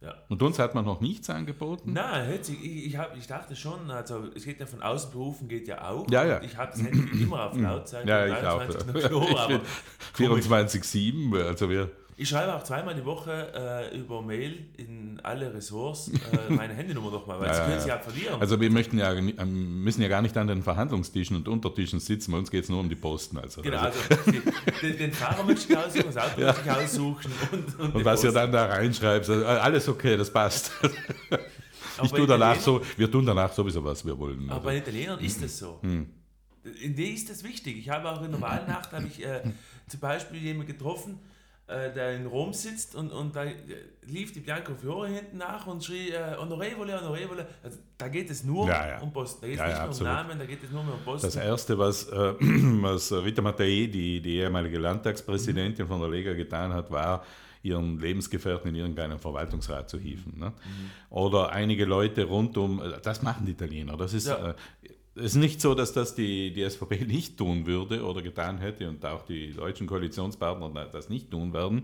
[0.00, 0.14] Ja.
[0.28, 1.94] Und uns hat man noch nichts angeboten.
[1.94, 5.66] Nein, ich, ich, hab, ich dachte schon, also es geht ja von außen berufen, geht
[5.68, 6.06] ja auch.
[6.10, 6.42] Ja, ja.
[6.42, 8.06] Ich habe das Handy immer auf Lautzeit.
[8.06, 8.58] Ja, und ich auch.
[8.58, 9.60] 23 noch Klo, aber
[10.16, 11.90] 24-7, also wir.
[12.18, 13.52] Ich schreibe auch zweimal die Woche
[13.92, 17.80] äh, über Mail in alle Ressorts äh, meine Handynummer nochmal, weil Ja, sie ja, können
[17.80, 17.96] sie ja.
[17.96, 18.40] ja verlieren.
[18.40, 22.32] Also wir möchten ja, ähm, müssen ja gar nicht an den Verhandlungstischen und Untertischen sitzen,
[22.32, 23.36] bei uns geht es nur um die Posten.
[23.36, 23.60] Also.
[23.60, 24.40] genau, also, also die,
[24.80, 27.32] den, den Fahrer möchte ich aussuchen, das Auto möchte ich aussuchen.
[27.52, 28.36] Und, und, und was ihr Post.
[28.36, 30.72] dann da reinschreibt, also, alles okay, das passt.
[32.02, 34.44] Ich tue danach so, wir tun danach sowieso, was wir wollen.
[34.50, 35.78] Aber Also, bei den Italienern ist das so.
[35.80, 36.06] Hm.
[36.82, 37.78] In denen ist das wichtig.
[37.78, 39.40] Ich habe auch in der Wahlnacht habe ich äh,
[39.88, 41.18] zum Beispiel jemanden getroffen,
[41.68, 43.54] äh, der in Rom sitzt und, und da äh,
[44.06, 47.46] lief die Bianco Fiore hinten nach und schrie äh, Honorevole, Honorevole.
[47.62, 49.00] Also, da geht es nur Ja, ja.
[49.00, 49.40] um Posten.
[49.42, 50.16] Da geht es Ja, nicht mehr um.
[50.16, 51.26] Namen, da geht es nur mehr um Posten.
[51.26, 52.34] Das Erste, was, äh,
[52.82, 57.24] was Rita Mattei, die, die ehemalige Landtagspräsidentin von der Lega getan hat, war,
[57.62, 60.38] ihren Lebensgefährten in irgendeinen Verwaltungsrat zu hieven.
[60.38, 60.52] Ne?
[61.10, 63.96] Oder einige Leute rundum, äh, das machen die Italiener.
[63.96, 64.50] Das ist, Ja.
[64.50, 64.54] äh,
[65.16, 68.88] es ist nicht so, dass das die, die SVP nicht tun würde oder getan hätte
[68.88, 71.82] und auch die deutschen Koalitionspartner das nicht tun werden.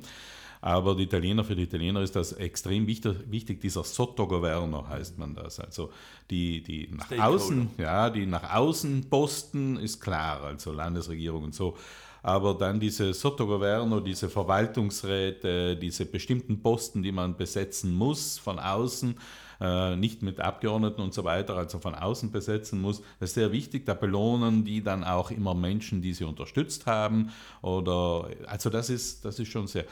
[0.61, 5.35] Aber die Italiener, für die Italiener ist das extrem wichtig, wichtig dieser Sottogoverno heißt man
[5.35, 5.59] das.
[5.59, 5.91] Also
[6.31, 11.77] die, die nach außen, ja, die nach außen Posten ist klar, also Landesregierung und so.
[12.23, 19.17] aber dann diese Sottogoverno, diese Verwaltungsräte, diese bestimmten Posten, die man besetzen muss von außen,
[19.63, 23.01] äh, nicht mit Abgeordneten und so weiter, also von außen besetzen muss.
[23.21, 23.87] Das ist sehr wichtig.
[23.87, 27.31] Da belohnen die dann auch immer Menschen, die sie unterstützt haben.
[27.61, 29.85] Oder also das ist, das ist schon sehr.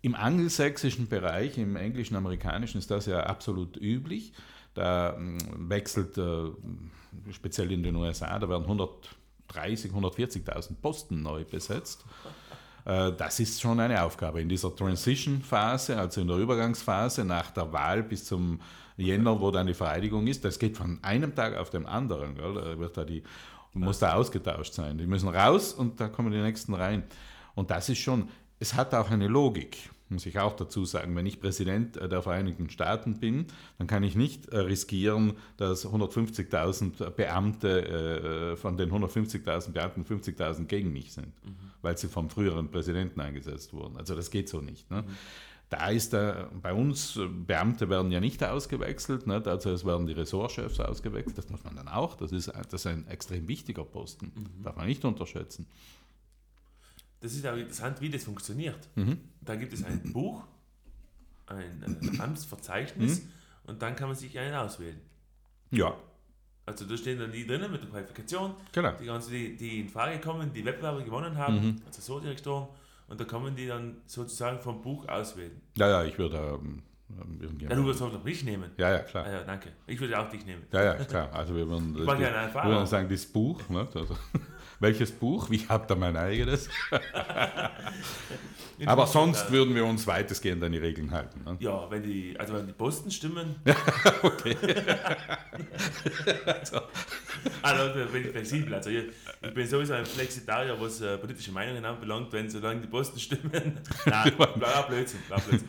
[0.00, 4.32] Im angelsächsischen Bereich, im englischen, amerikanischen ist das ja absolut üblich.
[4.72, 6.50] Da mm, wechselt, äh,
[7.30, 12.06] speziell in den USA, da werden 130, 140.000 Posten neu besetzt.
[12.86, 17.70] Äh, das ist schon eine Aufgabe in dieser Transition-Phase, also in der Übergangsphase nach der
[17.70, 18.58] Wahl bis zum
[19.00, 20.44] Jänner, wo dann die Vereidigung ist.
[20.44, 22.34] Das geht von einem Tag auf den anderen.
[22.34, 22.54] Gell?
[22.54, 23.22] Da wird da die,
[23.74, 24.98] muss da ausgetauscht sein.
[24.98, 27.04] Die müssen raus und da kommen die nächsten rein.
[27.54, 28.28] Und das ist schon,
[28.58, 31.16] es hat auch eine Logik, muss ich auch dazu sagen.
[31.16, 33.46] Wenn ich Präsident der Vereinigten Staaten bin,
[33.78, 40.66] dann kann ich nicht äh, riskieren, dass 150.000 Beamte, äh, von den 150.000 Beamten 50.000
[40.66, 41.56] gegen mich sind, mhm.
[41.82, 43.96] weil sie vom früheren Präsidenten eingesetzt wurden.
[43.96, 44.90] Also das geht so nicht.
[44.90, 45.02] Ne?
[45.02, 45.16] Mhm.
[45.70, 49.46] Da ist der, bei uns, äh, Beamte werden ja nicht ausgewechselt, nicht?
[49.46, 52.86] also es werden die Ressortchefs ausgewechselt, das muss man dann auch, das ist, das ist
[52.86, 54.64] ein extrem wichtiger Posten, mhm.
[54.64, 55.66] darf man nicht unterschätzen.
[57.20, 58.88] Das ist auch interessant, wie das funktioniert.
[58.96, 59.18] Mhm.
[59.42, 60.42] Da gibt es ein Buch,
[61.46, 63.28] ein äh, Amtsverzeichnis mhm.
[63.68, 65.00] und dann kann man sich einen auswählen.
[65.70, 65.94] Ja.
[66.66, 68.92] Also da stehen dann die drinnen mit der Qualifikation, genau.
[69.00, 71.82] die, ganzen, die, die in Frage kommen, die Wettbewerber gewonnen haben, mhm.
[71.86, 72.66] also so Direktoren
[73.10, 75.60] und da kann man die dann sozusagen vom Buch auswählen.
[75.76, 76.82] Ja, ja, ich würde ähm,
[77.58, 78.70] ja, du würdest auch mich nehmen.
[78.76, 79.26] Ja, ja, klar.
[79.26, 79.70] Ah, ja, danke.
[79.86, 80.62] Ich würde auch dich nehmen.
[80.72, 81.28] Ja, ja, klar.
[81.32, 83.88] Also wir würden, ich mache ja wir würden sagen, das Buch, ne?
[83.92, 84.16] also,
[84.80, 85.50] welches Buch?
[85.50, 86.68] Ich habe da mein eigenes.
[88.86, 91.42] Aber sonst würden wir uns weitestgehend an die Regeln halten.
[91.44, 91.56] Ne?
[91.58, 93.56] Ja, wenn die, also wenn die Posten stimmen.
[94.22, 94.56] okay.
[96.46, 96.80] also.
[97.62, 98.74] also bin ich flexibel.
[98.74, 99.04] Also ich,
[99.42, 103.52] ich bin sowieso ein Flexitarier, was äh, politische Meinungen anbelangt, wenn solange die Posten stimmen.
[104.06, 105.68] Nein, bla, Blödsinn, bla, Blödsinn.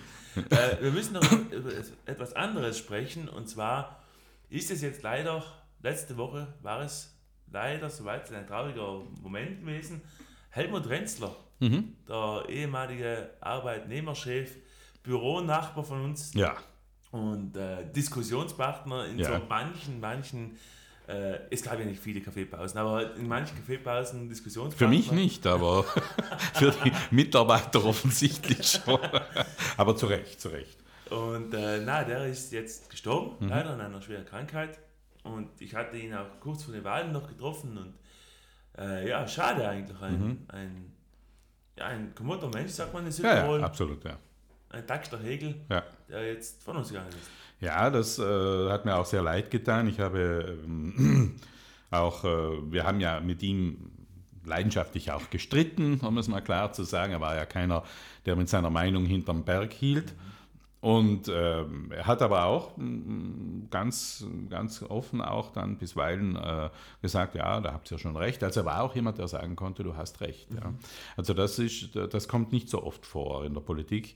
[0.49, 1.71] äh, wir müssen noch über
[2.05, 4.01] etwas anderes sprechen und zwar
[4.49, 5.43] ist es jetzt leider,
[5.81, 7.15] letzte Woche war es
[7.51, 10.01] leider soweit ein trauriger Moment gewesen.
[10.49, 11.95] Helmut Renzler mhm.
[12.07, 14.57] der ehemalige Arbeitnehmerchef,
[15.03, 16.55] Büronachbar von uns ja.
[17.11, 19.39] und äh, Diskussionspartner in ja.
[19.39, 20.57] so manchen, manchen
[21.11, 24.87] äh, es gab ja nicht viele Kaffeepausen, aber in manchen Kaffeepausen Diskussionspartner.
[24.87, 25.83] Für mich nicht, aber
[26.53, 28.99] für die Mitarbeiter offensichtlich schon.
[29.77, 30.77] aber zu Recht, zu Recht.
[31.09, 33.49] Und äh, na, der ist jetzt gestorben, mhm.
[33.49, 34.79] leider an einer schweren Krankheit.
[35.23, 37.93] Und ich hatte ihn auch kurz vor den Wahlen noch getroffen und
[38.77, 40.01] äh, ja, schade eigentlich.
[40.01, 40.45] Ein, mhm.
[40.47, 40.93] ein
[41.77, 43.55] ja, ein kommodter Mensch, sagt man in Südtirol.
[43.55, 44.17] Ja, ja, absolut, ja.
[44.69, 45.83] Ein Dexter Hegel, ja.
[46.07, 47.29] der jetzt von uns gegangen ist.
[47.61, 49.87] Ja, das äh, hat mir auch sehr leid getan.
[49.87, 51.35] Ich habe ähm,
[51.91, 53.91] auch, äh, wir haben ja mit ihm
[54.43, 57.13] leidenschaftlich auch gestritten, um es mal klar zu sagen.
[57.13, 57.83] Er war ja keiner,
[58.25, 60.13] der mit seiner Meinung hinterm Berg hielt.
[60.79, 66.71] Und äh, er hat aber auch mm, ganz, ganz offen auch dann bisweilen äh,
[67.03, 68.43] gesagt, ja, da habt ihr schon recht.
[68.43, 70.49] Also er war auch jemand, der sagen konnte, du hast recht.
[70.49, 70.57] Mhm.
[70.57, 70.73] Ja.
[71.15, 74.15] Also das, ist, das kommt nicht so oft vor in der Politik.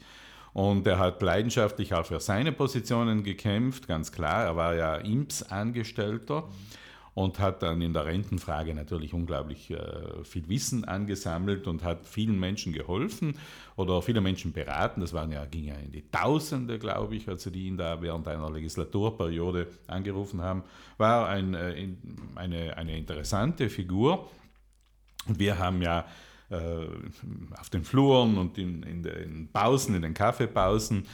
[0.55, 4.45] Und er hat leidenschaftlich auch für seine Positionen gekämpft, ganz klar.
[4.45, 6.41] Er war ja IMPS-Angestellter.
[6.41, 6.85] Mhm
[7.15, 12.37] und hat dann in der Rentenfrage natürlich unglaublich äh, viel Wissen angesammelt und hat vielen
[12.37, 13.39] Menschen geholfen
[13.77, 14.99] oder viele Menschen beraten.
[14.99, 18.27] Das waren ja, ging ja in die Tausende, glaube ich, also die ihn da während
[18.27, 20.63] einer Legislaturperiode angerufen haben.
[20.97, 21.87] War ein, äh,
[22.35, 24.29] eine, eine interessante Figur.
[25.25, 26.05] Und wir haben ja
[26.49, 31.05] auf den Fluren und in, in den Pausen, in den Kaffeepausen,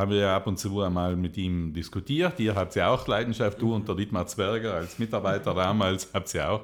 [0.00, 2.40] haben wir ja ab und zu einmal mit ihm diskutiert.
[2.40, 6.50] Ihr habt ja auch Leidenschaft, du und der Dietmar Zwerger als Mitarbeiter damals habt ihr
[6.50, 6.62] auch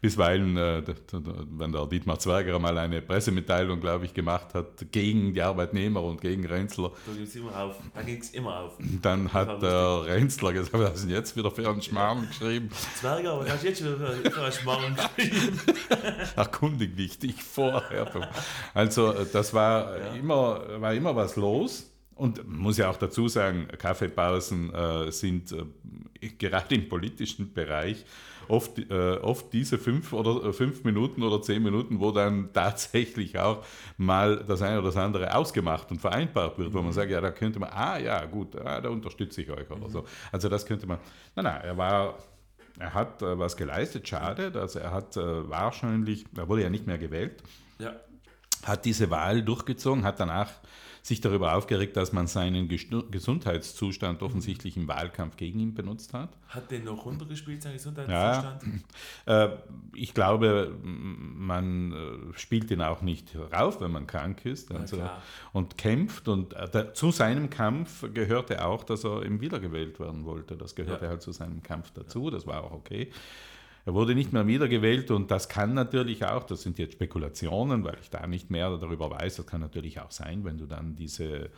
[0.00, 0.82] bisweilen, äh,
[1.50, 6.20] wenn der Dietmar Zwerger mal eine Pressemitteilung, glaube ich, gemacht hat gegen die Arbeitnehmer und
[6.20, 6.92] gegen Renzler.
[7.06, 7.76] Da ging es immer auf.
[7.94, 8.72] Da ging es immer auf.
[9.02, 12.70] Dann hat der Renzler gesagt, was ist denn jetzt wieder für einen Schmarrn geschrieben?
[12.96, 15.60] Zwerger, was hast du jetzt wieder für einen Schmarrn geschrieben?
[16.36, 18.30] Erkundig dich dich vorher.
[18.74, 20.14] Also das war, ja.
[20.14, 21.87] immer, war immer was los.
[22.18, 28.04] Und man muss ja auch dazu sagen, Kaffeepausen äh, sind äh, gerade im politischen Bereich
[28.48, 33.38] oft, äh, oft diese fünf oder äh, fünf Minuten oder zehn Minuten, wo dann tatsächlich
[33.38, 33.64] auch
[33.98, 36.92] mal das eine oder das andere ausgemacht und vereinbart wird, wo man mhm.
[36.92, 39.90] sagt, ja, da könnte man, ah ja, gut, ah, da unterstütze ich euch oder mhm.
[39.90, 40.04] so.
[40.32, 40.98] Also das könnte man,
[41.36, 42.18] nein, nein, er war
[42.80, 46.86] er hat äh, was geleistet, schade, dass er hat äh, wahrscheinlich, er wurde ja nicht
[46.86, 47.42] mehr gewählt.
[47.78, 47.94] Ja.
[48.64, 50.50] Hat diese Wahl durchgezogen, hat danach
[51.08, 56.28] sich darüber aufgeregt, dass man seinen Gesundheitszustand offensichtlich im Wahlkampf gegen ihn benutzt hat.
[56.48, 58.62] Hat den noch runtergespielt, sein Gesundheitszustand?
[59.26, 59.56] Ja, äh,
[59.94, 65.02] ich glaube, man äh, spielt ihn auch nicht rauf, wenn man krank ist also,
[65.52, 66.28] und kämpft.
[66.28, 70.56] Und äh, zu seinem Kampf gehörte auch, dass er eben wiedergewählt werden wollte.
[70.56, 71.10] Das gehörte ja.
[71.10, 73.10] halt zu seinem Kampf dazu, das war auch okay.
[73.88, 77.96] Er wurde nicht mehr wiedergewählt und das kann natürlich auch, das sind jetzt Spekulationen, weil
[78.02, 81.48] ich da nicht mehr darüber weiß, das kann natürlich auch sein, wenn du dann diese,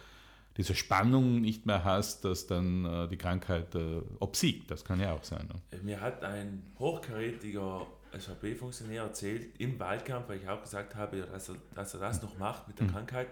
[0.57, 4.71] diese Spannung nicht mehr hast, dass dann äh, die Krankheit äh, obsiegt.
[4.71, 5.49] Das kann ja auch sein.
[5.49, 5.81] Ne?
[5.83, 7.85] Mir hat ein hochkarätiger
[8.17, 12.39] SVP-Funktionär erzählt im Wahlkampf, weil ich auch gesagt habe, dass er, dass er das noch
[12.39, 12.93] macht mit der mhm.
[12.93, 13.27] Krankheit,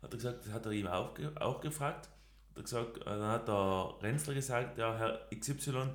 [0.00, 2.08] hat er gesagt, das hat er ihm auch, auch gefragt.
[2.56, 5.90] Hat gesagt, äh, dann hat der Renzler gesagt, ja, Herr XY,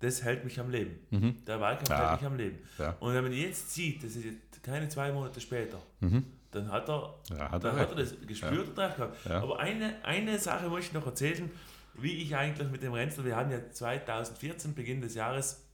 [0.00, 0.98] das hält mich am Leben.
[1.10, 1.44] Mhm.
[1.44, 2.10] Der Wahlkampf ja.
[2.10, 2.58] hält mich am Leben.
[2.78, 2.96] Ja.
[3.00, 6.24] Und wenn man jetzt sieht, das ist jetzt keine zwei Monate später, mhm.
[6.50, 9.26] dann hat er, ja, hat, dann er hat er das gespürt und recht gehabt.
[9.26, 11.50] Aber eine, eine Sache muss ich noch erzählen,
[11.94, 15.64] wie ich eigentlich mit dem Renzel, wir haben ja 2014, Beginn des Jahres,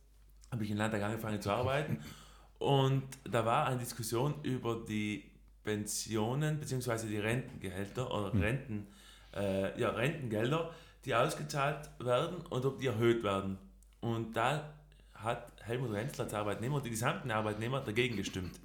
[0.50, 1.98] habe ich in Landtag angefangen zu arbeiten
[2.58, 5.30] und da war eine Diskussion über die
[5.64, 7.08] Pensionen bzw.
[7.08, 8.40] die Rentengehälter oder mhm.
[8.40, 8.86] Renten,
[9.34, 10.70] äh, ja, Rentengelder,
[11.04, 13.58] die ausgezahlt werden und ob die erhöht werden.
[14.04, 14.68] Und da
[15.14, 18.60] hat Helmut Renzler als Arbeitnehmer und die gesamten Arbeitnehmer dagegen gestimmt.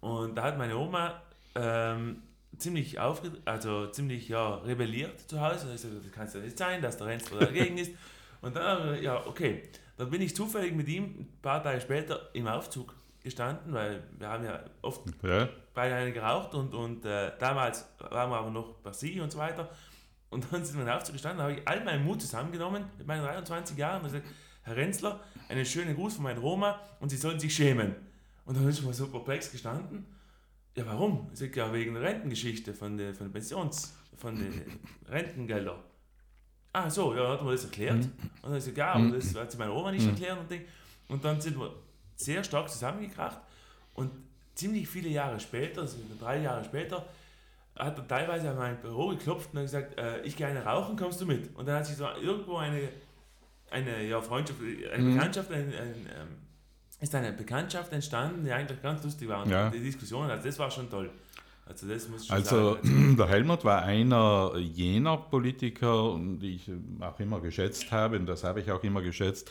[0.00, 1.22] Und da hat meine Oma
[1.54, 2.20] ähm,
[2.58, 5.72] ziemlich aufge also ziemlich ja, rebelliert zu Hause.
[5.72, 7.92] Ich sagte, das kann es ja nicht sein, dass der Renzler dagegen ist.
[8.40, 9.62] Und dann, ja, okay.
[9.96, 14.28] Dann bin ich zufällig mit ihm ein paar Tage später im Aufzug gestanden, weil wir
[14.30, 15.48] haben ja oft ja.
[15.74, 19.38] beide eine geraucht und, und äh, damals waren wir aber noch bei Sie und so
[19.38, 19.70] weiter.
[20.30, 23.06] Und dann sind wir im Aufzug gestanden, da habe ich all meinen Mut zusammengenommen mit
[23.06, 24.26] meinen 23 Jahren und gesagt,
[24.62, 27.94] Herr Renzler, einen schönen Gruß von meiner Roma und Sie sollen sich schämen.
[28.44, 30.06] Und dann ist schon mal so perplex gestanden.
[30.76, 31.28] Ja, warum?
[31.32, 34.62] Ich sage, ja, wegen der Rentengeschichte, von den von Pensions, von den
[35.08, 35.78] Rentengeldern.
[36.72, 37.96] Ah, so, ja, hat man das erklärt.
[37.96, 38.12] Mhm.
[38.40, 40.10] Und dann ich gesagt, ja, aber das hat sich meine Oma nicht mhm.
[40.10, 40.38] erklärt.
[40.38, 40.60] Und,
[41.08, 41.74] und dann sind wir
[42.16, 43.38] sehr stark zusammengekracht.
[43.94, 44.10] Und
[44.54, 47.06] ziemlich viele Jahre später, also drei Jahre später,
[47.76, 50.96] hat er teilweise an mein Büro geklopft und hat gesagt, äh, ich gehe eine rauchen,
[50.96, 51.54] kommst du mit?
[51.56, 52.88] Und dann hat sich so irgendwo eine
[53.72, 54.60] eine ja, Freundschaft,
[54.92, 55.14] eine mhm.
[55.14, 56.28] Bekanntschaft, ein, ein, ähm,
[57.00, 59.44] ist eine Bekanntschaft entstanden, die eigentlich ganz lustig war.
[59.44, 59.70] Und ja.
[59.70, 61.10] die Diskussion, also das war schon toll.
[61.66, 63.16] Also, das muss schon also sagen.
[63.18, 66.70] der Helmut war einer jener Politiker, die ich
[67.00, 69.50] auch immer geschätzt habe, und das habe ich auch immer geschätzt,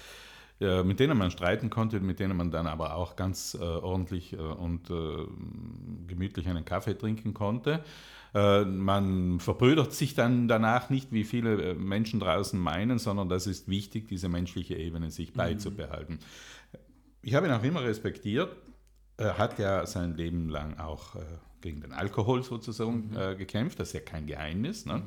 [0.61, 4.33] äh, mit denen man streiten konnte, mit denen man dann aber auch ganz äh, ordentlich
[4.33, 5.25] äh, und äh,
[6.07, 7.83] gemütlich einen Kaffee trinken konnte.
[8.33, 14.07] Man verbrüdert sich dann danach nicht, wie viele Menschen draußen meinen, sondern das ist wichtig,
[14.07, 15.37] diese menschliche Ebene sich mhm.
[15.37, 16.19] beizubehalten.
[17.21, 18.55] Ich habe ihn auch immer respektiert.
[19.17, 21.17] Er hat ja sein Leben lang auch
[21.59, 23.37] gegen den Alkohol sozusagen mhm.
[23.37, 23.81] gekämpft.
[23.81, 24.85] Das ist ja kein Geheimnis.
[24.85, 24.99] Ne?
[24.99, 25.03] Mhm.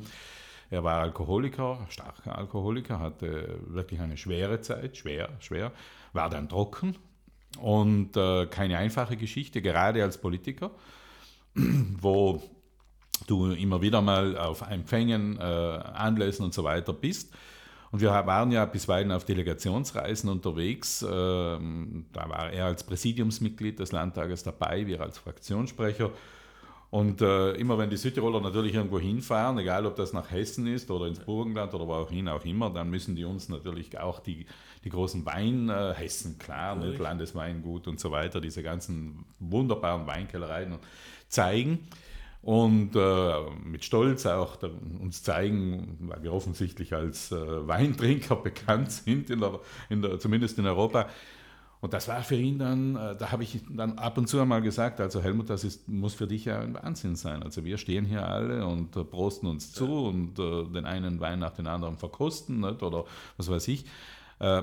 [0.74, 5.70] Er war Alkoholiker, starker Alkoholiker, hatte wirklich eine schwere Zeit, schwer, schwer,
[6.12, 6.96] war dann trocken
[7.60, 10.72] und äh, keine einfache Geschichte, gerade als Politiker,
[11.54, 12.42] wo
[13.28, 17.32] du immer wieder mal auf Empfängen, äh, Anlässen und so weiter bist.
[17.92, 21.06] Und wir waren ja bisweilen auf Delegationsreisen unterwegs.
[21.08, 26.10] Ähm, da war er als Präsidiumsmitglied des Landtages dabei, wir als Fraktionssprecher.
[26.94, 30.92] Und äh, immer wenn die Südtiroler natürlich irgendwo hinfahren, egal ob das nach Hessen ist
[30.92, 34.46] oder ins Burgenland oder wohin auch immer, dann müssen die uns natürlich auch die,
[34.84, 40.78] die großen Weinhessen, äh, klar, ne, Landesweingut und so weiter, diese ganzen wunderbaren Weinkellereien
[41.26, 41.80] zeigen
[42.42, 44.70] und äh, mit Stolz auch da,
[45.00, 50.60] uns zeigen, weil wir offensichtlich als äh, Weintrinker bekannt sind, in der, in der, zumindest
[50.60, 51.08] in Europa.
[51.84, 54.62] Und das war für ihn dann, äh, da habe ich dann ab und zu einmal
[54.62, 57.42] gesagt, also Helmut, das ist, muss für dich ja ein Wahnsinn sein.
[57.42, 60.08] Also wir stehen hier alle und äh, prosten uns zu ja.
[60.08, 62.82] und äh, den einen Wein nach dem anderen verkosten nicht?
[62.82, 63.04] oder
[63.36, 63.84] was weiß ich.
[64.38, 64.62] Äh,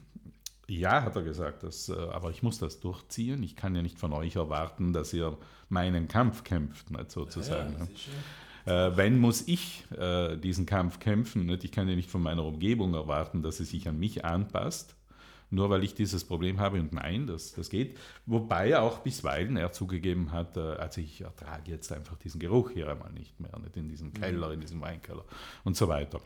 [0.66, 3.42] ja, hat er gesagt, das, aber ich muss das durchziehen.
[3.42, 5.36] Ich kann ja nicht von euch erwarten, dass ihr
[5.68, 7.86] meinen Kampf kämpft, nicht, sozusagen.
[8.64, 11.44] Ja, äh, wenn muss ich äh, diesen Kampf kämpfen?
[11.44, 11.64] Nicht?
[11.64, 14.95] Ich kann ja nicht von meiner Umgebung erwarten, dass sie sich an mich anpasst,
[15.50, 16.80] nur weil ich dieses Problem habe.
[16.80, 17.98] Und nein, das, das geht.
[18.26, 22.88] Wobei auch bisweilen er zugegeben hat, äh, also ich ertrage jetzt einfach diesen Geruch hier
[22.90, 25.24] einmal nicht mehr, nicht in diesem Keller, in diesem Weinkeller
[25.64, 26.20] und so weiter.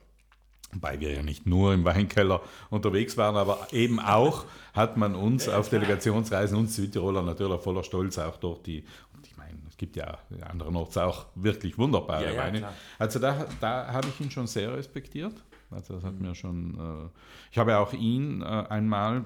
[0.73, 5.49] Wobei wir ja nicht nur im Weinkeller unterwegs waren, aber eben auch hat man uns
[5.49, 8.85] auf Delegationsreisen, uns Südtiroler natürlich voller Stolz auch durch die,
[9.17, 10.19] und ich meine, es gibt ja
[10.49, 12.59] andernorts auch wirklich wunderbare ja, ja, Weine.
[12.59, 12.75] Klar.
[13.01, 15.35] Also da, da habe ich ihn schon sehr respektiert.
[15.71, 16.29] Also das hat mhm.
[16.29, 17.09] mir schon, äh,
[17.51, 19.25] ich habe auch ihn äh, einmal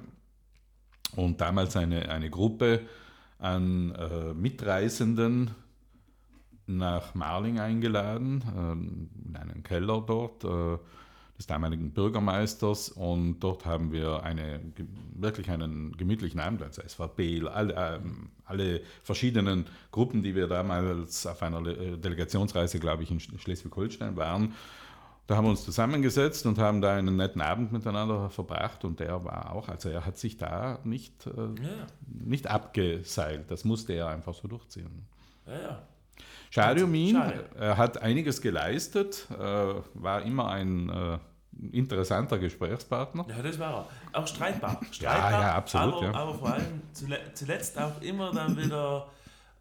[1.16, 2.80] und damals eine, eine Gruppe
[3.38, 5.50] an äh, Mitreisenden
[6.66, 10.78] nach Marling eingeladen, ähm, in einen Keller dort äh,
[11.36, 14.60] des damaligen Bürgermeisters und dort haben wir eine,
[15.14, 18.00] wirklich einen gemütlichen Abend, also SVP, alle, äh,
[18.44, 24.54] alle verschiedenen Gruppen, die wir damals auf einer äh, Delegationsreise, glaube ich, in Schleswig-Holstein waren,
[25.26, 29.24] da haben wir uns zusammengesetzt und haben da einen netten Abend miteinander verbracht und der
[29.24, 31.86] war auch, also er hat sich da nicht, äh, ja.
[32.06, 35.06] nicht abgeseilt, das musste er einfach so durchziehen.
[35.46, 35.82] Ja, ja.
[36.50, 41.18] Schadiomin äh, hat einiges geleistet, äh, war immer ein äh,
[41.72, 43.26] interessanter Gesprächspartner.
[43.28, 44.20] Ja, das war er.
[44.20, 44.80] Auch streitbar.
[44.90, 45.94] streitbar ja, ja, absolut.
[45.94, 46.14] Aber, ja.
[46.14, 46.82] aber vor allem
[47.34, 49.08] zuletzt auch immer dann wieder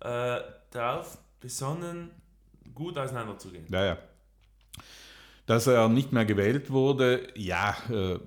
[0.02, 0.40] äh,
[0.70, 2.12] darauf besonnen,
[2.76, 3.66] gut auseinanderzugehen.
[3.70, 3.98] Ja, ja.
[5.46, 8.18] Dass er nicht mehr gewählt wurde, ja, äh,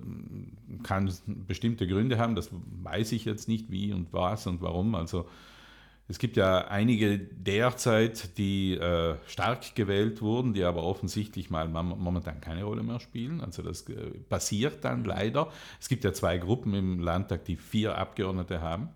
[0.83, 1.11] kann
[1.47, 2.35] bestimmte Gründe haben.
[2.35, 4.93] Das weiß ich jetzt nicht, wie und was und warum.
[4.95, 5.27] Also
[6.09, 12.39] es gibt ja einige derzeit, die äh, stark gewählt wurden, die aber offensichtlich mal momentan
[12.39, 13.41] keine Rolle mehr spielen.
[13.41, 15.51] Also das äh, passiert dann leider.
[15.81, 18.89] Es gibt ja zwei Gruppen im Landtag, die vier Abgeordnete haben.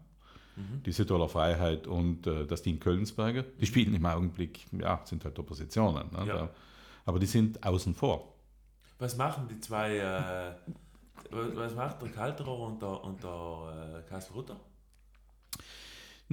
[0.56, 0.84] Mhm.
[0.86, 3.44] Die Südtiroler Freiheit und äh, das Team Kölnsberger.
[3.60, 6.12] Die spielen im Augenblick, ja, sind halt Oppositionen.
[6.12, 6.28] Ne?
[6.28, 6.50] Ja.
[7.06, 8.34] Aber die sind außen vor.
[9.00, 10.54] Was machen die zwei, äh,
[11.56, 14.60] was macht der Kalterer und der, und der äh, Kastelrutter?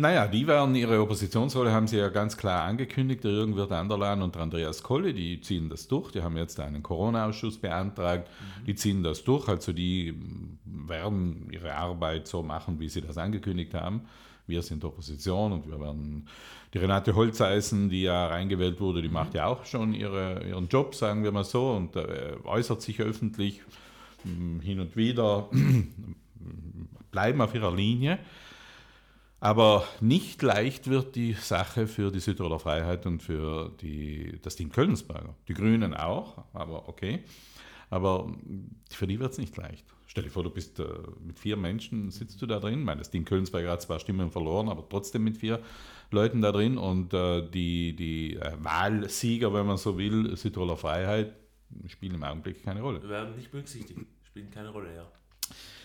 [0.00, 3.24] Naja, die werden ihre Oppositionsrolle, haben sie ja ganz klar angekündigt.
[3.24, 6.12] Der Jürgen Wirt Anderlan und der Andreas Kolle, die ziehen das durch.
[6.12, 8.28] Die haben jetzt einen Corona-Ausschuss beantragt.
[8.28, 8.64] Mhm.
[8.66, 9.48] Die ziehen das durch.
[9.48, 10.14] Also die
[10.64, 14.02] werden ihre Arbeit so machen, wie sie das angekündigt haben.
[14.48, 16.26] Wir sind Opposition und wir werden
[16.74, 19.14] die Renate Holzeisen, die ja reingewählt wurde, die mhm.
[19.14, 23.00] macht ja auch schon ihre, ihren Job, sagen wir mal so, und äh, äußert sich
[23.00, 23.62] öffentlich
[24.22, 25.48] hm, hin und wieder,
[27.10, 28.18] bleiben auf ihrer Linie.
[29.40, 34.72] Aber nicht leicht wird die Sache für die Südtiroler Freiheit und für die, das Team
[34.72, 35.34] Kölnsberger.
[35.46, 37.22] Die Grünen auch, aber okay.
[37.88, 38.32] Aber
[38.90, 39.84] für die wird es nicht leicht.
[40.10, 40.84] Stell dir vor, du bist äh,
[41.20, 42.80] mit vier Menschen, sitzt du da drin.
[42.80, 45.60] Ich meine, das Team Kölnsberger hat zwar Stimmen verloren, aber trotzdem mit vier
[46.10, 46.78] Leuten da drin.
[46.78, 51.34] Und äh, die, die äh, Wahlsieger, wenn man so will, Südtiroler Freiheit,
[51.88, 53.02] spielen im Augenblick keine Rolle.
[53.02, 55.06] Wir werden nicht berücksichtigt, spielen keine Rolle, ja.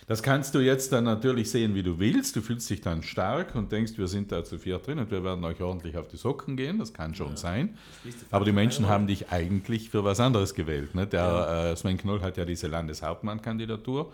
[0.08, 2.36] Das kannst du jetzt dann natürlich sehen, wie du willst.
[2.36, 5.24] Du fühlst dich dann stark und denkst, wir sind da zu viert drin und wir
[5.24, 6.80] werden euch ordentlich auf die Socken gehen.
[6.80, 7.38] Das kann schon ja.
[7.38, 7.78] sein.
[8.32, 10.93] Aber die Menschen haben dich eigentlich für was anderes gewählt.
[10.95, 11.08] Ne?
[11.08, 11.72] Der ja.
[11.72, 14.12] äh, Sven Knoll hat ja diese Landeshauptmann-Kandidatur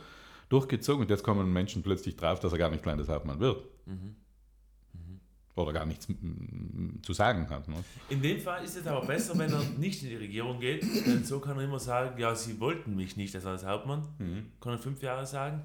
[0.49, 3.63] durchgezogen und jetzt kommen Menschen plötzlich drauf, dass er gar nicht Landeshauptmann wird.
[3.85, 4.15] Mhm
[5.63, 6.07] oder gar nichts
[7.01, 7.67] zu sagen hat.
[7.67, 7.75] Ne?
[8.09, 11.23] In dem Fall ist es aber besser, wenn er nicht in die Regierung geht, denn
[11.23, 14.51] so kann er immer sagen, ja, sie wollten mich nicht als Hauptmann, mhm.
[14.59, 15.63] kann er fünf Jahre sagen.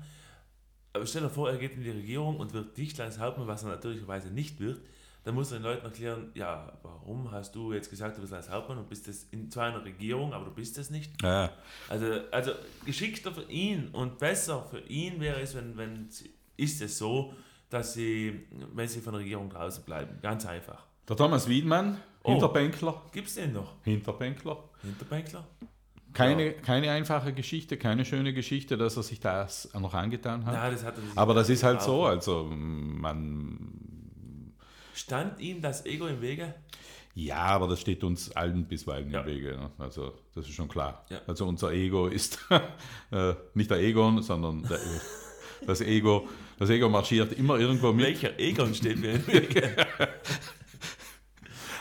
[0.93, 3.65] Aber stell dir vor, er geht in die Regierung und wird nicht als Hauptmann, was
[3.65, 4.81] er natürlicherweise nicht wird,
[5.25, 8.51] dann muss er den Leuten erklären, ja, warum hast du jetzt gesagt, du bist als
[8.51, 11.11] Hauptmann und bist das in zwar einer Regierung, aber du bist das nicht.
[11.23, 11.51] Ja.
[11.89, 12.53] Also, also
[12.85, 16.09] geschickter für ihn und besser für ihn wäre es, wenn, wenn
[16.57, 17.35] ist es so,
[17.71, 20.19] dass sie, wenn sie von der Regierung draußen bleiben.
[20.23, 20.87] Ganz einfach.
[21.09, 23.03] Der Thomas Wiedmann, oh, Hinterbänkler.
[23.13, 23.75] Gibt es den noch?
[23.83, 24.57] Hinterbänkler.
[24.83, 25.45] Hinterbänkler?
[26.15, 26.53] Keine, ja.
[26.53, 30.55] keine einfache Geschichte, keine schöne Geschichte, dass er sich das noch angetan hat.
[30.55, 33.83] Ja, das hat Aber das ist halt so, also man.
[34.95, 36.55] Stand ihm das Ego im Wege?
[37.15, 39.21] Ja, aber das steht uns allen bisweilen ja.
[39.21, 39.57] im Wege.
[39.57, 39.71] Ne?
[39.79, 41.05] Also das ist schon klar.
[41.11, 41.21] Ja.
[41.27, 42.39] Also unser Ego ist
[43.11, 44.79] äh, nicht der Egon, sondern der,
[45.67, 46.29] das Ego
[46.59, 48.07] das Ego marschiert immer irgendwo mit.
[48.07, 49.21] Welcher Egon steht mir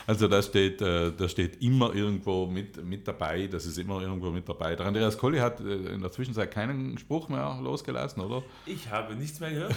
[0.06, 4.30] Also da steht, äh, da steht immer irgendwo mit, mit dabei, das ist immer irgendwo
[4.30, 4.76] mit dabei.
[4.76, 8.42] Der Andreas Kolli hat äh, in der Zwischenzeit keinen Spruch mehr losgelassen, oder?
[8.66, 9.74] Ich habe nichts mehr gehört.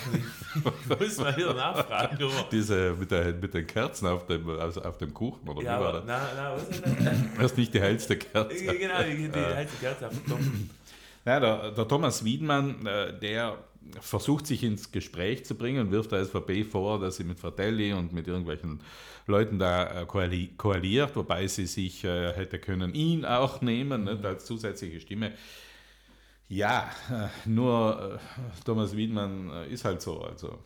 [0.90, 2.18] Ich muss mal wieder nachfragen.
[2.52, 5.84] Diese mit, der, mit den Kerzen auf dem, also auf dem Kuchen, oder ja, wie
[5.84, 6.04] war das?
[6.06, 6.94] Na, na, was ist das?
[7.38, 8.66] Das ist nicht die hellste Kerze.
[8.66, 10.70] Genau, die, die hellste Kerze auf dem Kuchen.
[11.28, 13.58] Ja, der, der Thomas Wiedmann, äh, der
[14.00, 17.94] versucht sich ins Gespräch zu bringen und wirft der SVP vor, dass sie mit Fratelli
[17.94, 18.80] und mit irgendwelchen
[19.28, 24.46] Leuten da äh, koaliert, wobei sie sich äh, hätte können ihn auch nehmen ne, als
[24.46, 25.34] zusätzliche Stimme.
[26.50, 28.20] Ja, äh, nur
[28.66, 30.22] Thomas Wiedmann ist halt so.
[30.22, 30.60] Also,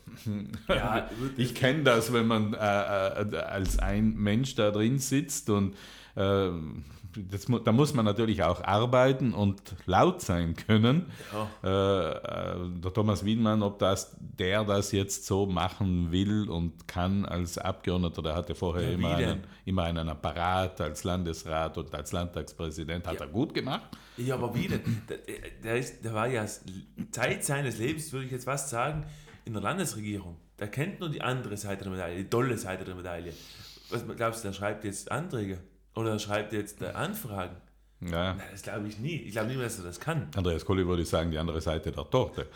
[0.67, 5.75] ja, ich kenne das, wenn man als ein Mensch da drin sitzt und
[7.15, 11.11] das, da muss man natürlich auch arbeiten und laut sein können.
[11.33, 11.49] Ja.
[11.63, 17.25] Äh, äh, der Thomas Wiedmann, ob das, der das jetzt so machen will und kann
[17.25, 22.11] als Abgeordneter, der hatte vorher ja, immer, einen, immer einen Apparat als Landesrat und als
[22.11, 23.21] Landtagspräsident, hat ja.
[23.21, 23.89] er gut gemacht.
[24.17, 24.81] Ja, aber wie denn?
[25.09, 25.17] Der,
[25.63, 26.45] der, ist, der war ja
[27.11, 29.05] Zeit seines Lebens, würde ich jetzt fast sagen,
[29.45, 30.37] in der Landesregierung.
[30.59, 33.33] Der kennt nur die andere Seite der Medaille, die tolle Seite der Medaille
[33.89, 35.57] Was glaubst du, der schreibt jetzt Anträge?
[35.95, 37.55] Oder schreibt jetzt äh, Anfragen?
[38.01, 38.33] Ja.
[38.33, 39.15] Nein, das glaube ich nie.
[39.17, 40.27] Ich glaube nicht, mehr, dass er das kann.
[40.35, 42.47] Andreas Kolli würde sagen, die andere Seite der Torte.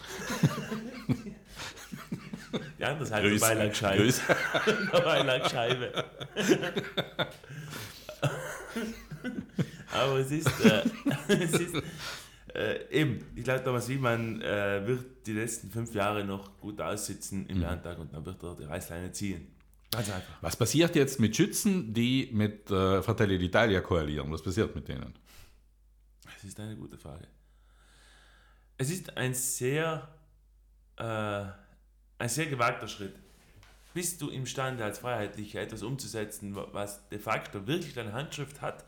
[2.80, 3.42] Die andere Seite der Grüß.
[3.42, 4.04] Beilagscheibe.
[4.04, 4.22] Grüß.
[4.94, 6.06] Der Beilagscheibe.
[9.92, 10.84] Aber es ist, äh,
[11.28, 11.76] es ist
[12.54, 17.48] äh, eben, ich glaube, Thomas Wiemann äh, wird die letzten fünf Jahre noch gut aussitzen
[17.48, 19.48] im Landtag und dann wird er die Reißleine ziehen.
[19.96, 20.34] Ganz einfach.
[20.42, 24.32] Was passiert jetzt mit Schützen, die mit äh, Fratelli d'Italia koalieren?
[24.32, 25.14] Was passiert mit denen?
[26.24, 27.28] Das ist eine gute Frage.
[28.78, 30.08] Es ist ein sehr,
[30.98, 33.16] äh, ein sehr gewagter Schritt.
[33.94, 38.84] Bist du imstande, als Freiheitlicher etwas umzusetzen, wa- was de facto wirklich deine Handschrift hat?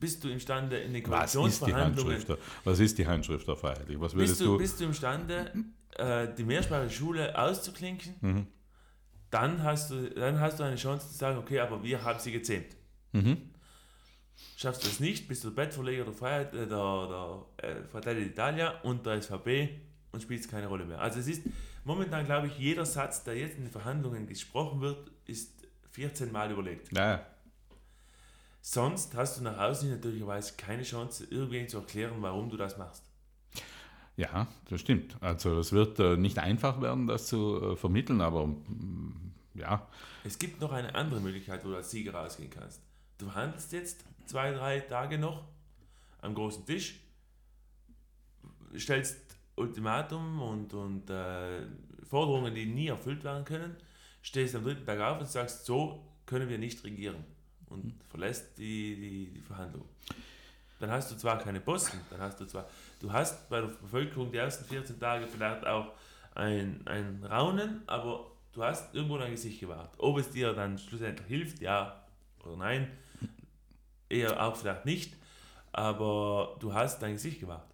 [0.00, 2.40] Bist du imstande, in den Was ist die Koalitionsverhandlungen, Handschrift?
[2.64, 4.00] Was ist die Handschrift der Freiheitlich?
[4.00, 4.58] Was würdest bist du, du?
[4.58, 5.52] bist du imstande,
[5.96, 8.14] äh, die mehrsprachige Schule auszuklinken?
[8.20, 8.46] Mhm.
[9.34, 12.30] Dann, hast du, dann hast du eine Chance zu sagen, okay, aber wir haben sie
[12.30, 12.76] gezähmt.
[13.10, 13.50] Mhm.
[14.56, 18.26] Schaffst du es nicht, bist du der Bettverleger der Freiheit, äh, der, der äh, Fratelli
[18.26, 19.80] d'Italia und der SVP
[20.12, 21.00] und spielst keine Rolle mehr.
[21.00, 21.42] Also es ist
[21.82, 25.50] momentan, glaube ich, jeder Satz, der jetzt in den Verhandlungen gesprochen wird, ist
[25.90, 26.96] 14 Mal überlegt.
[26.96, 27.26] Ja,
[28.66, 33.02] Sonst hast du nach außen natürlicherweise keine Chance, irgendwen zu erklären, warum du das machst.
[34.16, 35.16] Ja, das stimmt.
[35.20, 39.88] Also es wird äh, nicht einfach werden, das zu äh, vermitteln, aber mm, ja,
[40.24, 42.80] Es gibt noch eine andere Möglichkeit, wo du als Sieger rausgehen kannst.
[43.18, 45.44] Du handelst jetzt zwei, drei Tage noch
[46.20, 47.00] am großen Tisch,
[48.76, 51.66] stellst Ultimatum und, und äh,
[52.04, 53.76] Forderungen, die nie erfüllt werden können,
[54.22, 57.24] stehst am dritten Tag auf und sagst, so können wir nicht regieren
[57.66, 59.84] und verlässt die, die, die Verhandlung.
[60.80, 62.68] Dann hast du zwar keine Posten, dann hast du zwar,
[63.00, 65.92] du hast bei der Bevölkerung die ersten 14 Tage vielleicht auch
[66.34, 69.94] ein, ein Raunen, aber du hast irgendwo dein Gesicht gewahrt.
[69.98, 72.04] Ob es dir dann schlussendlich hilft, ja
[72.44, 72.90] oder nein,
[74.08, 75.14] eher auch vielleicht nicht,
[75.72, 77.66] aber du hast dein Gesicht gewahrt.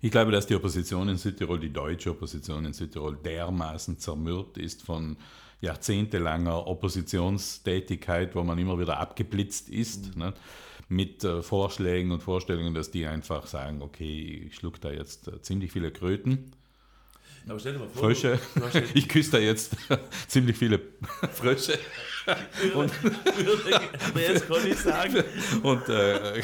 [0.00, 4.82] Ich glaube, dass die Opposition in Südtirol, die deutsche Opposition in Südtirol, dermaßen zermürbt ist
[4.82, 5.16] von
[5.62, 10.34] jahrzehntelanger Oppositionstätigkeit, wo man immer wieder abgeblitzt ist, ne,
[10.88, 15.40] mit äh, Vorschlägen und Vorstellungen, dass die einfach sagen, okay, ich schluck da jetzt äh,
[15.40, 16.50] ziemlich viele Kröten,
[17.48, 19.76] Aber stell dir mal vor, Frösche, du, du ich küsse da jetzt
[20.28, 20.80] ziemlich viele
[21.32, 21.78] Frösche
[22.26, 25.24] würde, aber jetzt kann ich sagen,
[25.62, 26.42] und, äh,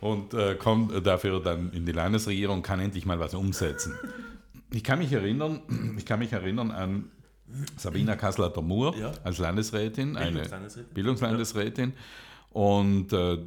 [0.00, 3.94] und äh, kommt dafür dann in die Landesregierung, kann endlich mal was umsetzen.
[4.70, 5.62] Ich kann mich erinnern,
[5.98, 7.10] ich kann mich erinnern an
[7.76, 9.12] Sabina Kassler-Moor Ja.
[9.22, 10.42] als Landesrätin, eine
[10.94, 11.92] Bildungslandesrätin.
[12.54, 13.38] Und äh,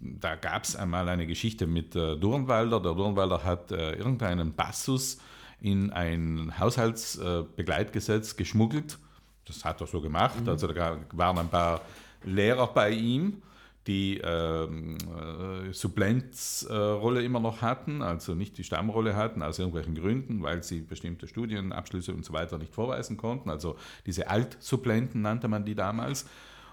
[0.00, 2.80] da gab es einmal eine Geschichte mit äh, Durnwalder.
[2.80, 5.18] Der Durnwalder hat äh, irgendeinen Passus
[5.60, 8.98] in ein Haushaltsbegleitgesetz geschmuggelt.
[9.46, 10.46] Das hat er so gemacht.
[10.46, 11.82] Also da waren ein paar
[12.24, 13.42] Lehrer bei ihm,
[13.86, 20.42] die ähm, äh, Supplenzrolle immer noch hatten, also nicht die Stammrolle hatten, aus irgendwelchen Gründen,
[20.42, 23.50] weil sie bestimmte Studienabschlüsse und so weiter nicht vorweisen konnten.
[23.50, 26.26] Also diese Altsupplenten nannte man die damals.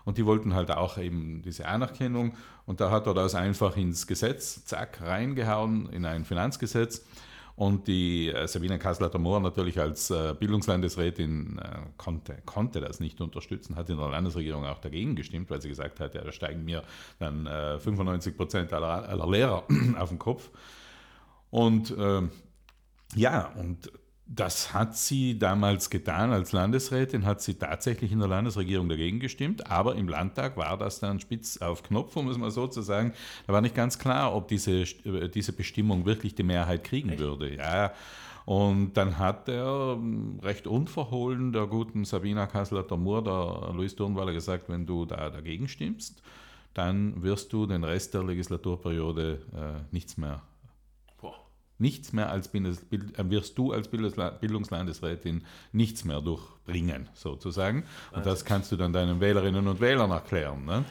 [0.05, 2.33] Und die wollten halt auch eben diese Anerkennung.
[2.65, 7.03] Und da hat er das einfach ins Gesetz, zack, reingehauen, in ein Finanzgesetz.
[7.55, 13.77] Und die äh, Sabine Kassler-Moor natürlich als äh, Bildungslandesrätin äh, konnte, konnte das nicht unterstützen,
[13.77, 16.83] hat in der Landesregierung auch dagegen gestimmt, weil sie gesagt hat, ja, da steigen mir
[17.17, 19.63] dann äh, 95 Prozent aller, aller Lehrer
[19.97, 20.49] auf den Kopf.
[21.49, 22.29] Und ähm,
[23.15, 23.89] ja, und
[24.27, 29.69] das hat sie damals getan als Landesrätin, hat sie tatsächlich in der Landesregierung dagegen gestimmt,
[29.69, 33.13] aber im Landtag war das dann spitz auf Knopf, um es mal so zu sagen.
[33.45, 37.55] Da war nicht ganz klar, ob diese, äh, diese Bestimmung wirklich die Mehrheit kriegen würde.
[37.55, 37.93] Ja,
[38.45, 44.69] und dann hat er ähm, recht unverhohlen der guten Sabina Kassler-Moor, der Luis Turnwalder, gesagt,
[44.69, 46.21] wenn du da dagegen stimmst,
[46.73, 50.41] dann wirst du den Rest der Legislaturperiode äh, nichts mehr.
[51.77, 57.83] Nichts mehr als Bindes, äh, wirst du als Bildungsla- Bildungslandesrätin nichts mehr durchbringen, sozusagen.
[58.13, 60.65] Und das kannst du dann deinen Wählerinnen und Wählern erklären.
[60.65, 60.85] Ne?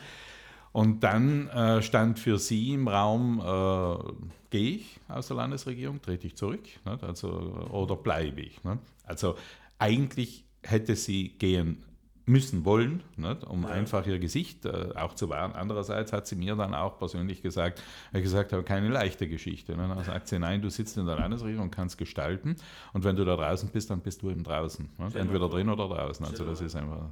[0.73, 4.13] Und dann äh, stand für sie im Raum, äh,
[4.51, 6.99] gehe ich aus der Landesregierung, trete ich zurück, ne?
[7.03, 7.29] also,
[7.71, 8.63] oder bleibe ich.
[8.65, 8.79] Ne?
[9.05, 9.37] Also
[9.79, 11.85] eigentlich hätte sie gehen
[12.27, 13.45] müssen wollen, nicht?
[13.45, 13.69] um Ja.
[13.71, 15.53] einfach ihr Gesicht äh, auch zu wahren.
[15.53, 19.77] Andererseits hat sie mir dann auch persönlich gesagt, ich gesagt habe, keine leichte Geschichte.
[19.77, 19.89] Ne?
[19.89, 22.57] Dann sagt sie, nein, du sitzt in der Landesregierung und kannst gestalten
[22.93, 24.89] und wenn du da draußen bist, dann bist du eben draußen.
[25.15, 26.25] Entweder drin oder draußen.
[26.25, 26.67] Also Stell dir das mal.
[26.67, 27.09] ist einfach...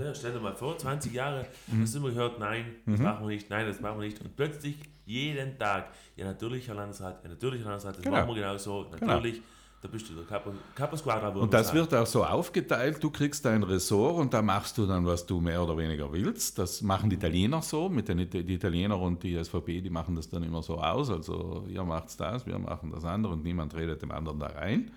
[0.00, 1.82] Ja, stell dir mal vor, 20 Jahre Mhm.
[1.82, 4.20] hast du immer gehört, nein, das machen wir nicht, nein, das machen wir nicht.
[4.22, 8.16] Und plötzlich jeden Tag, ja natürlich, Herr Landesrat, ja natürlich, Herr Landesrat, das Genau.
[8.16, 9.42] machen wir genau so, natürlich.
[9.82, 11.30] Da bist du der Capo, Capo Squadra.
[11.30, 15.04] Und das wird auch so aufgeteilt, du kriegst dein Ressort und da machst du dann,
[15.04, 16.56] was du mehr oder weniger willst.
[16.56, 20.28] Das machen die Italiener so, mit den die Italiener und die SVP, die machen das
[20.28, 21.10] dann immer so aus.
[21.10, 24.92] Also ihr macht das, wir machen das andere und niemand redet dem anderen da rein.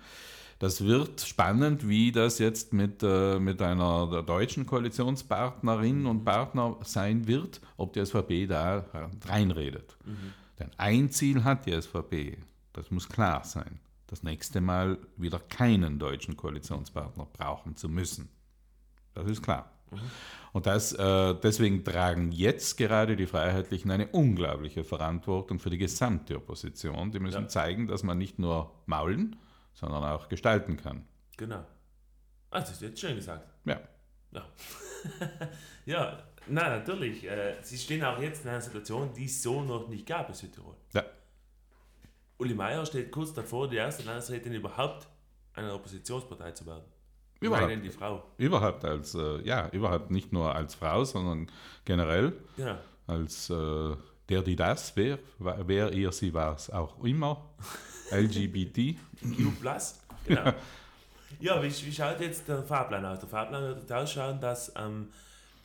[0.60, 7.26] Das wird spannend, wie das jetzt mit, äh, mit einer deutschen Koalitionspartnerin und Partner sein
[7.26, 8.84] wird, ob die SVP da
[9.28, 9.96] reinredet.
[10.04, 10.32] Mhm.
[10.60, 12.38] Denn ein Ziel hat die SVP,
[12.72, 18.28] das muss klar sein das nächste Mal wieder keinen deutschen Koalitionspartner brauchen zu müssen.
[19.14, 19.70] Das ist klar.
[20.52, 26.36] Und das, äh, deswegen tragen jetzt gerade die Freiheitlichen eine unglaubliche Verantwortung für die gesamte
[26.36, 27.12] Opposition.
[27.12, 27.48] Die müssen ja.
[27.48, 29.36] zeigen, dass man nicht nur maulen,
[29.74, 31.06] sondern auch gestalten kann.
[31.36, 31.64] Genau.
[32.50, 33.48] Ah, das ist jetzt schön gesagt.
[33.64, 33.80] Ja.
[34.32, 34.46] Ja,
[35.86, 37.28] ja na natürlich.
[37.28, 40.34] Äh, Sie stehen auch jetzt in einer Situation, die es so noch nicht gab in
[40.34, 40.74] Südtirol.
[40.94, 41.04] Ja.
[42.38, 45.06] Uli Meier steht kurz davor, die erste Landesrätin überhaupt
[45.54, 46.84] einer Oppositionspartei zu werden.
[47.40, 47.84] Überhaupt.
[47.84, 48.22] die Frau.
[48.38, 51.50] Überhaupt als, äh, ja, überhaupt nicht nur als Frau, sondern
[51.84, 52.78] generell ja.
[53.06, 53.94] als äh,
[54.28, 57.50] der, die das, wer, wer ihr, sie war auch immer,
[58.10, 58.96] LGBT.
[59.20, 59.52] Q+,
[60.26, 60.52] genau.
[61.40, 63.20] Ja, wie, wie schaut jetzt der Fahrplan aus?
[63.20, 65.10] Der Fahrplan wird ausschauen, dass ähm,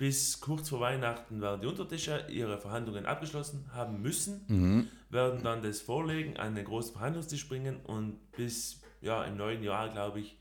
[0.02, 4.88] bis kurz vor Weihnachten werden die Untertische ihre Verhandlungen abgeschlossen haben müssen, mhm.
[5.12, 9.90] werden dann das vorlegen, an den großen Verhandlungstisch bringen und bis ja, im neuen Jahr,
[9.90, 10.40] glaube ich,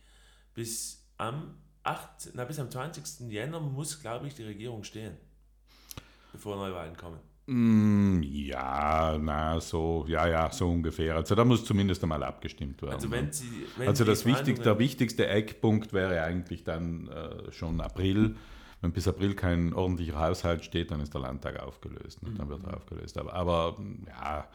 [0.55, 3.31] bis am 8, na, bis am 20.
[3.31, 5.13] Jänner muss, glaube ich, die Regierung stehen,
[6.33, 7.19] bevor Neuwahlen kommen.
[7.45, 11.17] Mm, ja, na, so, ja, ja, so ungefähr.
[11.17, 12.95] Also da muss zumindest einmal abgestimmt werden.
[12.95, 17.83] Also, wenn Sie, wenn also das wichtig, der wichtigste Eckpunkt wäre eigentlich dann äh, schon
[17.83, 18.37] April
[18.81, 22.23] wenn bis April kein ordentlicher Haushalt steht, dann ist der Landtag aufgelöst.
[22.23, 22.31] Ne?
[22.37, 22.75] Dann wird er mhm.
[22.75, 23.19] aufgelöst.
[23.19, 23.77] Aber, aber
[24.07, 24.49] ja,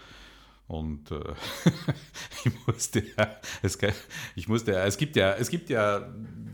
[0.67, 1.19] und äh,
[2.45, 3.77] ich musste ja, es,
[4.35, 6.07] ich musste ja, es gibt ja, es gibt ja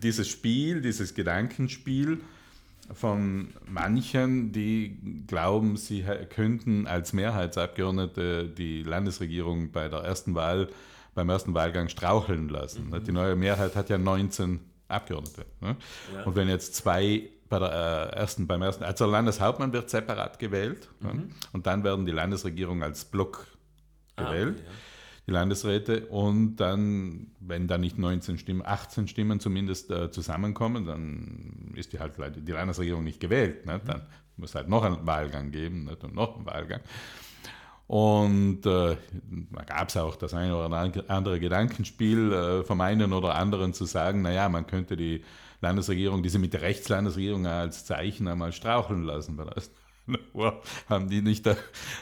[0.04, 2.20] dieses Spiel, dieses Gedankenspiel
[2.94, 10.68] von manchen, die glauben, sie könnten als Mehrheitsabgeordnete die Landesregierung bei der ersten Wahl,
[11.16, 12.90] beim ersten Wahlgang straucheln lassen.
[12.90, 13.04] Mhm.
[13.06, 14.60] Die neue Mehrheit hat ja 19
[14.90, 15.46] Abgeordnete.
[15.62, 15.78] Ne?
[16.14, 16.24] Ja.
[16.24, 17.72] Und wenn jetzt zwei bei der
[18.14, 21.32] äh, ersten, beim ersten, also der Landeshauptmann wird separat gewählt mhm.
[21.52, 23.46] und dann werden die Landesregierung als Block
[24.16, 24.72] gewählt, ah, ja.
[25.28, 31.74] die Landesräte und dann, wenn da nicht 19 Stimmen, 18 Stimmen zumindest äh, zusammenkommen, dann
[31.76, 33.66] ist die halt die Landesregierung nicht gewählt.
[33.66, 33.82] Ne?
[33.86, 34.04] Dann
[34.38, 36.04] muss halt noch einen Wahlgang geben nicht?
[36.06, 36.80] und noch einen Wahlgang.
[37.88, 38.96] Und äh,
[39.52, 40.74] da gab es auch das eine oder
[41.10, 45.26] andere Gedankenspiel äh, vom einen oder anderen zu sagen, naja, man könnte die
[45.62, 49.38] Landesregierung, diese mit der Rechtslandesregierung als Zeichen einmal straucheln lassen.
[49.38, 49.72] Weil das
[50.90, 51.56] haben die nicht, äh,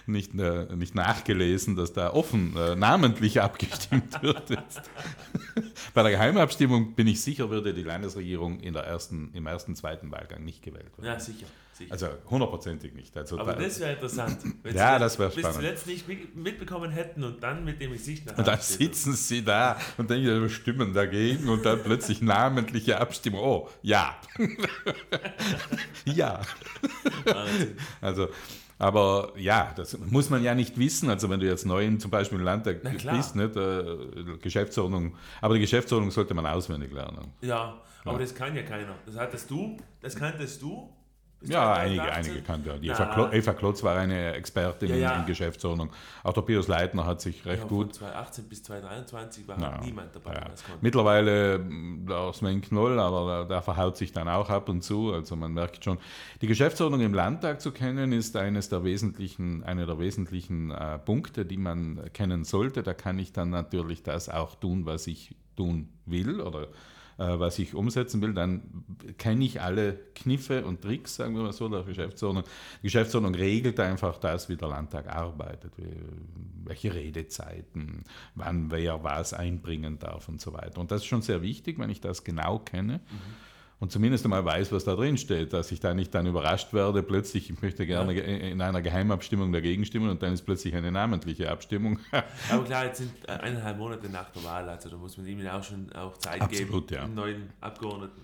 [0.05, 4.49] nicht, äh, nicht nachgelesen, dass da offen äh, namentlich abgestimmt wird.
[5.93, 10.11] Bei der Geheimabstimmung bin ich sicher, würde die Landesregierung in der ersten, im ersten, zweiten
[10.11, 11.05] Wahlgang nicht gewählt werden.
[11.05, 11.47] Ja, sicher.
[11.79, 11.93] Sicher.
[11.93, 13.15] Also hundertprozentig nicht.
[13.15, 14.37] Also Aber da, das wäre interessant.
[14.63, 15.47] Wenn ja, Sie das wäre spannend.
[15.47, 19.45] Bis zuletzt nicht mitbekommen hätten und dann mit dem Gesicht nach Und dann sitzen Sie
[19.45, 23.39] da und denken, stimmen dagegen und dann plötzlich namentliche Abstimmung.
[23.39, 24.17] Oh, ja.
[26.05, 26.41] ja.
[28.01, 28.27] also,
[28.77, 31.09] aber ja, das muss man ja nicht wissen.
[31.09, 33.83] Also wenn du jetzt neu in, zum Beispiel im Landtag bist, nicht, äh,
[34.41, 37.31] Geschäftsordnung, aber die Geschäftsordnung sollte man auswendig lernen.
[37.39, 38.19] Ja, aber ja.
[38.19, 38.95] das kann ja keiner.
[39.05, 40.93] Das hattest du, das kanntest du
[41.41, 42.77] ja, einige, einige kannte.
[42.79, 45.19] Die Eva, Klo Eva, Klotz war eine Expertin ja, ja.
[45.19, 45.89] in Geschäftsordnung.
[46.23, 47.95] Auch der Pius Leitner hat sich recht ja, gut.
[47.95, 50.41] Von 2018 bis 2023 war ja, niemand dabei.
[50.81, 55.13] Mittlerweile mm, der Sven Knoll, aber der, verhaut sich dann auch ab und zu.
[55.13, 55.97] Also man merkt schon,
[56.41, 61.45] die Geschäftsordnung im Landtag zu kennen, ist eines der wesentlichen, einer der wesentlichen äh, Punkte,
[61.45, 62.83] die man kennen sollte.
[62.83, 66.67] Da kann ich dann natürlich das auch tun, was ich tun will oder
[67.19, 68.85] was ich umsetzen will, dann
[69.17, 72.45] kenne ich alle Kniffe und Tricks, sagen wir mal so, der Geschäftsordnung.
[72.77, 75.73] Die Geschäftsordnung regelt einfach das, wie der Landtag arbeitet,
[76.63, 78.03] welche Redezeiten,
[78.35, 80.79] wann wer was einbringen darf und so weiter.
[80.79, 83.01] Und das ist schon sehr wichtig, wenn ich das genau kenne.
[83.09, 83.48] Mhm
[83.79, 87.01] und zumindest einmal weiß, was da drin steht, dass ich da nicht dann überrascht werde,
[87.01, 88.23] plötzlich, ich möchte gerne ja.
[88.23, 91.99] in einer Geheimabstimmung dagegen stimmen und dann ist plötzlich eine namentliche Abstimmung.
[92.51, 95.63] Aber klar, jetzt sind eineinhalb Monate nach der Wahl, also da muss man ihm auch
[95.63, 97.07] schon auch Zeit Absolut, geben, ja.
[97.07, 98.21] neuen Abgeordneten.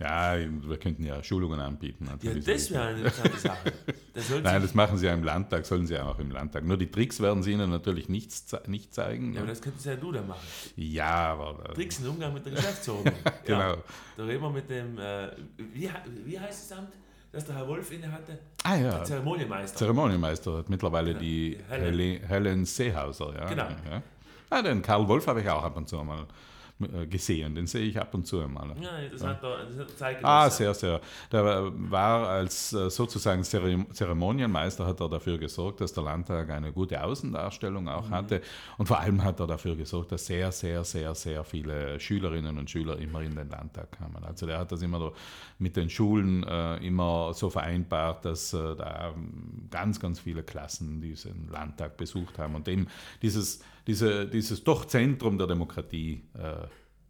[0.00, 2.08] Ja, wir könnten ja Schulungen anbieten.
[2.22, 3.72] Ja, das wäre eine interessante Sache.
[4.14, 6.64] Das Nein, das machen Sie ja im Landtag, sollen Sie ja auch im Landtag.
[6.64, 8.34] Nur die Tricks werden Sie Ihnen natürlich nicht,
[8.66, 9.32] nicht zeigen.
[9.32, 10.46] Ja, aber das könntest ja du dann machen.
[10.76, 11.74] Ja, aber...
[11.74, 13.14] Tricks im Umgang mit der Geschäftsordnung.
[13.44, 13.58] genau.
[13.58, 13.76] Ja,
[14.16, 15.88] da reden wir mit dem, äh, wie,
[16.24, 16.92] wie heißt das Amt,
[17.30, 18.38] das der Herr Wolf inne hatte?
[18.64, 18.90] Ah ja.
[18.90, 19.78] Der Zeremonienmeister.
[19.78, 21.20] Zeremonienmeister hat mittlerweile genau.
[21.20, 22.26] die, Helen.
[22.26, 23.34] Helen Seehauser.
[23.34, 23.46] Ja.
[23.46, 23.68] Genau.
[23.90, 24.02] Ja.
[24.50, 26.26] Ah, den Karl Wolf habe ich auch ab und zu mal
[27.08, 27.54] gesehen.
[27.54, 28.74] Den sehe ich ab und zu einmal.
[28.80, 30.32] Ja, interessanter, interessanter Zeitgenosse.
[30.32, 31.00] Ah, sehr, sehr.
[31.30, 37.02] Der war als äh, sozusagen Zeremonienmeister, hat er dafür gesorgt, dass der Landtag eine gute
[37.02, 38.14] Außendarstellung auch mhm.
[38.14, 38.42] hatte.
[38.78, 42.70] Und vor allem hat er dafür gesorgt, dass sehr, sehr, sehr, sehr viele Schülerinnen und
[42.70, 44.22] Schüler immer in den Landtag kamen.
[44.24, 45.12] Also der hat das immer
[45.58, 49.14] mit den Schulen äh, immer so vereinbart, dass äh, da
[49.70, 52.86] ganz, ganz viele Klassen diesen Landtag besucht haben und dem
[53.22, 56.28] dieses diese, dieses doch Zentrum der Demokratie.
[56.34, 56.66] Äh,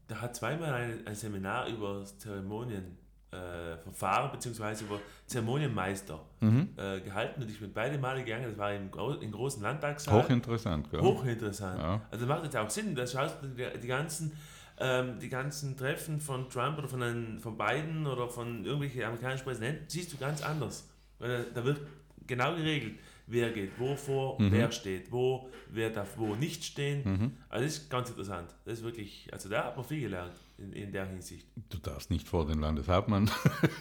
[0.08, 4.84] da hat zweimal ein, ein Seminar über Zeremonienverfahren äh, bzw.
[4.84, 6.70] über Zeremonienmeister mhm.
[6.76, 8.46] äh, gehalten und ich bin beide Male gegangen.
[8.48, 8.90] Das war im,
[9.20, 10.22] im großen Landtagssaal.
[10.22, 11.00] Hochinteressant, gell?
[11.00, 11.78] Hochinteressant.
[11.78, 12.00] Ja.
[12.10, 14.32] Also macht jetzt auch Sinn, dass schaust die, die ganzen
[14.80, 19.44] ähm, die ganzen Treffen von Trump oder von, einen, von Biden oder von irgendwelchen amerikanischen
[19.44, 20.88] Präsidenten siehst du ganz anders.
[21.18, 21.80] Weil da wird
[22.26, 24.52] genau geregelt wer geht wo vor, mhm.
[24.52, 27.02] wer steht wo, wer darf wo nicht stehen.
[27.04, 27.32] Mhm.
[27.48, 28.54] Also das ist ganz interessant.
[28.64, 31.46] Das ist wirklich, also da hat man viel gelernt in, in der Hinsicht.
[31.70, 33.30] Du darfst nicht vor den Landeshauptmann.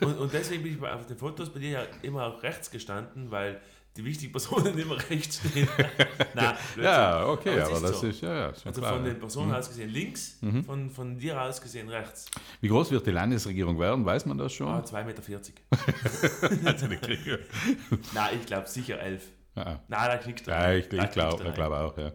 [0.02, 3.32] und, und deswegen bin ich auf den Fotos bei dir ja immer auch rechts gestanden,
[3.32, 3.62] weil
[3.98, 5.68] die wichtigen Personen immer rechts stehen.
[6.34, 8.08] Nein, ja, okay, aber, aber das so.
[8.08, 9.56] ist ja, ja Also klar, von den Personen mhm.
[9.56, 10.64] aus gesehen links, mhm.
[10.64, 12.28] von, von dir aus gesehen rechts.
[12.62, 14.06] Wie groß wird die Landesregierung werden?
[14.06, 14.68] Weiß man das schon?
[14.68, 16.66] Ah, 2,40 Meter.
[16.66, 16.88] also
[18.14, 19.24] Nein, ich glaube sicher 11.
[19.56, 19.82] Ja.
[19.88, 20.62] Nein, da knickt er.
[20.62, 22.12] Ja, ich, ich glaube glaub auch, ja.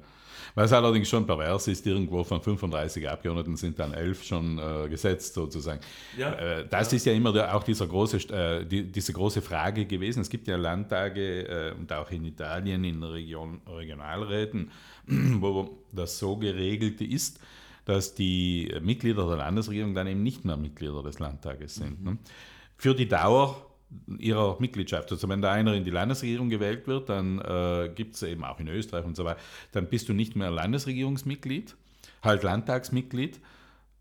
[0.56, 5.34] Was allerdings schon pervers ist, irgendwo von 35 Abgeordneten sind dann elf schon äh, gesetzt
[5.34, 5.80] sozusagen.
[6.16, 6.96] Ja, äh, das ja.
[6.96, 10.22] ist ja immer der, auch dieser große, äh, die, diese große Frage gewesen.
[10.22, 14.70] Es gibt ja Landtage äh, und auch in Italien in Region, Regionalräten,
[15.06, 17.38] wo das so geregelt ist,
[17.84, 22.00] dass die Mitglieder der Landesregierung dann eben nicht mehr Mitglieder des Landtages sind.
[22.00, 22.12] Mhm.
[22.12, 22.18] Ne?
[22.78, 23.62] Für die Dauer
[24.18, 25.10] ihrer Mitgliedschaft.
[25.12, 28.58] Also wenn da einer in die Landesregierung gewählt wird, dann äh, gibt es eben auch
[28.60, 29.40] in Österreich und so weiter,
[29.72, 31.76] dann bist du nicht mehr Landesregierungsmitglied,
[32.22, 33.40] halt Landtagsmitglied.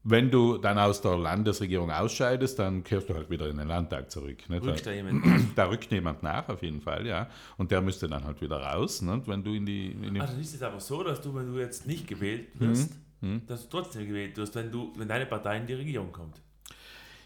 [0.07, 4.11] Wenn du dann aus der Landesregierung ausscheidest, dann kehrst du halt wieder in den Landtag
[4.11, 4.47] zurück.
[4.49, 4.63] Nicht?
[4.63, 5.25] Rückt da jemand
[5.55, 7.27] Da rückt jemand nach, auf jeden Fall, ja.
[7.57, 9.27] Und der müsste dann halt wieder raus, nicht?
[9.27, 9.91] wenn du in die...
[9.91, 12.91] In die also ist es aber so, dass du, wenn du jetzt nicht gewählt wirst,
[13.21, 13.41] mhm.
[13.47, 16.39] dass du trotzdem gewählt wirst, wenn, du, wenn deine Partei in die Regierung kommt.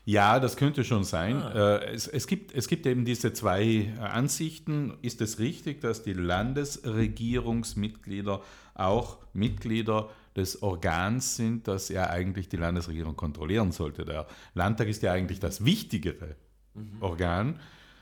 [0.05, 1.37] Ja, das könnte schon sein.
[1.37, 1.77] Ah.
[1.77, 4.97] Äh, es, es, gibt, es gibt eben diese zwei Ansichten.
[5.01, 8.41] Ist es richtig, dass die Landesregierungsmitglieder
[8.73, 14.05] auch Mitglieder des Organs sind, das ja eigentlich die Landesregierung kontrollieren sollte?
[14.05, 16.35] Der Landtag ist ja eigentlich das wichtigere
[16.73, 16.97] mhm.
[17.01, 17.59] Organ,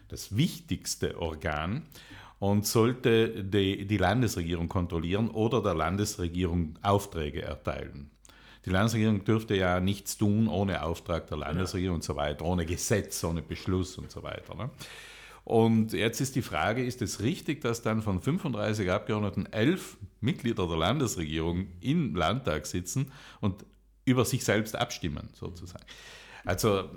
[0.08, 1.84] das wichtigste Organ
[2.40, 8.12] und sollte die, die Landesregierung kontrollieren oder der Landesregierung Aufträge erteilen.
[8.68, 11.96] Die Landesregierung dürfte ja nichts tun ohne Auftrag der Landesregierung ja.
[11.96, 14.56] und so weiter, ohne Gesetz, ohne Beschluss und so weiter.
[14.56, 14.70] Ne?
[15.46, 20.68] Und jetzt ist die Frage, ist es richtig, dass dann von 35 Abgeordneten elf Mitglieder
[20.68, 23.66] der Landesregierung im Landtag sitzen und
[24.04, 25.86] über sich selbst abstimmen, sozusagen?
[26.44, 26.90] Also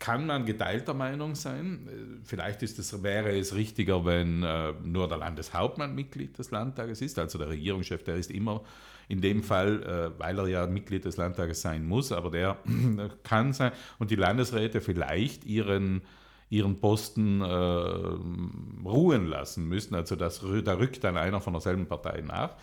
[0.00, 2.20] kann man geteilter Meinung sein.
[2.24, 7.16] Vielleicht ist es, wäre es richtiger, wenn äh, nur der Landeshauptmann Mitglied des Landtages ist,
[7.20, 8.64] also der Regierungschef, der ist immer
[9.08, 12.58] in dem Fall, äh, weil er ja Mitglied des Landtages sein muss, aber der
[13.22, 16.02] kann sein und die Landesräte vielleicht ihren,
[16.50, 19.94] ihren Posten äh, ruhen lassen müssen.
[19.94, 22.54] Also das, da rückt dann einer von derselben Partei nach.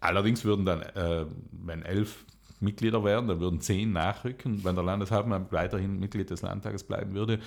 [0.00, 2.24] Allerdings würden dann, äh, wenn elf
[2.60, 4.64] Mitglieder wären, dann würden zehn nachrücken.
[4.64, 7.40] Wenn der Landeshauptmann weiterhin Mitglied des Landtages bleiben würde,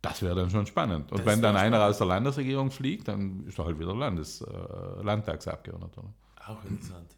[0.00, 1.12] das wäre dann schon spannend.
[1.12, 4.42] Und das wenn dann einer aus der Landesregierung fliegt, dann ist er halt wieder Landes,
[4.42, 6.02] äh, Landtagsabgeordneter.
[6.46, 7.16] Auch interessant.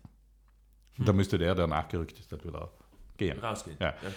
[0.97, 1.05] Hm.
[1.05, 2.71] Da müsste der, der nachgerückt ist, halt wieder
[3.17, 3.39] gehen.
[3.39, 3.77] Rausgehen.
[3.81, 3.95] Ja.
[4.03, 4.11] ja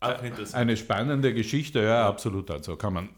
[0.00, 0.60] Auch interessant.
[0.60, 2.08] Eine spannende Geschichte, ja, ja.
[2.08, 2.50] absolut.
[2.50, 3.08] Also kann man.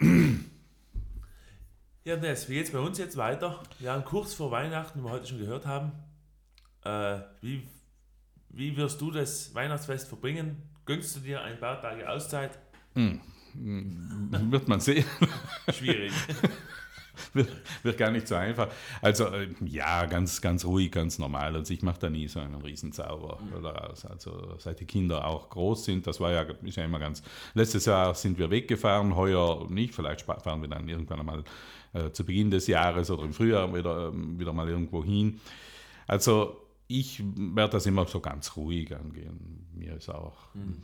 [2.04, 3.62] Ja, Ness, wie geht es bei uns jetzt weiter?
[3.80, 5.92] Ja, kurz vor Weihnachten, wie wir heute schon gehört haben.
[6.84, 7.66] Äh, wie,
[8.50, 10.62] wie wirst du das Weihnachtsfest verbringen?
[10.84, 12.58] Gönnst du dir ein paar Tage Auszeit?
[12.94, 13.20] Hm.
[13.54, 15.06] Wird man sehen.
[15.72, 16.12] Schwierig.
[17.32, 17.48] wird,
[17.82, 18.68] wird, gar nicht so einfach.
[19.02, 21.54] Also äh, ja, ganz, ganz ruhig, ganz normal.
[21.54, 23.62] Also ich mache da nie so einen Riesenzauber mhm.
[23.62, 24.04] daraus.
[24.04, 27.22] Also seit die Kinder auch groß sind, das war ja, ist ja immer ganz.
[27.54, 29.94] Letztes Jahr sind wir weggefahren, heuer nicht.
[29.94, 31.44] Vielleicht fahren wir dann irgendwann einmal
[31.92, 35.40] äh, zu Beginn des Jahres oder im Frühjahr wieder, ähm, wieder mal irgendwo hin.
[36.06, 39.66] Also ich werde das immer so ganz ruhig angehen.
[39.74, 40.54] Mir ist auch.
[40.54, 40.82] Mhm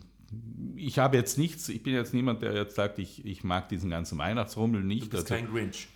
[0.76, 3.90] ich habe jetzt nichts, ich bin jetzt niemand, der jetzt sagt, ich, ich mag diesen
[3.90, 5.06] ganzen Weihnachtsrummel nicht.
[5.06, 5.88] Du bist also, kein Grinch.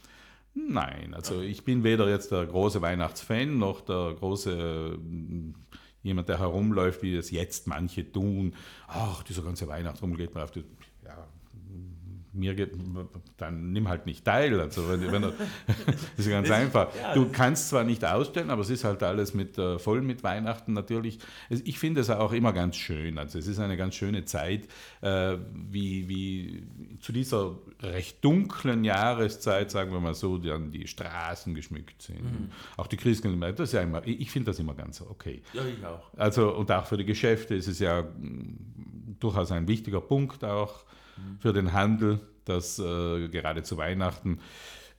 [0.55, 5.55] Nein, also ich bin weder jetzt der große Weihnachtsfan noch der große mm,
[6.03, 8.55] jemand, der herumläuft, wie es jetzt manche tun.
[8.87, 10.65] Ach, dieser ganze Weihnachtsrummel geht mir auf die.
[11.05, 11.27] Ja,
[12.35, 12.73] mir geht,
[13.37, 14.61] dann nimm halt nicht teil.
[14.61, 15.35] Also wenn, wenn das
[16.17, 16.95] ist ganz das einfach.
[16.95, 20.03] Ist, ja, du kannst zwar nicht ausstellen, aber es ist halt alles mit äh, voll
[20.03, 21.19] mit Weihnachten natürlich.
[21.49, 23.19] Ich finde es auch immer ganz schön.
[23.19, 24.69] Also es ist eine ganz schöne Zeit,
[25.01, 26.67] äh, wie, wie
[27.01, 32.23] zu dieser recht dunklen Jahreszeit, sagen wir mal so, dann die Straßen geschmückt sind.
[32.23, 32.51] Mhm.
[32.77, 35.43] Auch die Christen, das ist ja immer, ich finde das immer ganz okay.
[35.53, 36.11] Ja, ich auch.
[36.17, 40.85] Also und auch für die Geschäfte ist es ja mm, durchaus ein wichtiger Punkt auch
[41.41, 44.41] für den Handel, dass äh, gerade zu Weihnachten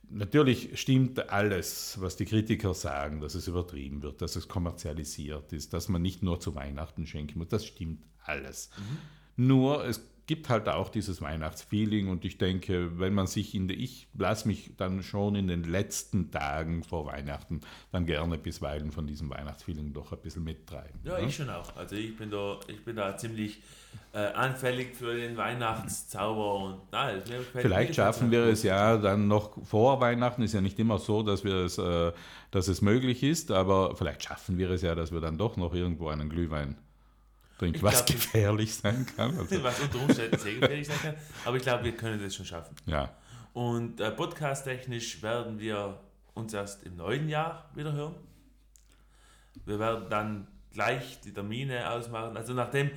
[0.08, 5.72] Natürlich stimmt alles, was die Kritiker sagen, dass es übertrieben wird, dass es kommerzialisiert ist,
[5.72, 7.48] dass man nicht nur zu Weihnachten schenken muss.
[7.48, 8.70] Das stimmt alles.
[8.76, 9.48] Mhm.
[9.48, 13.76] Nur es gibt halt auch dieses Weihnachtsfeeling und ich denke, wenn man sich in der,
[13.76, 17.60] ich lasse mich dann schon in den letzten Tagen vor Weihnachten
[17.92, 21.00] dann gerne bisweilen von diesem Weihnachtsfeeling doch ein bisschen mittreiben.
[21.04, 21.26] Ja, ne?
[21.26, 21.76] ich schon auch.
[21.76, 23.62] Also ich bin da, ich bin da ziemlich
[24.12, 27.10] äh, anfällig für den Weihnachtszauber und na,
[27.52, 31.44] Vielleicht schaffen wir es ja dann noch vor Weihnachten, ist ja nicht immer so, dass
[31.44, 32.12] wir es, äh,
[32.50, 35.72] dass es möglich ist, aber vielleicht schaffen wir es ja, dass wir dann doch noch
[35.72, 36.76] irgendwo einen Glühwein
[37.58, 39.36] trinken, was glaub, gefährlich sein kann.
[39.38, 39.62] Also.
[39.62, 41.14] Was unter Umständen sehr gefährlich sein kann.
[41.44, 42.74] Aber ich glaube, wir können das schon schaffen.
[42.86, 43.10] Ja.
[43.52, 45.98] Und äh, podcast-technisch werden wir
[46.34, 48.14] uns erst im neuen Jahr wieder hören.
[49.64, 52.36] Wir werden dann gleich die Termine ausmachen.
[52.36, 52.90] Also nachdem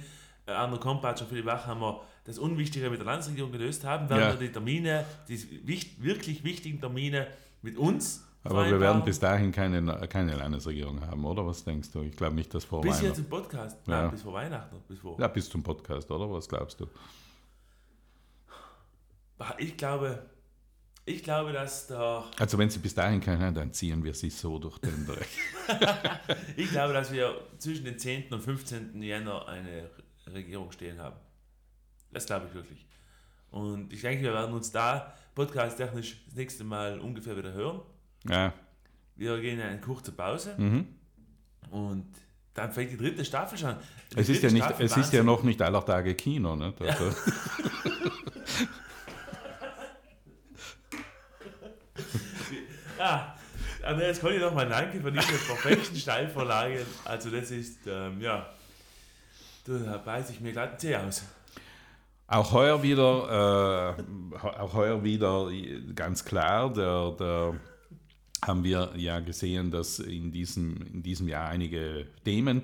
[0.46, 4.32] äh, Arno Kompatsch und Philipp Wachhammer das Unwichtige mit der Landesregierung gelöst haben, werden ja.
[4.32, 7.28] wir die Termine, die wichtig, wirklich wichtigen Termine
[7.62, 11.46] mit uns aber wir werden bis dahin keine, keine Landesregierung haben, oder?
[11.46, 12.02] Was denkst du?
[12.04, 13.08] Ich glaube nicht, dass vor bis Weihnachten.
[13.08, 13.78] Bis jetzt im Podcast?
[13.88, 14.02] Ja.
[14.02, 14.76] Nein, bis vor Weihnachten.
[14.88, 15.20] Bis vor.
[15.20, 16.32] Ja, bis zum Podcast, oder?
[16.32, 16.88] Was glaubst du?
[19.58, 20.26] Ich glaube,
[21.06, 22.30] ich glaube, dass da.
[22.38, 25.28] Also, wenn sie bis dahin keine haben, dann ziehen wir sie so durch den Dreck.
[26.56, 28.32] ich glaube, dass wir zwischen dem 10.
[28.32, 29.02] und 15.
[29.02, 29.90] Jänner eine
[30.28, 31.16] Regierung stehen haben.
[32.12, 32.86] Das glaube ich wirklich.
[33.52, 37.82] Und ich denke, wir werden uns da podcast-technisch das nächste Mal ungefähr wieder hören.
[38.28, 38.54] Ja.
[39.16, 40.88] Wir gehen in eine kurze Pause mhm.
[41.72, 42.06] und
[42.54, 43.76] dann fängt die dritte Staffel schon.
[44.12, 46.56] Die es ist, ja, nicht, es ist ja noch nicht aller Tage Kino.
[46.56, 46.74] Ne?
[46.80, 47.06] Also.
[52.98, 53.36] ja.
[53.82, 54.00] ja.
[54.00, 56.86] jetzt kann ich nochmal danke für diese perfekten Steilvorlage.
[57.06, 58.50] Also das ist, ähm, ja,
[59.66, 61.24] da beiße ich mir gerade den Tee aus.
[62.28, 65.50] Auch heuer wieder, äh, auch heuer wieder
[65.96, 67.56] ganz klar, der, der
[68.46, 72.64] haben wir ja gesehen, dass in diesem, in diesem Jahr einige Themen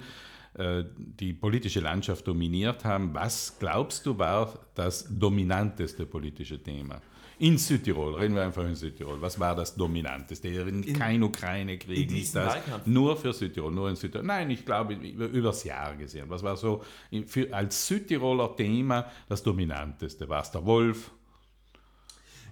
[0.55, 3.13] äh, die politische Landschaft dominiert haben.
[3.13, 7.01] Was glaubst du war das dominanteste politische Thema?
[7.37, 9.21] In Südtirol, reden wir einfach in Südtirol.
[9.21, 10.47] Was war das Dominanteste?
[10.47, 12.53] In, in kein Ukraine-Krieg, nicht das.
[12.53, 12.85] Wahlkampf.
[12.85, 14.25] Nur für Südtirol, nur in Südtirol.
[14.25, 16.29] Nein, ich glaube, über, übers Jahr gesehen.
[16.29, 16.81] Was war so
[17.27, 20.29] für, als Südtiroler Thema das Dominanteste?
[20.29, 21.11] War es der Wolf?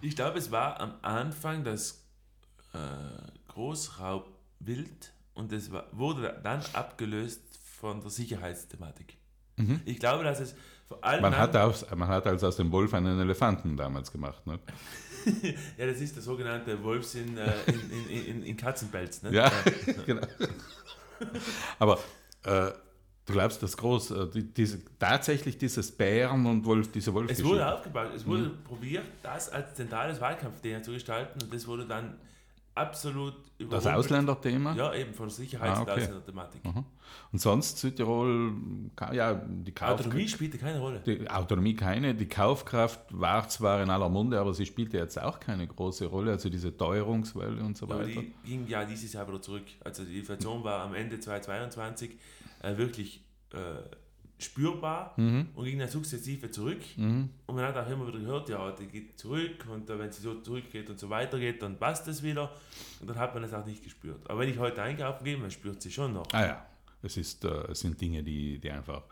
[0.02, 2.03] Ich glaube, es war am Anfang das
[2.74, 2.78] äh,
[3.48, 7.42] Großraubwild und es wurde dann abgelöst
[7.80, 9.18] von der Sicherheitsthematik.
[9.58, 9.82] Mhm.
[9.86, 10.56] Ich glaube, dass es
[10.88, 11.22] vor allem.
[11.22, 14.60] Man hat, aus, man hat also aus dem Wolf einen Elefanten damals gemacht, ne?
[15.78, 19.24] ja, das ist der sogenannte Wolfsinn äh, in, in, in, in, Katzenpelz.
[19.24, 19.32] Ne?
[19.32, 19.52] Ja,
[20.06, 20.28] genau.
[21.80, 21.98] Aber
[22.44, 22.72] äh,
[23.26, 27.32] du glaubst, dass groß, äh, die, diese, tatsächlich dieses Bären und Wolf, diese Wolf.
[27.32, 28.64] Es wurde aufgebaut, es wurde mhm.
[28.64, 32.20] probiert, das als zentrales Wahlkampfthema zu gestalten und das wurde dann
[32.76, 34.76] absolut Das Ausländerthema?
[34.76, 35.92] Ja, eben von Sicherheits- ah, okay.
[35.92, 36.66] und Ausländerthematik.
[36.66, 36.86] Mhm.
[37.32, 38.54] Und sonst Südtirol,
[39.12, 41.00] ja, die Kauf Autonomie spielte keine Rolle.
[41.06, 42.16] Die Autonomie keine.
[42.16, 46.32] Die Kaufkraft war zwar in aller Munde, aber sie spielte jetzt auch keine große Rolle.
[46.32, 48.02] Also diese Teuerungswelle und so weiter.
[48.02, 49.66] Aber die ging ja dieses Jahr wieder zurück.
[49.84, 52.18] Also die Inflation war am Ende 2022
[52.62, 53.24] äh, wirklich
[53.54, 53.58] äh,
[54.44, 55.50] spürbar mhm.
[55.56, 56.82] und ging dann sukzessive zurück.
[56.96, 57.30] Mhm.
[57.46, 60.36] Und man hat auch immer wieder gehört, ja, die geht zurück und wenn sie so
[60.36, 62.52] zurückgeht und so weiter geht, dann passt es wieder.
[63.00, 64.30] Und dann hat man es auch nicht gespürt.
[64.30, 66.28] Aber wenn ich heute einkaufen gehe, man spürt sie schon noch.
[66.34, 66.66] Ah ja,
[67.02, 69.04] es, ist, äh, es sind Dinge, die, die einfach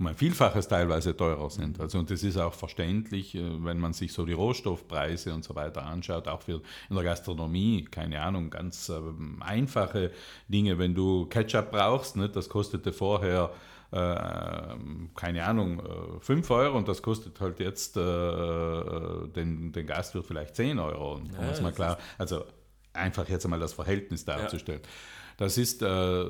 [0.00, 1.78] um ein Vielfaches teilweise teurer sind.
[1.78, 5.54] Also, und das ist auch verständlich, äh, wenn man sich so die Rohstoffpreise und so
[5.54, 8.98] weiter anschaut, auch für in der Gastronomie, keine Ahnung, ganz äh,
[9.40, 10.10] einfache
[10.48, 13.52] Dinge, wenn du Ketchup brauchst, ne, das kostete vorher
[13.92, 15.82] keine Ahnung,
[16.20, 21.14] 5 äh, Euro und das kostet halt jetzt äh, den, den Gastwirt vielleicht 10 Euro.
[21.14, 22.44] Und ja, mal klar, also
[22.92, 24.82] einfach jetzt einmal das Verhältnis darzustellen.
[24.82, 24.88] Ja.
[25.40, 25.86] Das ist, äh,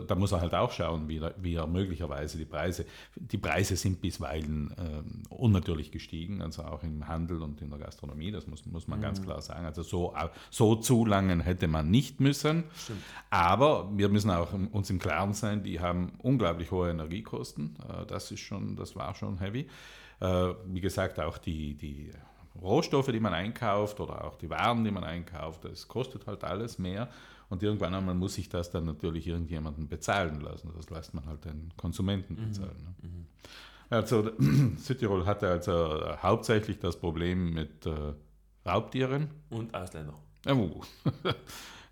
[0.06, 3.74] da muss er halt auch schauen, wie er, wie er möglicherweise die Preise, die Preise
[3.74, 8.64] sind bisweilen äh, unnatürlich gestiegen, also auch im Handel und in der Gastronomie, das muss,
[8.66, 9.02] muss man mhm.
[9.02, 9.66] ganz klar sagen.
[9.66, 10.14] Also so,
[10.50, 12.62] so zu langen hätte man nicht müssen.
[12.76, 13.02] Stimmt.
[13.30, 17.78] Aber wir müssen auch uns im Klaren sein, die haben unglaublich hohe Energiekosten.
[17.88, 19.66] Äh, das ist schon, das war schon heavy.
[20.20, 22.12] Äh, wie gesagt, auch die, die
[22.60, 26.78] Rohstoffe, die man einkauft oder auch die Waren, die man einkauft, das kostet halt alles
[26.78, 27.09] mehr.
[27.48, 30.72] Und irgendwann einmal muss sich das dann natürlich irgendjemanden bezahlen lassen.
[30.77, 32.47] Das lässt man halt den Konsumenten Mhm.
[32.48, 32.97] bezahlen.
[33.02, 33.27] Ne?
[33.89, 34.31] Also
[34.77, 38.12] Südtirol hatte also hauptsächlich das Problem mit äh,
[38.64, 39.31] Raubtieren.
[39.51, 40.14] Und Ausländer.
[40.48, 40.81] Oh.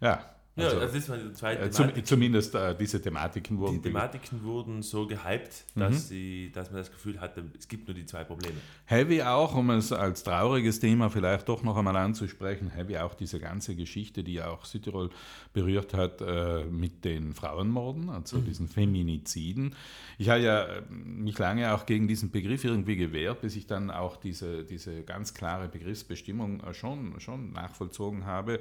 [0.01, 0.25] ja, Ja,
[0.65, 2.07] also, das ist die zweite äh, Thematik.
[2.07, 5.81] zumindest äh, diese Thematiken Die wurden Thematiken wurden so gehypt, Mhm.
[5.81, 8.57] dass, sie, dass man das Gefühl hatte, es gibt nur die zwei Probleme.
[8.87, 13.39] Heavy auch, um es als trauriges Thema vielleicht doch noch einmal anzusprechen, Heavy auch diese
[13.41, 15.11] ganze Geschichte, die auch Südtirol
[15.53, 19.75] berührt hat äh, mit den Frauenmorden, also diesen Feminiziden.
[20.19, 23.91] Ich habe ja äh, mich lange auch gegen diesen Begriff irgendwie gewehrt, bis ich dann
[23.91, 28.61] auch diese, diese ganz klare Begriffsbestimmung äh, schon, schon nachvollzogen habe,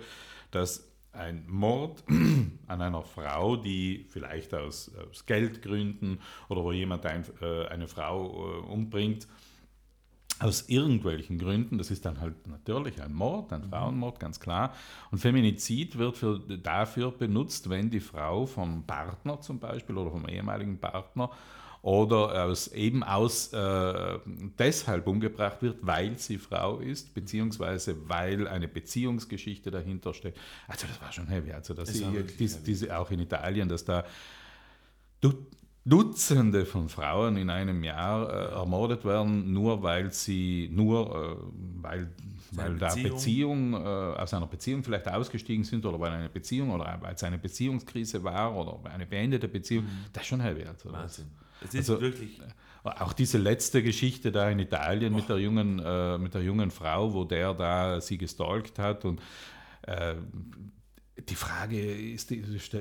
[0.51, 2.03] dass ein Mord
[2.67, 6.19] an einer Frau, die vielleicht aus, aus Geldgründen
[6.49, 9.27] oder wo jemand ein, äh, eine Frau äh, umbringt,
[10.39, 14.75] aus irgendwelchen Gründen, das ist dann halt natürlich ein Mord, ein Frauenmord, ganz klar.
[15.09, 20.27] Und Feminizid wird für, dafür benutzt, wenn die Frau vom Partner zum Beispiel oder vom
[20.27, 21.31] ehemaligen Partner
[21.81, 24.19] oder aus, eben aus äh,
[24.59, 30.37] deshalb umgebracht wird, weil sie Frau ist, beziehungsweise weil eine Beziehungsgeschichte dahinter steckt.
[30.67, 31.51] Also das war schon heavy.
[31.53, 32.65] Also das Das ist, wirklich dies, heavy.
[32.65, 34.03] diese, auch in Italien, dass da
[35.21, 35.45] Du-
[35.85, 42.11] Dutzende von Frauen in einem Jahr äh, ermordet werden, nur weil sie, nur äh, weil,
[42.51, 43.13] weil da Beziehung.
[43.15, 47.23] Beziehung, äh, aus einer Beziehung vielleicht ausgestiegen sind oder weil eine Beziehung oder weil es
[47.23, 50.63] eine Beziehungskrise war oder eine beendete Beziehung, das ist schon heavy.
[50.65, 51.25] Also das- Wahnsinn.
[51.61, 52.39] Es ist Also- wirklich,
[52.83, 57.13] auch diese letzte Geschichte da in Italien mit der jungen, äh, mit der jungen Frau,
[57.13, 59.21] wo der da sie gestalkt hat und
[59.81, 60.15] äh,
[61.27, 61.79] die Frage
[62.13, 62.31] ist,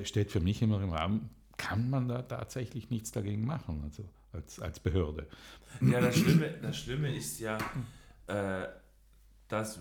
[0.05, 4.61] steht für mich immer im Raum, kann man da tatsächlich nichts dagegen machen, also als,
[4.61, 5.27] als Behörde?
[5.81, 7.59] ja, das Schlimme, das Schlimme ist ja,
[8.29, 8.67] äh,
[9.49, 9.81] dass,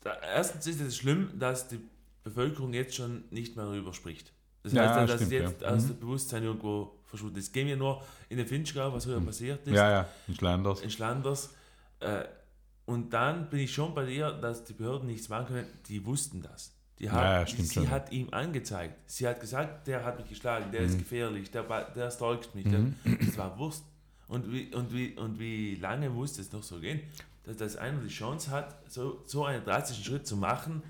[0.00, 1.78] da, erstens ist es schlimm, dass die
[2.24, 4.32] Bevölkerung jetzt schon nicht mehr darüber spricht.
[4.62, 5.68] Das Ja, heißt, dass es stimmt, jetzt ja.
[5.68, 5.88] aus Mhm.
[5.88, 7.52] dem Bewusstsein irgendwo verschwunden ist.
[7.52, 9.74] Gehen wir nur in den Finchgau, was früher passiert ist.
[9.74, 10.80] Ja, ja, in Schlanders.
[10.82, 11.50] in Schlanders.
[12.00, 12.24] Äh,
[12.86, 15.66] und dann bin ich schon bei dir, dass die Behörden nichts machen können.
[15.88, 16.72] Die wussten das.
[16.98, 17.90] Die hat, Ja, sie schon.
[17.90, 18.94] hat ihm angezeigt.
[19.10, 20.86] Sie hat gesagt, der hat mich geschlagen, der Mhm.
[20.88, 21.62] ist gefährlich, der,
[21.92, 22.64] der stalkt mich.
[22.68, 22.80] Der,
[23.26, 23.84] das war Wurst.
[24.28, 27.00] Und wie, und, wie, und wie lange muss das noch so gehen,
[27.44, 30.82] dass das einer die Chance hat, so, so einen drastischen Schritt zu machen?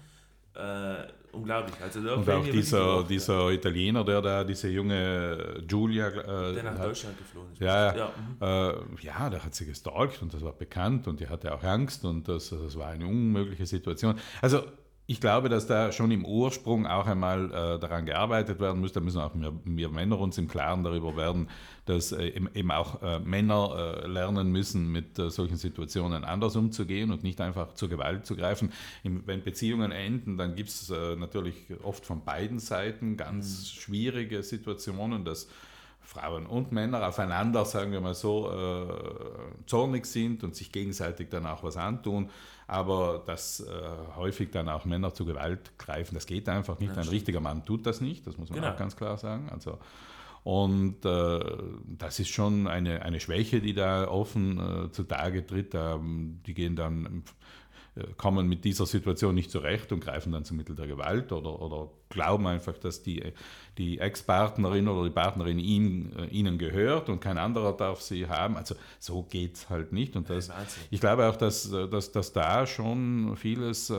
[0.55, 1.05] Äh,
[1.35, 1.74] unglaublich.
[1.82, 6.62] Also da Und auch dieser, Worte, dieser Italiener, der da, diese junge Julia, äh, der
[6.62, 7.61] nach hat- Deutschland geflohen ist.
[7.61, 7.97] Ja, ja.
[7.97, 8.97] ja mhm.
[9.01, 12.05] Äh, ja, der hat sie gestalkt und das war bekannt und die hatte auch Angst
[12.05, 14.15] und das, das war eine unmögliche Situation.
[14.40, 14.62] Also
[15.06, 18.93] ich glaube, dass da schon im Ursprung auch einmal äh, daran gearbeitet werden muss.
[18.93, 21.51] Da müssen auch wir, wir Männer uns im Klaren darüber werden,
[21.85, 27.10] dass äh, eben auch äh, Männer äh, lernen müssen, mit äh, solchen Situationen anders umzugehen
[27.10, 28.72] und nicht einfach zur Gewalt zu greifen.
[29.02, 34.43] Im, wenn Beziehungen enden, dann gibt es äh, natürlich oft von beiden Seiten ganz schwierige
[34.43, 35.48] Situationen, dass
[36.01, 38.51] Frauen und Männer aufeinander, sagen wir mal so,
[39.64, 42.28] zornig sind und sich gegenseitig dann auch was antun,
[42.66, 43.66] aber dass äh,
[44.16, 46.95] häufig dann auch Männer zu Gewalt greifen, das geht einfach nicht.
[46.95, 48.73] Ja, Ein richtiger Mann tut das nicht, das muss man Genau.
[48.73, 49.49] auch ganz klar sagen.
[49.51, 49.78] Also,
[50.43, 51.41] und äh,
[51.99, 55.74] das ist schon eine, eine Schwäche, die da offen äh, zutage tritt.
[55.74, 57.24] Ähm, die gehen dann,
[57.97, 61.62] äh, kommen mit dieser Situation nicht zurecht und greifen dann zum Mittel der Gewalt oder,
[61.62, 63.22] oder glauben einfach, dass die,
[63.78, 68.56] die Ex-Partnerin oder die Partnerin ihm, äh, ihnen gehört und kein anderer darf sie haben.
[68.56, 70.14] Also so geht es halt nicht.
[70.14, 70.51] Und das,
[70.90, 73.94] ich glaube auch, dass, äh, dass, dass da schon vieles äh,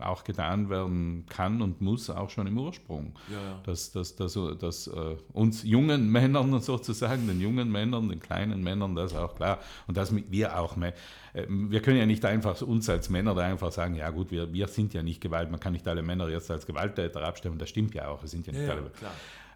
[0.00, 3.60] auch getan werden kann und muss, auch schon im Ursprung Ja, ja.
[3.64, 8.94] dass, dass, dass, dass äh, uns jungen Männern sozusagen, den jungen Männern, den kleinen Männern,
[8.94, 9.58] das ist auch klar.
[9.86, 10.92] Und dass wir auch, Mä-
[11.32, 14.52] äh, wir können ja nicht einfach uns als Männer da einfach sagen, ja gut, wir,
[14.52, 17.68] wir sind ja nicht Gewalt, man kann nicht alle Männer jetzt als Gewalttäter abstempeln, das
[17.68, 18.90] stimmt ja auch, es sind ja nicht ja, alle.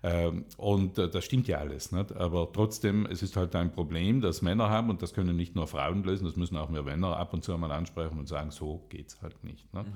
[0.02, 1.92] Ähm, und äh, das stimmt ja alles.
[1.92, 2.12] Nicht?
[2.16, 5.66] Aber trotzdem, es ist halt ein Problem, das Männer haben und das können nicht nur
[5.66, 8.86] Frauen lösen, das müssen auch wir Männer ab und zu einmal ansprechen und sagen, so
[8.88, 9.72] geht es halt nicht.
[9.74, 9.86] Nicht?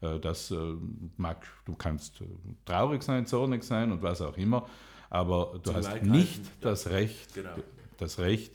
[0.00, 0.56] Äh, Das äh,
[1.18, 2.22] mag, du kannst
[2.64, 4.66] traurig sein, zornig sein und was auch immer,
[5.10, 6.50] aber du Zu hast Gewalt nicht ja.
[6.62, 7.50] das Recht, Genau.
[7.98, 8.52] das Recht,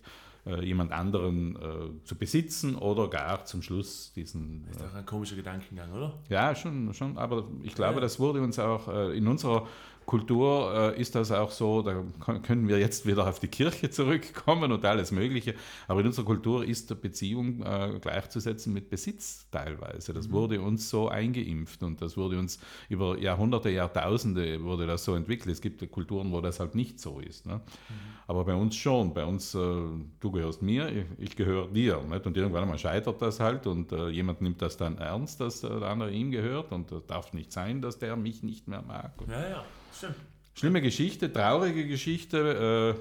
[0.63, 5.91] jemand anderen äh, zu besitzen oder gar zum Schluss diesen Ist doch ein komischer Gedankengang,
[5.91, 6.13] oder?
[6.29, 9.67] ja, schon, schon, aber ich glaube, das wurde uns auch äh, in unserer
[10.05, 12.03] Kultur äh, ist das auch so, da
[12.43, 15.55] können wir jetzt wieder auf die Kirche zurückkommen und alles Mögliche,
[15.87, 20.13] aber in unserer Kultur ist Beziehung äh, gleichzusetzen mit Besitz teilweise.
[20.13, 20.31] Das mhm.
[20.33, 22.59] wurde uns so eingeimpft und das wurde uns
[22.89, 25.51] über Jahrhunderte, Jahrtausende wurde das so entwickelt.
[25.51, 27.45] Es gibt Kulturen, wo das halt nicht so ist.
[27.45, 27.55] Ne?
[27.55, 28.15] Mhm.
[28.27, 32.01] Aber bei uns schon, bei uns, äh, du gehörst mir, ich, ich gehöre dir.
[32.01, 32.25] Nicht?
[32.25, 35.79] Und irgendwann einmal scheitert das halt und äh, jemand nimmt das dann ernst, dass äh,
[35.79, 39.13] der andere ihm gehört und das darf nicht sein, dass der mich nicht mehr mag.
[39.27, 39.65] Ja, ja.
[39.97, 40.15] Stimmt.
[40.55, 42.97] Schlimme Geschichte, traurige Geschichte.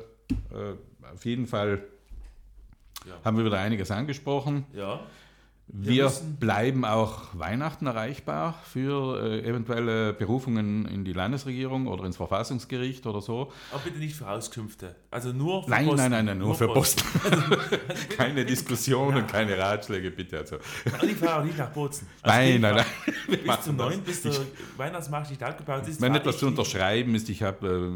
[0.52, 0.76] Äh, äh,
[1.12, 1.82] auf jeden Fall
[3.06, 3.14] ja.
[3.24, 4.66] haben wir wieder einiges angesprochen.
[4.74, 5.00] Ja.
[5.66, 12.18] Wir, wir bleiben auch Weihnachten erreichbar für äh, eventuelle Berufungen in die Landesregierung oder ins
[12.18, 13.50] Verfassungsgericht oder so.
[13.72, 14.94] Aber bitte nicht für Auskünfte.
[15.10, 15.96] Also nur für nein, Posten.
[16.02, 17.02] Nein, nein, nein, nur, nur für Posten.
[17.18, 17.56] Posten.
[18.16, 19.22] keine Diskussionen, ja.
[19.22, 20.38] keine Ratschläge, bitte.
[20.38, 20.56] Also.
[20.56, 22.08] Und ich fahre auch nicht nach Bozen.
[22.20, 23.38] Also nein, nein, nein.
[23.44, 24.34] Bis zum 9, bis der
[24.76, 26.00] Weihnachtsmarkt nicht abgebaut ist.
[26.00, 27.90] Wenn etwas zu unterschreiben ist, ich habe äh,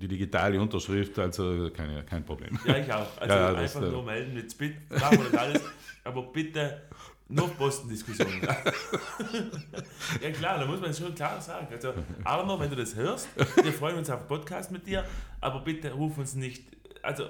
[0.00, 2.58] die digitale Unterschrift, also keine, kein Problem.
[2.66, 3.06] Ja, ich auch.
[3.18, 5.62] Also ja, einfach das, nur melden mit Spit, alles.
[6.04, 6.82] Aber bitte
[7.28, 8.40] noch Postendiskussionen.
[10.22, 11.66] ja klar, da muss man es schon klar sagen.
[11.70, 11.92] Also
[12.24, 13.28] Arno, wenn du das hörst,
[13.62, 15.04] wir freuen uns auf Podcast mit dir,
[15.40, 16.64] aber bitte ruf uns nicht,
[17.02, 17.28] also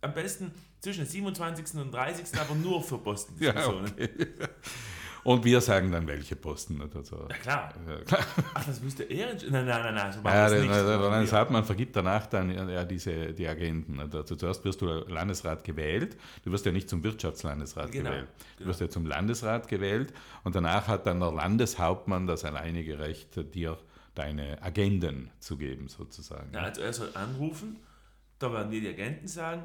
[0.00, 1.80] am besten zwischen dem 27.
[1.80, 2.38] und 30.
[2.38, 3.86] aber nur für Postendiskussionen.
[3.96, 4.28] Ja, okay.
[5.28, 6.80] Und wir sagen dann, welche Posten.
[6.80, 7.74] Also, ja, klar.
[8.54, 10.10] Ach, das müsste er Nein, nein, nein, nein.
[10.10, 14.00] So ja, der, der Landeshauptmann vergibt danach dann ja, diese, die Agenten.
[14.00, 16.16] Also zuerst wirst du Landesrat gewählt.
[16.44, 18.28] Du wirst ja nicht zum Wirtschaftslandesrat genau, gewählt.
[18.38, 18.70] Du genau.
[18.70, 20.14] wirst ja zum Landesrat gewählt.
[20.44, 23.76] Und danach hat dann der Landeshauptmann das alleinige Recht, dir
[24.14, 26.54] deine Agenden zu geben, sozusagen.
[26.54, 27.76] Ja, also er soll anrufen,
[28.38, 29.64] da werden dir die Agenten sagen,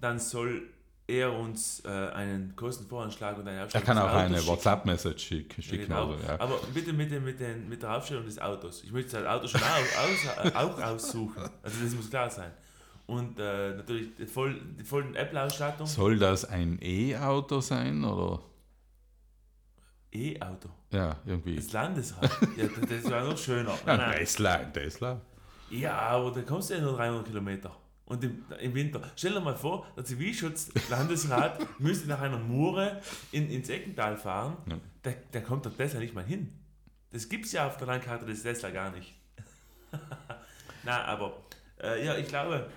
[0.00, 0.62] dann soll
[1.06, 5.62] er uns äh, einen Kostenvoranschlag und eine Aufstellung Er kann auch eine WhatsApp-Message schicken.
[5.62, 6.12] Ja, genau.
[6.12, 6.40] also, ja.
[6.40, 8.82] Aber bitte mit, den, mit, den, mit der Aufstellung des Autos.
[8.84, 11.42] Ich möchte das Auto schon auch, aus, auch aussuchen.
[11.62, 12.50] Also das muss klar sein.
[13.06, 15.86] Und äh, natürlich die, voll, die vollen Apple-Ausstattung.
[15.86, 18.40] Soll das ein E-Auto sein oder?
[20.10, 20.70] E-Auto?
[20.90, 21.56] Ja, irgendwie.
[21.56, 22.30] Das Landesrat.
[22.56, 23.74] ja, das war noch schöner.
[23.86, 25.20] Ja, Tesla, Tesla.
[25.70, 27.76] Ja, aber da kommst du ja nur 300 Kilometer.
[28.06, 29.00] Und im, im, Winter.
[29.16, 33.00] Stell dir mal vor, der Zivilschutzlandesrat müsste nach einer Mure
[33.32, 34.58] in, ins Eckental fahren.
[34.68, 34.76] Ja.
[35.02, 36.52] Da, da kommt der Tesla nicht mal hin.
[37.12, 39.14] Das gibt es ja auf der Landkarte des Tesla gar nicht.
[40.84, 41.34] Na, aber
[41.82, 42.68] äh, ja, ich glaube.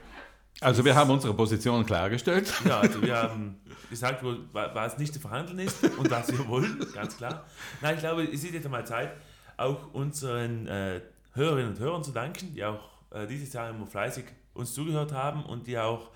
[0.61, 2.51] Also wir haben unsere Position klargestellt.
[2.65, 3.59] Ja, also wir haben
[3.89, 4.23] gesagt,
[4.53, 7.45] was nicht zu verhandeln ist und was wir wollen, ganz klar.
[7.81, 9.11] Nein, ich glaube, es ist jetzt einmal Zeit,
[9.57, 11.01] auch unseren äh,
[11.33, 14.25] Hörerinnen und Hörern zu danken, die auch äh, dieses Jahr immer fleißig
[14.57, 16.11] uns zugehört haben und die auch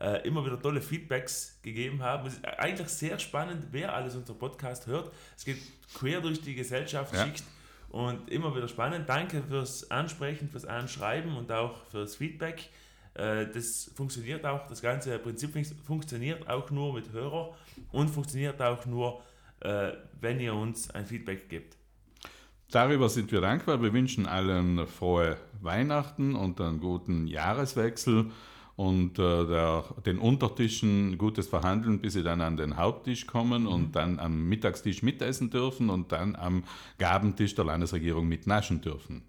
[0.00, 2.26] äh, immer wieder tolle Feedbacks gegeben haben.
[2.26, 5.12] Es ist eigentlich sehr spannend, wer alles unser Podcast hört.
[5.36, 5.58] Es geht
[5.94, 7.44] quer durch die Gesellschaftsschicht
[7.92, 7.98] ja.
[7.98, 9.08] und immer wieder spannend.
[9.08, 12.68] Danke fürs Ansprechen, fürs Anschreiben und auch fürs Feedback.
[13.14, 15.54] Äh, das funktioniert auch, das ganze Prinzip
[15.86, 17.56] funktioniert auch nur mit Hörer
[17.92, 19.22] und funktioniert auch nur,
[19.60, 21.76] äh, wenn ihr uns ein Feedback gebt.
[22.70, 23.80] Darüber sind wir dankbar.
[23.80, 28.30] Wir wünschen allen frohe Weihnachten und einen guten Jahreswechsel
[28.76, 33.68] und äh, der, den Untertischen gutes Verhandeln, bis sie dann an den Haupttisch kommen mhm.
[33.68, 36.64] und dann am Mittagstisch mitessen dürfen und dann am
[36.98, 39.22] Gabentisch der Landesregierung mitnaschen dürfen.